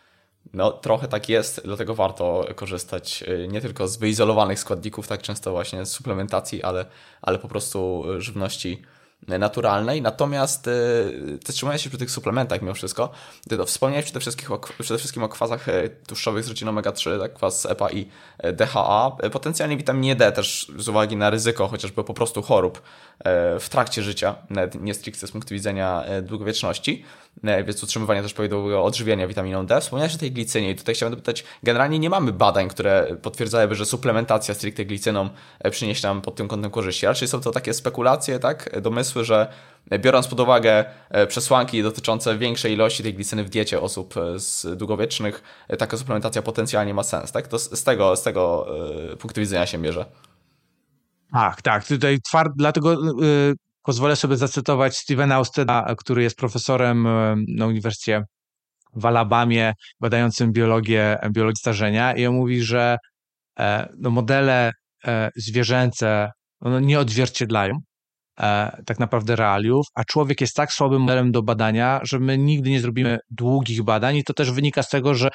no, 0.54 0.72
trochę 0.72 1.08
tak 1.08 1.30
jest, 1.30 1.62
dlatego 1.66 1.96
warto 1.96 2.46
korzystać 2.56 3.24
nie 3.48 3.62
tylko 3.62 3.88
z 3.88 3.98
wyizolowanych 3.98 4.60
składników, 4.60 5.08
tak 5.08 5.22
często 5.22 5.52
właśnie 5.52 5.86
z 5.86 5.92
suplementacji, 5.92 6.64
ale, 6.64 6.86
ale 7.22 7.40
po 7.40 7.48
prostu 7.48 8.04
żywności 8.18 8.82
naturalnej, 9.28 10.02
natomiast 10.02 10.70
zatrzymując 11.46 11.82
się 11.82 11.90
przy 11.90 12.00
tych 12.00 12.12
suplementach 12.12 12.62
mimo 12.62 12.74
wszystko, 12.74 13.10
ty 13.50 13.58
to 13.58 13.66
wspomniałeś 13.66 14.06
przede 14.06 14.20
wszystkim 14.20 14.52
o, 14.52 14.60
przede 14.80 14.98
wszystkim 14.98 15.24
o 15.24 15.30
kwasach 15.30 15.70
e, 15.70 15.90
tłuszczowych 15.90 16.44
z 16.44 16.48
rodziny 16.48 16.72
omega-3, 16.72 17.20
tak, 17.20 17.34
kwas 17.34 17.66
EPA 17.66 17.92
i 17.92 18.08
e, 18.38 18.54
DHA, 18.54 19.18
potencjalnie 19.32 19.78
witaminie 19.78 20.16
D 20.16 20.32
też 20.32 20.72
z 20.78 20.88
uwagi 20.88 21.16
na 21.16 21.30
ryzyko 21.30 21.68
chociażby 21.68 22.04
po 22.04 22.14
prostu 22.14 22.42
chorób 22.42 22.82
w 23.60 23.68
trakcie 23.70 24.04
życia, 24.04 24.36
nie 24.80 24.94
stricte 24.94 25.28
z 25.28 25.32
punktu 25.32 25.54
widzenia 25.54 26.04
długowieczności, 26.22 27.04
więc 27.44 27.84
utrzymywanie 27.84 28.22
też 28.22 28.34
prawidłowego 28.34 28.84
odżywiania 28.84 29.28
witaminą 29.28 29.66
D. 29.66 29.82
Wspomniałeś 29.82 30.16
o 30.16 30.18
tej 30.18 30.32
glicynie 30.32 30.72
i 30.72 30.76
tutaj 30.76 30.96
chciałbym 30.96 31.20
dopytać, 31.20 31.44
generalnie 31.64 32.00
nie 32.00 32.10
mamy 32.10 32.32
badań, 32.32 32.70
które 32.70 33.18
potwierdzałyby, 33.22 33.76
że 33.76 33.86
suplementacja 33.86 34.54
stricte 34.54 34.86
glicyną 34.86 35.30
przyniesie 35.72 36.08
nam 36.08 36.22
pod 36.22 36.36
tym 36.36 36.48
kątem 36.48 36.72
korzyści. 36.72 37.06
Raczej 37.06 37.28
są 37.28 37.42
to 37.42 37.52
takie 37.52 37.74
spekulacje, 37.74 38.40
tak, 38.40 38.82
domysły, 38.82 39.13
że 39.22 39.48
biorąc 40.00 40.28
pod 40.28 40.40
uwagę 40.40 40.86
e, 41.10 41.28
przesłanki 41.28 41.84
dotyczące 41.84 42.38
większej 42.38 42.74
ilości 42.74 43.04
tej 43.04 43.14
glicyny 43.14 43.44
w 43.44 43.50
diecie 43.50 43.82
osób 43.82 44.18
e, 44.18 44.40
z 44.40 44.78
długowiecznych, 44.78 45.44
e, 45.68 45.78
taka 45.78 45.98
suplementacja 45.98 46.42
potencjalnie 46.42 46.94
ma 46.94 47.04
sens, 47.04 47.32
tak? 47.32 47.48
To 47.48 47.60
z 47.60 47.84
tego, 47.84 48.16
z 48.16 48.24
tego 48.24 48.68
punktu 49.20 49.42
widzenia 49.42 49.66
się 49.66 49.78
bierze. 49.78 50.06
Tak, 51.34 51.62
tak. 51.62 51.88
Tutaj 51.88 52.18
tward, 52.30 52.52
dlatego 52.56 52.92
yy, 53.22 53.56
pozwolę 53.84 54.16
sobie 54.16 54.38
zacytować 54.38 54.98
Stevena 54.98 55.36
Austeda, 55.36 55.96
który 55.98 56.24
jest 56.24 56.38
profesorem 56.38 57.08
na 57.48 57.68
Uniwersytecie 57.68 58.24
w 58.96 59.06
Alabamie, 59.06 59.74
badającym 60.00 60.52
biologię, 60.52 61.18
biologię 61.32 61.56
starzenia 61.56 62.14
i 62.14 62.26
on 62.26 62.36
mówi, 62.36 62.62
że 62.62 62.98
no, 63.98 64.10
modele 64.10 64.72
zwierzęce 65.36 66.32
one 66.62 66.82
nie 66.82 67.00
odzwierciedlają 67.00 67.80
e, 68.40 68.82
tak 68.86 69.00
naprawdę 69.00 69.36
realiów, 69.36 69.86
a 69.96 70.04
człowiek 70.04 70.42
jest 70.42 70.56
tak 70.56 70.74
słabym 70.74 71.02
modelem 71.02 71.32
do 71.32 71.44
badania, 71.44 72.00
że 72.04 72.20
my 72.20 72.38
nigdy 72.38 72.70
nie 72.70 72.82
zrobimy 72.82 73.20
długich 73.30 73.84
badań 73.84 74.16
i 74.16 74.24
to 74.24 74.34
też 74.34 74.52
wynika 74.52 74.84
z 74.84 74.90
tego, 74.90 75.16
że 75.16 75.30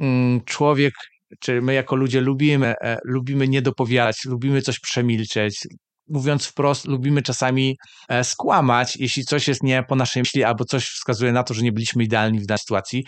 mm, 0.00 0.40
człowiek, 0.44 0.94
czy 1.40 1.62
my 1.62 1.74
jako 1.74 1.96
ludzie 1.96 2.20
lubimy, 2.20 2.74
e, 2.80 2.98
lubimy 3.04 3.48
nie 3.48 3.62
dopowiadać, 3.62 4.24
lubimy 4.24 4.62
coś 4.62 4.80
przemilczeć, 4.80 5.66
mówiąc 6.08 6.46
wprost, 6.46 6.84
lubimy 6.84 7.22
czasami 7.22 7.76
e, 8.08 8.24
skłamać, 8.24 8.96
jeśli 8.96 9.24
coś 9.24 9.48
jest 9.48 9.62
nie 9.62 9.82
po 9.82 9.96
naszej 9.96 10.22
myśli, 10.22 10.44
albo 10.44 10.64
coś 10.64 10.86
wskazuje 10.86 11.32
na 11.32 11.42
to, 11.42 11.54
że 11.54 11.62
nie 11.62 11.72
byliśmy 11.72 12.04
idealni 12.04 12.40
w 12.40 12.46
danej 12.46 12.58
sytuacji. 12.58 13.04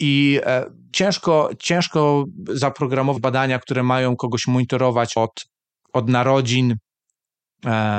I 0.00 0.40
e, 0.44 0.64
ciężko, 0.92 1.50
ciężko 1.58 2.24
zaprogramować 2.48 3.22
badania, 3.22 3.58
które 3.58 3.82
mają 3.82 4.16
kogoś 4.16 4.46
monitorować 4.46 5.16
od, 5.16 5.44
od 5.92 6.08
narodzin 6.08 6.76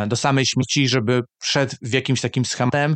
do 0.07 0.15
samej 0.15 0.45
śmieci, 0.45 0.87
żeby 0.87 1.21
przed 1.41 1.75
w 1.81 1.93
jakimś 1.93 2.21
takim 2.21 2.45
schematem 2.45 2.95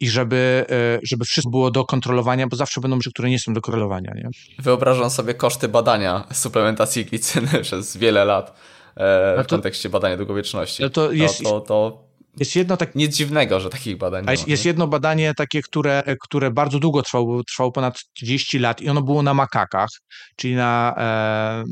i 0.00 0.10
żeby, 0.10 0.64
żeby 1.10 1.24
wszystko 1.24 1.50
było 1.50 1.70
do 1.70 1.84
kontrolowania, 1.84 2.46
bo 2.46 2.56
zawsze 2.56 2.80
będą 2.80 2.96
rzeczy, 2.96 3.10
które 3.12 3.30
nie 3.30 3.38
są 3.38 3.54
do 3.54 3.60
kontrolowania. 3.60 4.12
Nie? 4.14 4.28
Wyobrażam 4.58 5.10
sobie 5.10 5.34
koszty 5.34 5.68
badania 5.68 6.24
suplementacji 6.32 7.04
glicyny 7.04 7.48
przez 7.62 7.96
wiele 7.96 8.24
lat 8.24 8.54
E, 8.96 9.34
no 9.36 9.42
to, 9.42 9.48
w 9.48 9.50
kontekście 9.50 9.88
badania 9.88 10.16
długowieczności. 10.16 10.82
No 10.82 10.90
to, 10.90 11.12
jest, 11.12 11.42
to, 11.42 11.50
to, 11.50 11.60
to 11.60 12.09
jest 12.36 12.56
jedno 12.56 12.76
tak... 12.76 12.94
Nic 12.94 13.16
dziwnego, 13.16 13.60
że 13.60 13.70
takich 13.70 13.96
badań 13.96 14.24
nie 14.24 14.32
jest, 14.32 14.46
ma, 14.46 14.50
jest 14.50 14.64
jedno 14.64 14.86
badanie 14.86 15.34
takie, 15.34 15.62
które, 15.62 16.02
które 16.20 16.50
bardzo 16.50 16.78
długo 16.78 17.02
trwało, 17.02 17.44
trwało 17.44 17.72
ponad 17.72 17.98
30 18.12 18.58
lat 18.58 18.80
i 18.80 18.88
ono 18.88 19.02
było 19.02 19.22
na 19.22 19.34
makakach, 19.34 19.88
czyli 20.36 20.54
na, 20.54 20.94
e, 20.98 21.64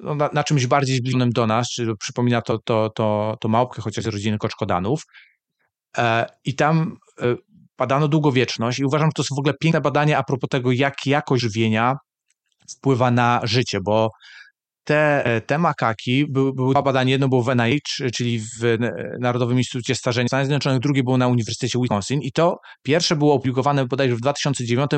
no, 0.00 0.14
na, 0.14 0.30
na, 0.32 0.44
czymś 0.44 0.66
bardziej 0.66 0.96
zbliżonym 0.96 1.30
do 1.30 1.46
nas, 1.46 1.68
czyli 1.68 1.92
przypomina 2.00 2.42
to, 2.42 2.58
to, 2.64 2.90
to, 2.94 3.36
to 3.40 3.48
małpkę, 3.48 3.82
chociaż 3.82 4.04
z 4.04 4.06
rodziny 4.06 4.38
koczkodanów. 4.38 5.02
E, 5.98 6.26
I 6.44 6.54
tam 6.54 6.96
e, 7.22 7.36
badano 7.78 8.08
długowieczność 8.08 8.78
i 8.78 8.84
uważam, 8.84 9.08
że 9.08 9.12
to 9.12 9.22
jest 9.22 9.34
w 9.34 9.38
ogóle 9.38 9.54
piękne 9.60 9.80
badanie 9.80 10.18
a 10.18 10.22
propos 10.22 10.48
tego, 10.50 10.72
jak 10.72 11.06
jakość 11.06 11.42
żywienia 11.42 11.96
wpływa 12.76 13.10
na 13.10 13.40
życie, 13.44 13.78
bo 13.80 14.10
te, 14.86 15.40
te 15.46 15.58
makaki, 15.58 16.26
były, 16.28 16.52
były 16.52 16.74
dwa 16.74 16.82
badania, 16.82 17.10
jedno 17.10 17.28
było 17.28 17.42
w 17.42 17.56
NIH, 17.56 18.10
czyli 18.14 18.40
w 18.40 18.78
Narodowym 19.20 19.58
Instytucie 19.58 19.94
Starzenia 19.94 20.28
Stanów 20.28 20.46
Zjednoczonych, 20.46 20.80
drugie 20.80 21.02
było 21.02 21.18
na 21.18 21.28
Uniwersytecie 21.28 21.78
Wisconsin 21.78 22.20
i 22.22 22.32
to 22.32 22.58
pierwsze 22.82 23.16
było 23.16 23.34
opublikowane 23.34 23.86
bodajże 23.86 24.16
w 24.16 24.20
2009 24.20 24.90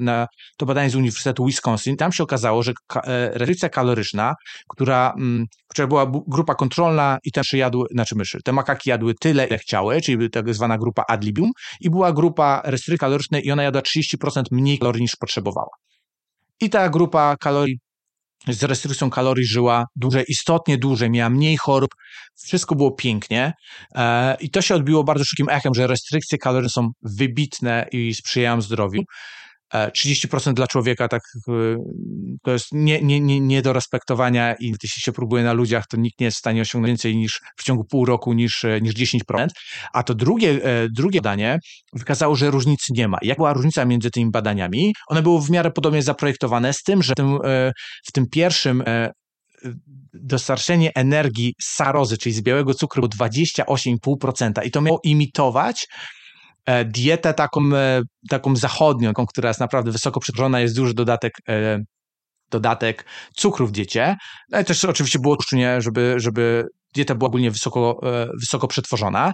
na 0.00 0.26
to 0.58 0.66
badanie 0.66 0.90
z 0.90 0.96
Uniwersytetu 0.96 1.46
Wisconsin. 1.46 1.96
Tam 1.96 2.12
się 2.12 2.22
okazało, 2.22 2.62
że 2.62 2.72
e, 2.94 3.30
restrykcja 3.34 3.68
kaloryczna, 3.68 4.34
która, 4.68 5.14
mm, 5.18 5.46
która 5.68 5.86
była 5.86 6.12
grupa 6.26 6.54
kontrolna 6.54 7.18
i 7.24 7.32
te 7.32 7.40
myszy 7.40 7.58
jadły, 7.58 7.86
znaczy 7.90 8.16
myszy, 8.16 8.38
te 8.44 8.52
makaki 8.52 8.90
jadły 8.90 9.14
tyle, 9.14 9.46
ile 9.46 9.58
chciały, 9.58 10.00
czyli 10.00 10.30
tak 10.30 10.54
zwana 10.54 10.78
grupa 10.78 11.04
ad 11.08 11.24
libium 11.24 11.50
i 11.80 11.90
była 11.90 12.12
grupa 12.12 12.62
restrykcji 12.64 12.98
kalorycznej 12.98 13.46
i 13.46 13.52
ona 13.52 13.62
jadła 13.62 13.82
30% 13.82 14.42
mniej 14.50 14.78
kalorii 14.78 15.02
niż 15.02 15.16
potrzebowała. 15.16 15.70
I 16.60 16.70
ta 16.70 16.88
grupa 16.88 17.36
kalorii 17.36 17.78
z 18.48 18.62
restrykcją 18.62 19.10
kalorii 19.10 19.46
żyła 19.46 19.84
dłużej, 19.96 20.24
istotnie 20.28 20.78
dłużej, 20.78 21.10
miała 21.10 21.30
mniej 21.30 21.56
chorób, 21.56 21.90
wszystko 22.44 22.74
było 22.74 22.92
pięknie 22.92 23.52
e, 23.94 24.36
i 24.40 24.50
to 24.50 24.62
się 24.62 24.74
odbiło 24.74 25.04
bardzo 25.04 25.24
szybkim 25.24 25.48
echem, 25.48 25.74
że 25.74 25.86
restrykcje 25.86 26.38
kalorii 26.38 26.70
są 26.70 26.90
wybitne 27.02 27.86
i 27.92 28.14
sprzyjają 28.14 28.60
zdrowiu. 28.60 29.02
30% 29.72 30.50
e, 30.50 30.54
dla 30.54 30.66
człowieka 30.66 31.08
tak 31.08 31.22
e, 31.48 31.52
to 32.42 32.52
jest 32.52 32.66
nie, 32.72 33.02
nie, 33.02 33.20
nie, 33.20 33.40
nie 33.40 33.62
do 33.62 33.72
respektowania 33.72 34.54
i 34.54 34.74
jeśli 34.82 35.02
się 35.02 35.12
próbuje 35.12 35.44
na 35.44 35.52
ludziach, 35.52 35.86
to 35.86 35.96
nikt 35.96 36.20
nie 36.20 36.24
jest 36.24 36.36
w 36.36 36.38
stanie 36.38 36.62
osiągnąć 36.62 36.90
więcej 36.90 37.16
niż 37.16 37.40
w 37.56 37.64
ciągu 37.64 37.84
pół 37.84 38.04
roku 38.04 38.32
niż, 38.32 38.64
e, 38.64 38.80
niż 38.80 38.94
10%. 38.94 39.48
A 39.92 40.02
to 40.02 40.14
drugie, 40.14 40.60
drugie 40.96 41.20
badanie 41.20 41.58
wykazało, 41.92 42.36
że 42.36 42.50
różnicy 42.50 42.92
nie 42.92 43.08
ma. 43.08 43.18
Jak 43.22 43.36
była 43.36 43.52
różnica 43.52 43.84
między 43.84 44.10
tymi 44.10 44.30
badaniami? 44.30 44.94
One 45.08 45.22
były 45.22 45.42
w 45.42 45.50
miarę 45.50 45.70
podobnie 45.70 46.02
zaprojektowane, 46.02 46.72
z 46.72 46.82
tym, 46.82 47.02
że 47.02 47.12
w 47.12 47.16
tym, 47.16 47.38
w 48.06 48.12
tym 48.12 48.26
pierwszym 48.26 48.82
dostarczenie 50.14 50.90
energii 50.94 51.54
z 51.60 51.74
sarozy, 51.74 52.18
czyli 52.18 52.34
z 52.34 52.42
białego 52.42 52.74
cukru, 52.74 53.08
było 53.08 53.28
28,5% 53.28 54.66
i 54.66 54.70
to 54.70 54.80
miało 54.80 55.00
imitować 55.04 55.86
dietę 56.84 57.34
taką, 57.34 57.60
e, 57.74 58.02
taką 58.28 58.56
zachodnią, 58.56 59.12
która 59.28 59.48
jest 59.48 59.60
naprawdę 59.60 59.90
wysoko 59.90 60.20
przetworzona, 60.20 60.60
jest 60.60 60.76
duży 60.76 60.94
dodatek 60.94 61.32
e, 61.48 61.78
dodatek 62.50 63.04
cukru 63.36 63.66
w 63.66 63.72
diecie. 63.72 64.16
No 64.50 64.60
i 64.60 64.64
też 64.64 64.84
oczywiście 64.84 65.18
było 65.18 65.36
tłuszczu, 65.36 65.56
żeby, 65.78 66.14
żeby 66.16 66.64
dieta 66.94 67.14
była 67.14 67.28
ogólnie 67.28 67.50
wysoko, 67.50 68.00
wysoko 68.40 68.68
przetworzona. 68.68 69.32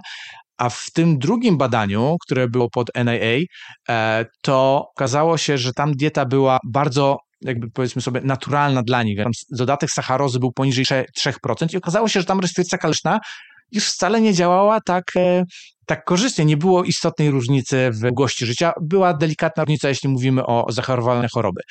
A 0.57 0.69
w 0.69 0.85
tym 0.93 1.17
drugim 1.17 1.57
badaniu, 1.57 2.15
które 2.21 2.47
było 2.47 2.69
pod 2.69 2.89
NIA, 2.95 3.45
to 4.41 4.87
okazało 4.95 5.37
się, 5.37 5.57
że 5.57 5.73
tam 5.73 5.91
dieta 5.91 6.25
była 6.25 6.59
bardzo 6.67 7.17
jakby 7.41 7.71
powiedzmy 7.71 8.01
sobie 8.01 8.21
naturalna 8.21 8.83
dla 8.83 9.03
nich. 9.03 9.17
Tam 9.17 9.31
dodatek 9.51 9.91
sacharozy 9.91 10.39
był 10.39 10.51
poniżej 10.51 10.85
3% 11.19 11.73
i 11.73 11.77
okazało 11.77 12.07
się, 12.07 12.19
że 12.19 12.25
tam 12.25 12.39
restrykcja 12.39 12.77
kaloryczna 12.77 13.19
już 13.71 13.85
wcale 13.85 14.21
nie 14.21 14.33
działała 14.33 14.81
tak, 14.81 15.03
e, 15.15 15.43
tak 15.89 16.03
korzystnie. 16.05 16.45
Nie 16.45 16.57
było 16.57 16.83
istotnej 16.83 17.31
różnicy 17.31 17.89
w 17.91 17.99
długości 17.99 18.45
życia. 18.45 18.73
Była 18.81 19.13
delikatna 19.13 19.63
różnica, 19.63 19.89
jeśli 19.89 20.09
mówimy 20.09 20.45
o 20.45 20.65
zachorowalne 20.69 21.27
choroby. 21.33 21.61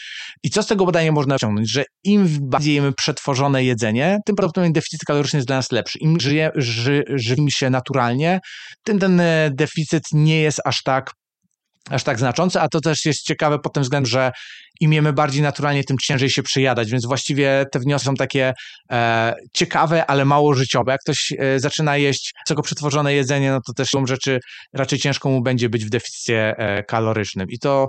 I 0.42 0.50
co 0.50 0.62
z 0.62 0.66
tego 0.66 0.86
badania 0.86 1.12
można 1.12 1.34
wyciągnąć? 1.34 1.70
Że 1.70 1.84
im 2.04 2.28
bardziej 2.40 2.74
jemy 2.74 2.92
przetworzone 2.92 3.64
jedzenie, 3.64 4.18
tym 4.26 4.36
prawdopodobnie 4.36 4.72
deficyt 4.72 5.00
kaloryczny 5.06 5.36
jest 5.36 5.46
dla 5.46 5.56
nas 5.56 5.72
lepszy. 5.72 5.98
Im 5.98 6.20
żyje, 6.20 6.50
ży, 6.54 7.04
żywimy 7.14 7.50
się 7.50 7.70
naturalnie, 7.70 8.40
tym 8.84 8.98
ten 8.98 9.20
e, 9.20 9.50
deficyt 9.54 10.02
nie 10.12 10.40
jest 10.40 10.60
aż 10.64 10.82
tak 10.82 11.10
aż 11.91 12.05
tak 12.05 12.18
znaczące, 12.18 12.61
a 12.61 12.68
to 12.68 12.80
też 12.80 13.05
jest 13.05 13.22
ciekawe 13.22 13.59
pod 13.59 13.72
tym 13.72 13.82
względem, 13.82 14.07
że 14.11 14.32
im 14.80 14.93
jemy 14.93 15.12
bardziej 15.12 15.43
naturalnie, 15.43 15.84
tym 15.84 15.97
ciężej 15.99 16.30
się 16.30 16.43
przyjadać, 16.43 16.91
więc 16.91 17.07
właściwie 17.07 17.66
te 17.72 17.78
wnioski 17.78 18.07
są 18.07 18.14
takie 18.14 18.53
e, 18.91 19.34
ciekawe, 19.55 20.07
ale 20.07 20.24
mało 20.24 20.55
życiowe. 20.55 20.93
Jak 20.93 21.01
ktoś 21.01 21.32
e, 21.39 21.61
zaczyna 21.61 21.97
jeść 21.97 22.34
wysoko 22.47 22.62
przetworzone 22.62 23.14
jedzenie, 23.14 23.51
no 23.51 23.61
to 23.66 23.72
też 23.72 23.89
są 23.89 24.07
rzeczy 24.07 24.41
raczej 24.72 24.99
ciężko 24.99 25.28
mu 25.28 25.43
będzie 25.43 25.68
być 25.68 25.84
w 25.84 25.91
deficycie 25.91 26.59
e, 26.59 26.84
kalorycznym 26.84 27.49
i 27.51 27.59
to 27.59 27.89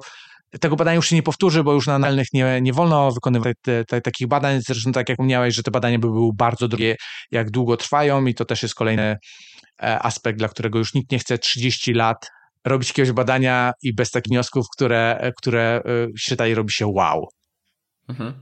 tego 0.61 0.75
badania 0.75 0.95
już 0.95 1.09
się 1.09 1.15
nie 1.15 1.23
powtórzy, 1.23 1.63
bo 1.63 1.73
już 1.73 1.87
na 1.87 1.95
analnych 1.95 2.27
nie, 2.33 2.61
nie 2.61 2.73
wolno 2.73 3.11
wykonywać 3.11 3.57
te, 3.61 3.85
te, 3.85 4.01
takich 4.01 4.27
badań. 4.27 4.61
Zresztą 4.67 4.91
tak 4.91 5.09
jak 5.09 5.15
wspomniałeś, 5.15 5.55
że 5.55 5.63
te 5.63 5.71
badania 5.71 5.99
by 5.99 6.07
były 6.07 6.31
bardzo 6.33 6.67
drogie, 6.67 6.95
jak 7.31 7.51
długo 7.51 7.77
trwają 7.77 8.25
i 8.25 8.33
to 8.35 8.45
też 8.45 8.63
jest 8.63 8.75
kolejny 8.75 9.17
e, 9.83 9.99
aspekt, 9.99 10.39
dla 10.39 10.47
którego 10.47 10.79
już 10.79 10.93
nikt 10.93 11.11
nie 11.11 11.19
chce 11.19 11.37
30 11.37 11.93
lat 11.93 12.29
robić 12.65 12.89
jakiegoś 12.89 13.11
badania 13.11 13.73
i 13.83 13.93
bez 13.93 14.11
takich 14.11 14.31
wniosków, 14.31 14.65
które, 14.75 15.31
które 15.37 15.81
się 16.17 16.35
daje, 16.35 16.55
robi 16.55 16.71
się 16.71 16.87
wow. 16.87 17.27
Mhm. 18.09 18.33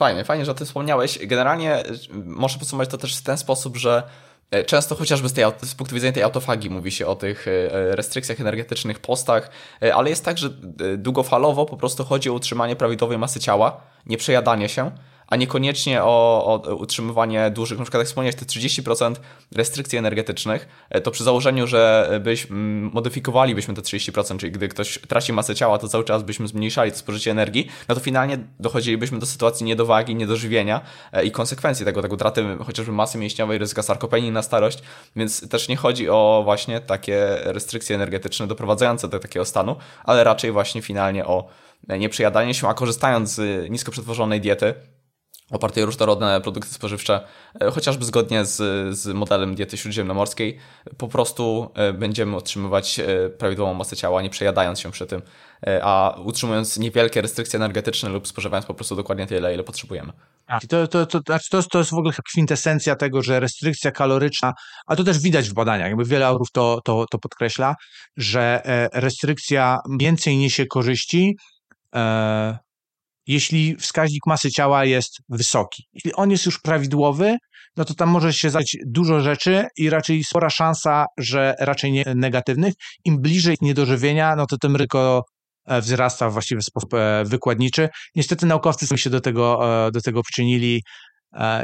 Fajnie, 0.00 0.24
fajnie, 0.24 0.44
że 0.44 0.50
o 0.50 0.54
tym 0.54 0.66
wspomniałeś. 0.66 1.26
Generalnie 1.26 1.82
można 2.24 2.58
podsumować 2.58 2.88
to 2.88 2.98
też 2.98 3.16
w 3.16 3.22
ten 3.22 3.38
sposób, 3.38 3.76
że 3.76 4.02
e, 4.50 4.64
Często 4.64 4.94
chociażby 4.94 5.28
z, 5.28 5.32
tej, 5.32 5.44
z 5.62 5.74
punktu 5.74 5.94
widzenia 5.94 6.12
tej 6.12 6.22
autofagii 6.22 6.70
mówi 6.70 6.90
się 6.90 7.06
o 7.06 7.16
tych 7.16 7.48
e, 7.48 7.96
restrykcjach 7.96 8.40
energetycznych, 8.40 8.98
postach, 8.98 9.50
e, 9.82 9.94
ale 9.94 10.10
jest 10.10 10.24
tak, 10.24 10.38
że 10.38 10.50
długofalowo 10.98 11.66
po 11.66 11.76
prostu 11.76 12.04
chodzi 12.04 12.30
o 12.30 12.32
utrzymanie 12.32 12.76
prawidłowej 12.76 13.18
masy 13.18 13.40
ciała, 13.40 13.80
nie 14.06 14.16
przejadanie 14.16 14.68
się 14.68 14.90
a 15.30 15.36
niekoniecznie 15.36 16.02
o, 16.02 16.44
o 16.44 16.74
utrzymywanie 16.74 17.50
dużych, 17.50 17.78
na 17.78 17.84
przykład 17.84 18.00
jak 18.00 18.06
wspomniałeś, 18.06 18.36
te 18.36 18.44
30% 18.44 19.14
restrykcji 19.54 19.98
energetycznych, 19.98 20.68
e, 20.90 21.00
to 21.00 21.10
przy 21.10 21.24
założeniu, 21.24 21.66
że 21.66 22.10
byś, 22.24 22.46
modyfikowalibyśmy 22.92 23.74
te 23.74 23.82
30%, 23.82 24.38
czyli 24.38 24.52
gdy 24.52 24.68
ktoś 24.68 24.98
traci 25.08 25.32
masę 25.32 25.54
ciała, 25.54 25.78
to 25.78 25.88
cały 25.88 26.04
czas 26.04 26.22
byśmy 26.22 26.48
zmniejszali 26.48 26.92
to 26.92 26.98
spożycie 26.98 27.30
energii, 27.30 27.68
no 27.88 27.94
to 27.94 28.00
finalnie 28.00 28.38
dochodzilibyśmy 28.60 29.18
do 29.18 29.26
sytuacji 29.26 29.66
niedowagi, 29.66 30.14
niedożywienia 30.14 30.80
e, 31.12 31.24
i 31.24 31.30
konsekwencji 31.30 31.84
tego, 31.84 32.02
tak 32.02 32.12
utraty 32.12 32.44
chociażby 32.66 32.92
masy 32.92 33.18
mięśniowej, 33.18 33.58
ryzyka 33.58 33.82
sarkopenii 33.82 34.30
na 34.30 34.42
starość, 34.42 34.82
więc 35.16 35.48
też 35.48 35.68
nie 35.68 35.76
chodzi 35.76 36.08
o 36.08 36.40
właśnie 36.44 36.80
takie 36.80 37.36
restrykcje 37.44 37.96
energetyczne 37.96 38.46
doprowadzające 38.46 39.08
do 39.08 39.18
takiego 39.18 39.44
stanu, 39.44 39.76
ale 40.04 40.24
raczej 40.24 40.52
właśnie 40.52 40.82
finalnie 40.82 41.26
o 41.26 41.48
nieprzejadanie 41.88 42.54
się, 42.54 42.68
a 42.68 42.74
korzystając 42.74 43.30
z 43.34 43.70
nisko 43.70 43.92
przetworzonej 43.92 44.40
diety, 44.40 44.74
opartej 45.50 45.82
o 45.82 45.86
różnorodne 45.86 46.40
produkty 46.40 46.74
spożywcze, 46.74 47.20
e, 47.60 47.70
chociażby 47.70 48.04
zgodnie 48.04 48.44
z, 48.44 48.56
z 48.96 49.06
modelem 49.06 49.54
diety 49.54 49.76
śródziemnomorskiej, 49.76 50.58
po 50.98 51.08
prostu 51.08 51.70
e, 51.74 51.92
będziemy 51.92 52.36
otrzymywać 52.36 53.00
e, 53.00 53.30
prawidłową 53.30 53.74
masę 53.74 53.96
ciała, 53.96 54.22
nie 54.22 54.30
przejadając 54.30 54.80
się 54.80 54.90
przy 54.90 55.06
tym, 55.06 55.22
a 55.82 56.16
utrzymując 56.24 56.78
niewielkie 56.78 57.22
restrykcje 57.22 57.56
energetyczne 57.56 58.08
lub 58.08 58.28
spożywając 58.28 58.66
po 58.66 58.74
prostu 58.74 58.96
dokładnie 58.96 59.26
tyle, 59.26 59.54
ile 59.54 59.64
potrzebujemy. 59.64 60.12
To, 60.68 60.88
to, 60.88 61.06
to, 61.06 61.20
znaczy 61.26 61.50
to, 61.50 61.62
to 61.62 61.78
jest 61.78 61.90
w 61.90 61.94
ogóle 61.94 62.14
kwintesencja 62.28 62.96
tego, 62.96 63.22
że 63.22 63.40
restrykcja 63.40 63.90
kaloryczna, 63.90 64.52
a 64.86 64.96
to 64.96 65.04
też 65.04 65.18
widać 65.18 65.50
w 65.50 65.54
badaniach, 65.54 65.88
jakby 65.88 66.04
wiele 66.04 66.26
autorów 66.26 66.50
to, 66.52 66.80
to, 66.84 67.04
to 67.10 67.18
podkreśla, 67.18 67.74
że 68.16 68.62
restrykcja 68.92 69.78
więcej 70.00 70.36
niesie 70.36 70.66
korzyści, 70.66 71.36
jeśli 73.26 73.76
wskaźnik 73.76 74.26
masy 74.26 74.50
ciała 74.50 74.84
jest 74.84 75.18
wysoki. 75.28 75.84
Jeśli 75.92 76.12
on 76.14 76.30
jest 76.30 76.46
już 76.46 76.60
prawidłowy, 76.60 77.36
no 77.76 77.84
to 77.84 77.94
tam 77.94 78.08
może 78.08 78.32
się 78.32 78.50
zać 78.50 78.76
dużo 78.86 79.20
rzeczy 79.20 79.66
i 79.76 79.90
raczej 79.90 80.24
spora 80.24 80.50
szansa, 80.50 81.06
że 81.18 81.54
raczej 81.58 81.92
nie 81.92 82.04
negatywnych. 82.14 82.74
Im 83.04 83.20
bliżej 83.20 83.56
niedożywienia, 83.60 84.36
no 84.36 84.46
to 84.46 84.56
tym 84.58 84.76
ryzyko 84.76 85.24
e, 85.66 85.80
wzrasta 85.80 86.30
w 86.30 86.42
sposób 86.60 86.94
e, 86.94 87.24
wykładniczy. 87.24 87.88
Niestety 88.14 88.46
naukowcy 88.46 88.86
sami 88.86 88.98
się 88.98 89.10
do 89.10 89.20
tego, 89.20 89.60
e, 89.86 89.90
do 89.90 90.00
tego 90.00 90.22
przyczynili 90.22 90.82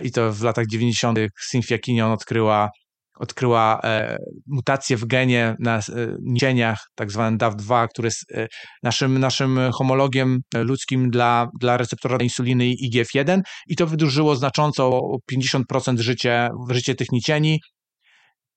i 0.02 0.10
to 0.10 0.32
w 0.32 0.42
latach 0.42 0.66
90. 0.66 1.18
Cynthia 1.50 1.78
Kinion 1.78 2.12
odkryła 2.12 2.70
odkryła 3.16 3.80
e, 3.84 4.16
mutację 4.46 4.96
w 4.96 5.04
genie 5.04 5.56
na 5.58 5.76
e, 5.78 5.82
nicieniach, 6.22 6.86
tak 6.94 7.10
zwanym 7.10 7.38
DAF2, 7.38 7.88
który 7.88 8.06
jest 8.06 8.32
e, 8.34 8.46
naszym, 8.82 9.18
naszym 9.18 9.58
homologiem 9.72 10.40
ludzkim 10.54 11.10
dla, 11.10 11.48
dla 11.60 11.76
receptora 11.76 12.18
insuliny 12.20 12.64
IGF-1 12.64 13.40
i 13.66 13.76
to 13.76 13.86
wydłużyło 13.86 14.36
znacząco 14.36 14.88
o 14.88 15.16
50% 15.32 15.98
życie, 15.98 16.48
życie 16.70 16.94
tych 16.94 17.12
nicieni 17.12 17.60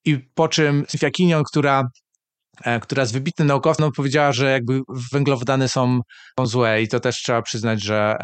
i 0.06 0.18
po 0.36 0.48
czym 0.48 0.86
Syfiakinion, 0.88 1.44
która 1.44 1.84
która 2.82 3.04
jest 3.04 3.14
wybitnym 3.14 3.48
naukowcem, 3.48 3.86
no, 3.86 3.92
powiedziała, 3.92 4.32
że 4.32 4.52
jakby 4.52 4.82
węglowodany 5.12 5.68
są, 5.68 6.00
są 6.40 6.46
złe. 6.46 6.82
I 6.82 6.88
to 6.88 7.00
też 7.00 7.16
trzeba 7.16 7.42
przyznać, 7.42 7.84
że 7.84 8.16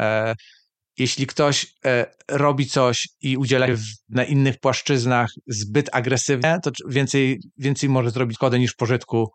jeśli 0.98 1.26
ktoś 1.26 1.66
e, 1.84 2.06
robi 2.28 2.66
coś 2.66 3.08
i 3.20 3.36
udziela 3.36 3.66
na 4.08 4.24
innych 4.24 4.60
płaszczyznach 4.60 5.30
zbyt 5.46 5.88
agresywnie, 5.92 6.58
to 6.62 6.70
więcej, 6.88 7.40
więcej 7.58 7.88
może 7.88 8.10
zrobić 8.10 8.36
szkody 8.36 8.58
niż 8.58 8.74
pożytku 8.74 9.32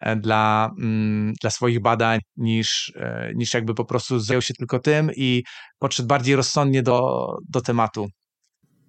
e, 0.00 0.16
dla, 0.16 0.70
mm, 0.78 1.32
dla 1.40 1.50
swoich 1.50 1.80
badań, 1.80 2.20
niż, 2.36 2.92
e, 2.96 3.32
niż 3.34 3.54
jakby 3.54 3.74
po 3.74 3.84
prostu 3.84 4.20
zajął 4.20 4.42
się 4.42 4.54
tylko 4.54 4.78
tym 4.78 5.10
i 5.16 5.42
podszedł 5.78 6.08
bardziej 6.08 6.36
rozsądnie 6.36 6.82
do, 6.82 7.26
do 7.48 7.60
tematu. 7.60 8.08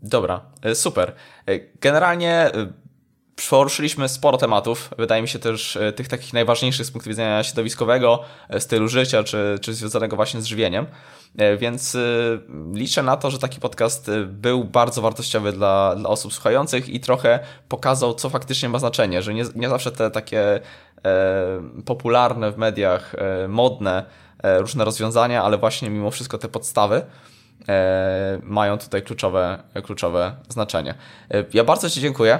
Dobra, 0.01 0.51
super. 0.73 1.15
Generalnie 1.81 2.51
poruszyliśmy 3.49 4.09
sporo 4.09 4.37
tematów, 4.37 4.89
wydaje 4.97 5.21
mi 5.21 5.27
się 5.27 5.39
też 5.39 5.77
tych 5.95 6.07
takich 6.07 6.33
najważniejszych 6.33 6.85
z 6.85 6.91
punktu 6.91 7.09
widzenia 7.09 7.43
środowiskowego, 7.43 8.23
stylu 8.59 8.87
życia, 8.87 9.23
czy, 9.23 9.57
czy 9.61 9.73
związanego 9.73 10.15
właśnie 10.15 10.41
z 10.41 10.45
żywieniem. 10.45 10.85
E, 11.37 11.57
więc 11.57 11.95
e, 11.95 11.99
liczę 12.73 13.03
na 13.03 13.17
to, 13.17 13.31
że 13.31 13.39
taki 13.39 13.59
podcast 13.59 14.09
e, 14.09 14.23
był 14.23 14.63
bardzo 14.63 15.01
wartościowy 15.01 15.51
dla, 15.51 15.95
dla 15.95 16.09
osób 16.09 16.33
słuchających 16.33 16.89
i 16.89 16.99
trochę 16.99 17.39
pokazał, 17.69 18.13
co 18.13 18.29
faktycznie 18.29 18.69
ma 18.69 18.79
znaczenie, 18.79 19.21
że 19.21 19.33
nie, 19.33 19.43
nie 19.55 19.69
zawsze 19.69 19.91
te 19.91 20.11
takie 20.11 20.41
e, 20.49 20.61
popularne 21.85 22.51
w 22.51 22.57
mediach, 22.57 23.15
e, 23.15 23.47
modne 23.47 24.05
e, 24.43 24.59
różne 24.59 24.85
rozwiązania, 24.85 25.43
ale 25.43 25.57
właśnie 25.57 25.89
mimo 25.89 26.11
wszystko 26.11 26.37
te 26.37 26.47
podstawy 26.47 27.01
mają 28.43 28.77
tutaj 28.77 29.01
kluczowe, 29.01 29.63
kluczowe 29.83 30.35
znaczenie. 30.49 30.93
Ja 31.53 31.63
bardzo 31.63 31.89
Ci 31.89 32.01
dziękuję. 32.01 32.39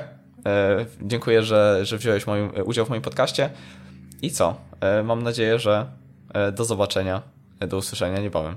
Dziękuję, 1.02 1.44
że, 1.44 1.80
że 1.86 1.98
wziąłeś 1.98 2.28
moim, 2.28 2.52
udział 2.66 2.86
w 2.86 2.90
moim 2.90 3.02
podcaście. 3.02 3.50
I 4.22 4.32
co? 4.32 4.58
Mam 5.04 5.24
nadzieję, 5.24 5.60
że 5.60 5.86
do 6.54 6.66
zobaczenia, 6.66 7.22
do 7.68 7.78
usłyszenia 7.78 8.22
niebawem. 8.22 8.56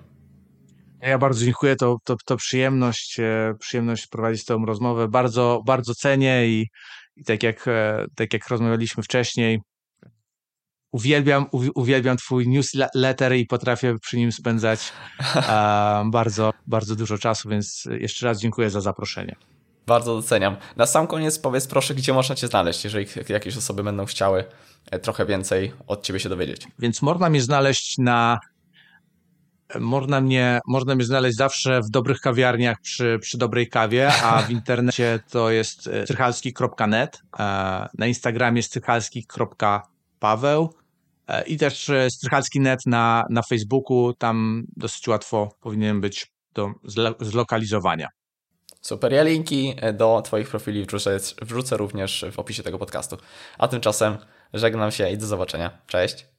Ja 1.02 1.18
bardzo 1.18 1.44
dziękuję, 1.44 1.76
to, 1.76 1.96
to, 2.04 2.16
to 2.24 2.36
przyjemność, 2.36 3.20
e, 3.20 3.54
przyjemność 3.58 4.06
prowadzić 4.06 4.44
tę 4.44 4.58
rozmowę. 4.66 5.08
Bardzo, 5.08 5.62
bardzo 5.66 5.94
cenię 5.94 6.48
i, 6.48 6.66
i 7.16 7.24
tak, 7.24 7.42
jak, 7.42 7.68
e, 7.68 8.04
tak 8.14 8.32
jak 8.32 8.48
rozmawialiśmy 8.48 9.02
wcześniej, 9.02 9.60
uwielbiam, 10.92 11.46
uwielbiam 11.74 12.16
twój 12.16 12.48
newsletter 12.48 13.36
i 13.36 13.46
potrafię 13.46 13.96
przy 13.98 14.16
nim 14.16 14.32
spędzać 14.32 14.92
bardzo, 16.04 16.52
bardzo 16.66 16.96
dużo 16.96 17.18
czasu, 17.18 17.48
więc 17.48 17.88
jeszcze 18.00 18.26
raz 18.26 18.40
dziękuję 18.40 18.70
za 18.70 18.80
zaproszenie. 18.80 19.36
Bardzo 19.86 20.14
doceniam. 20.14 20.56
Na 20.76 20.86
sam 20.86 21.06
koniec 21.06 21.38
powiedz 21.38 21.66
proszę, 21.66 21.94
gdzie 21.94 22.12
można 22.12 22.34
Cię 22.34 22.46
znaleźć, 22.46 22.84
jeżeli 22.84 23.06
jakieś 23.28 23.56
osoby 23.56 23.82
będą 23.82 24.04
chciały 24.04 24.44
e, 24.90 24.98
trochę 24.98 25.26
więcej 25.26 25.72
od 25.86 26.02
Ciebie 26.02 26.20
się 26.20 26.28
dowiedzieć. 26.28 26.66
Więc 26.78 27.02
można 27.02 27.30
mnie 27.30 27.42
znaleźć 27.42 27.98
na 27.98 28.38
można 29.80 30.20
mnie, 30.20 30.60
można 30.66 30.94
mnie 30.94 31.04
znaleźć 31.04 31.36
zawsze 31.36 31.80
w 31.80 31.90
dobrych 31.90 32.20
kawiarniach 32.20 32.80
przy, 32.80 33.18
przy 33.20 33.38
dobrej 33.38 33.68
kawie, 33.68 34.12
a 34.22 34.42
w 34.42 34.50
internecie 34.58 35.20
to 35.30 35.50
jest 35.50 35.86
e, 35.86 36.04
strychalski.net, 36.04 37.22
e, 37.38 37.88
na 37.98 38.06
Instagramie 38.06 38.62
strychalski.paweł 38.62 40.74
e, 41.28 41.46
i 41.46 41.56
też 41.56 41.90
strychalski.net 42.08 42.80
na, 42.86 43.24
na 43.30 43.42
Facebooku, 43.42 44.12
tam 44.18 44.64
dosyć 44.76 45.08
łatwo 45.08 45.54
powinien 45.60 46.00
być 46.00 46.32
do 46.54 46.70
zlokalizowania. 47.20 48.08
Super, 48.82 49.12
ja 49.12 49.22
linki 49.22 49.76
do 49.94 50.22
Twoich 50.24 50.48
profili 50.48 50.86
wrzucę, 50.86 51.18
wrzucę 51.42 51.76
również 51.76 52.24
w 52.32 52.38
opisie 52.38 52.62
tego 52.62 52.78
podcastu. 52.78 53.16
A 53.58 53.68
tymczasem 53.68 54.16
żegnam 54.54 54.90
się 54.90 55.10
i 55.10 55.18
do 55.18 55.26
zobaczenia. 55.26 55.78
Cześć. 55.86 56.31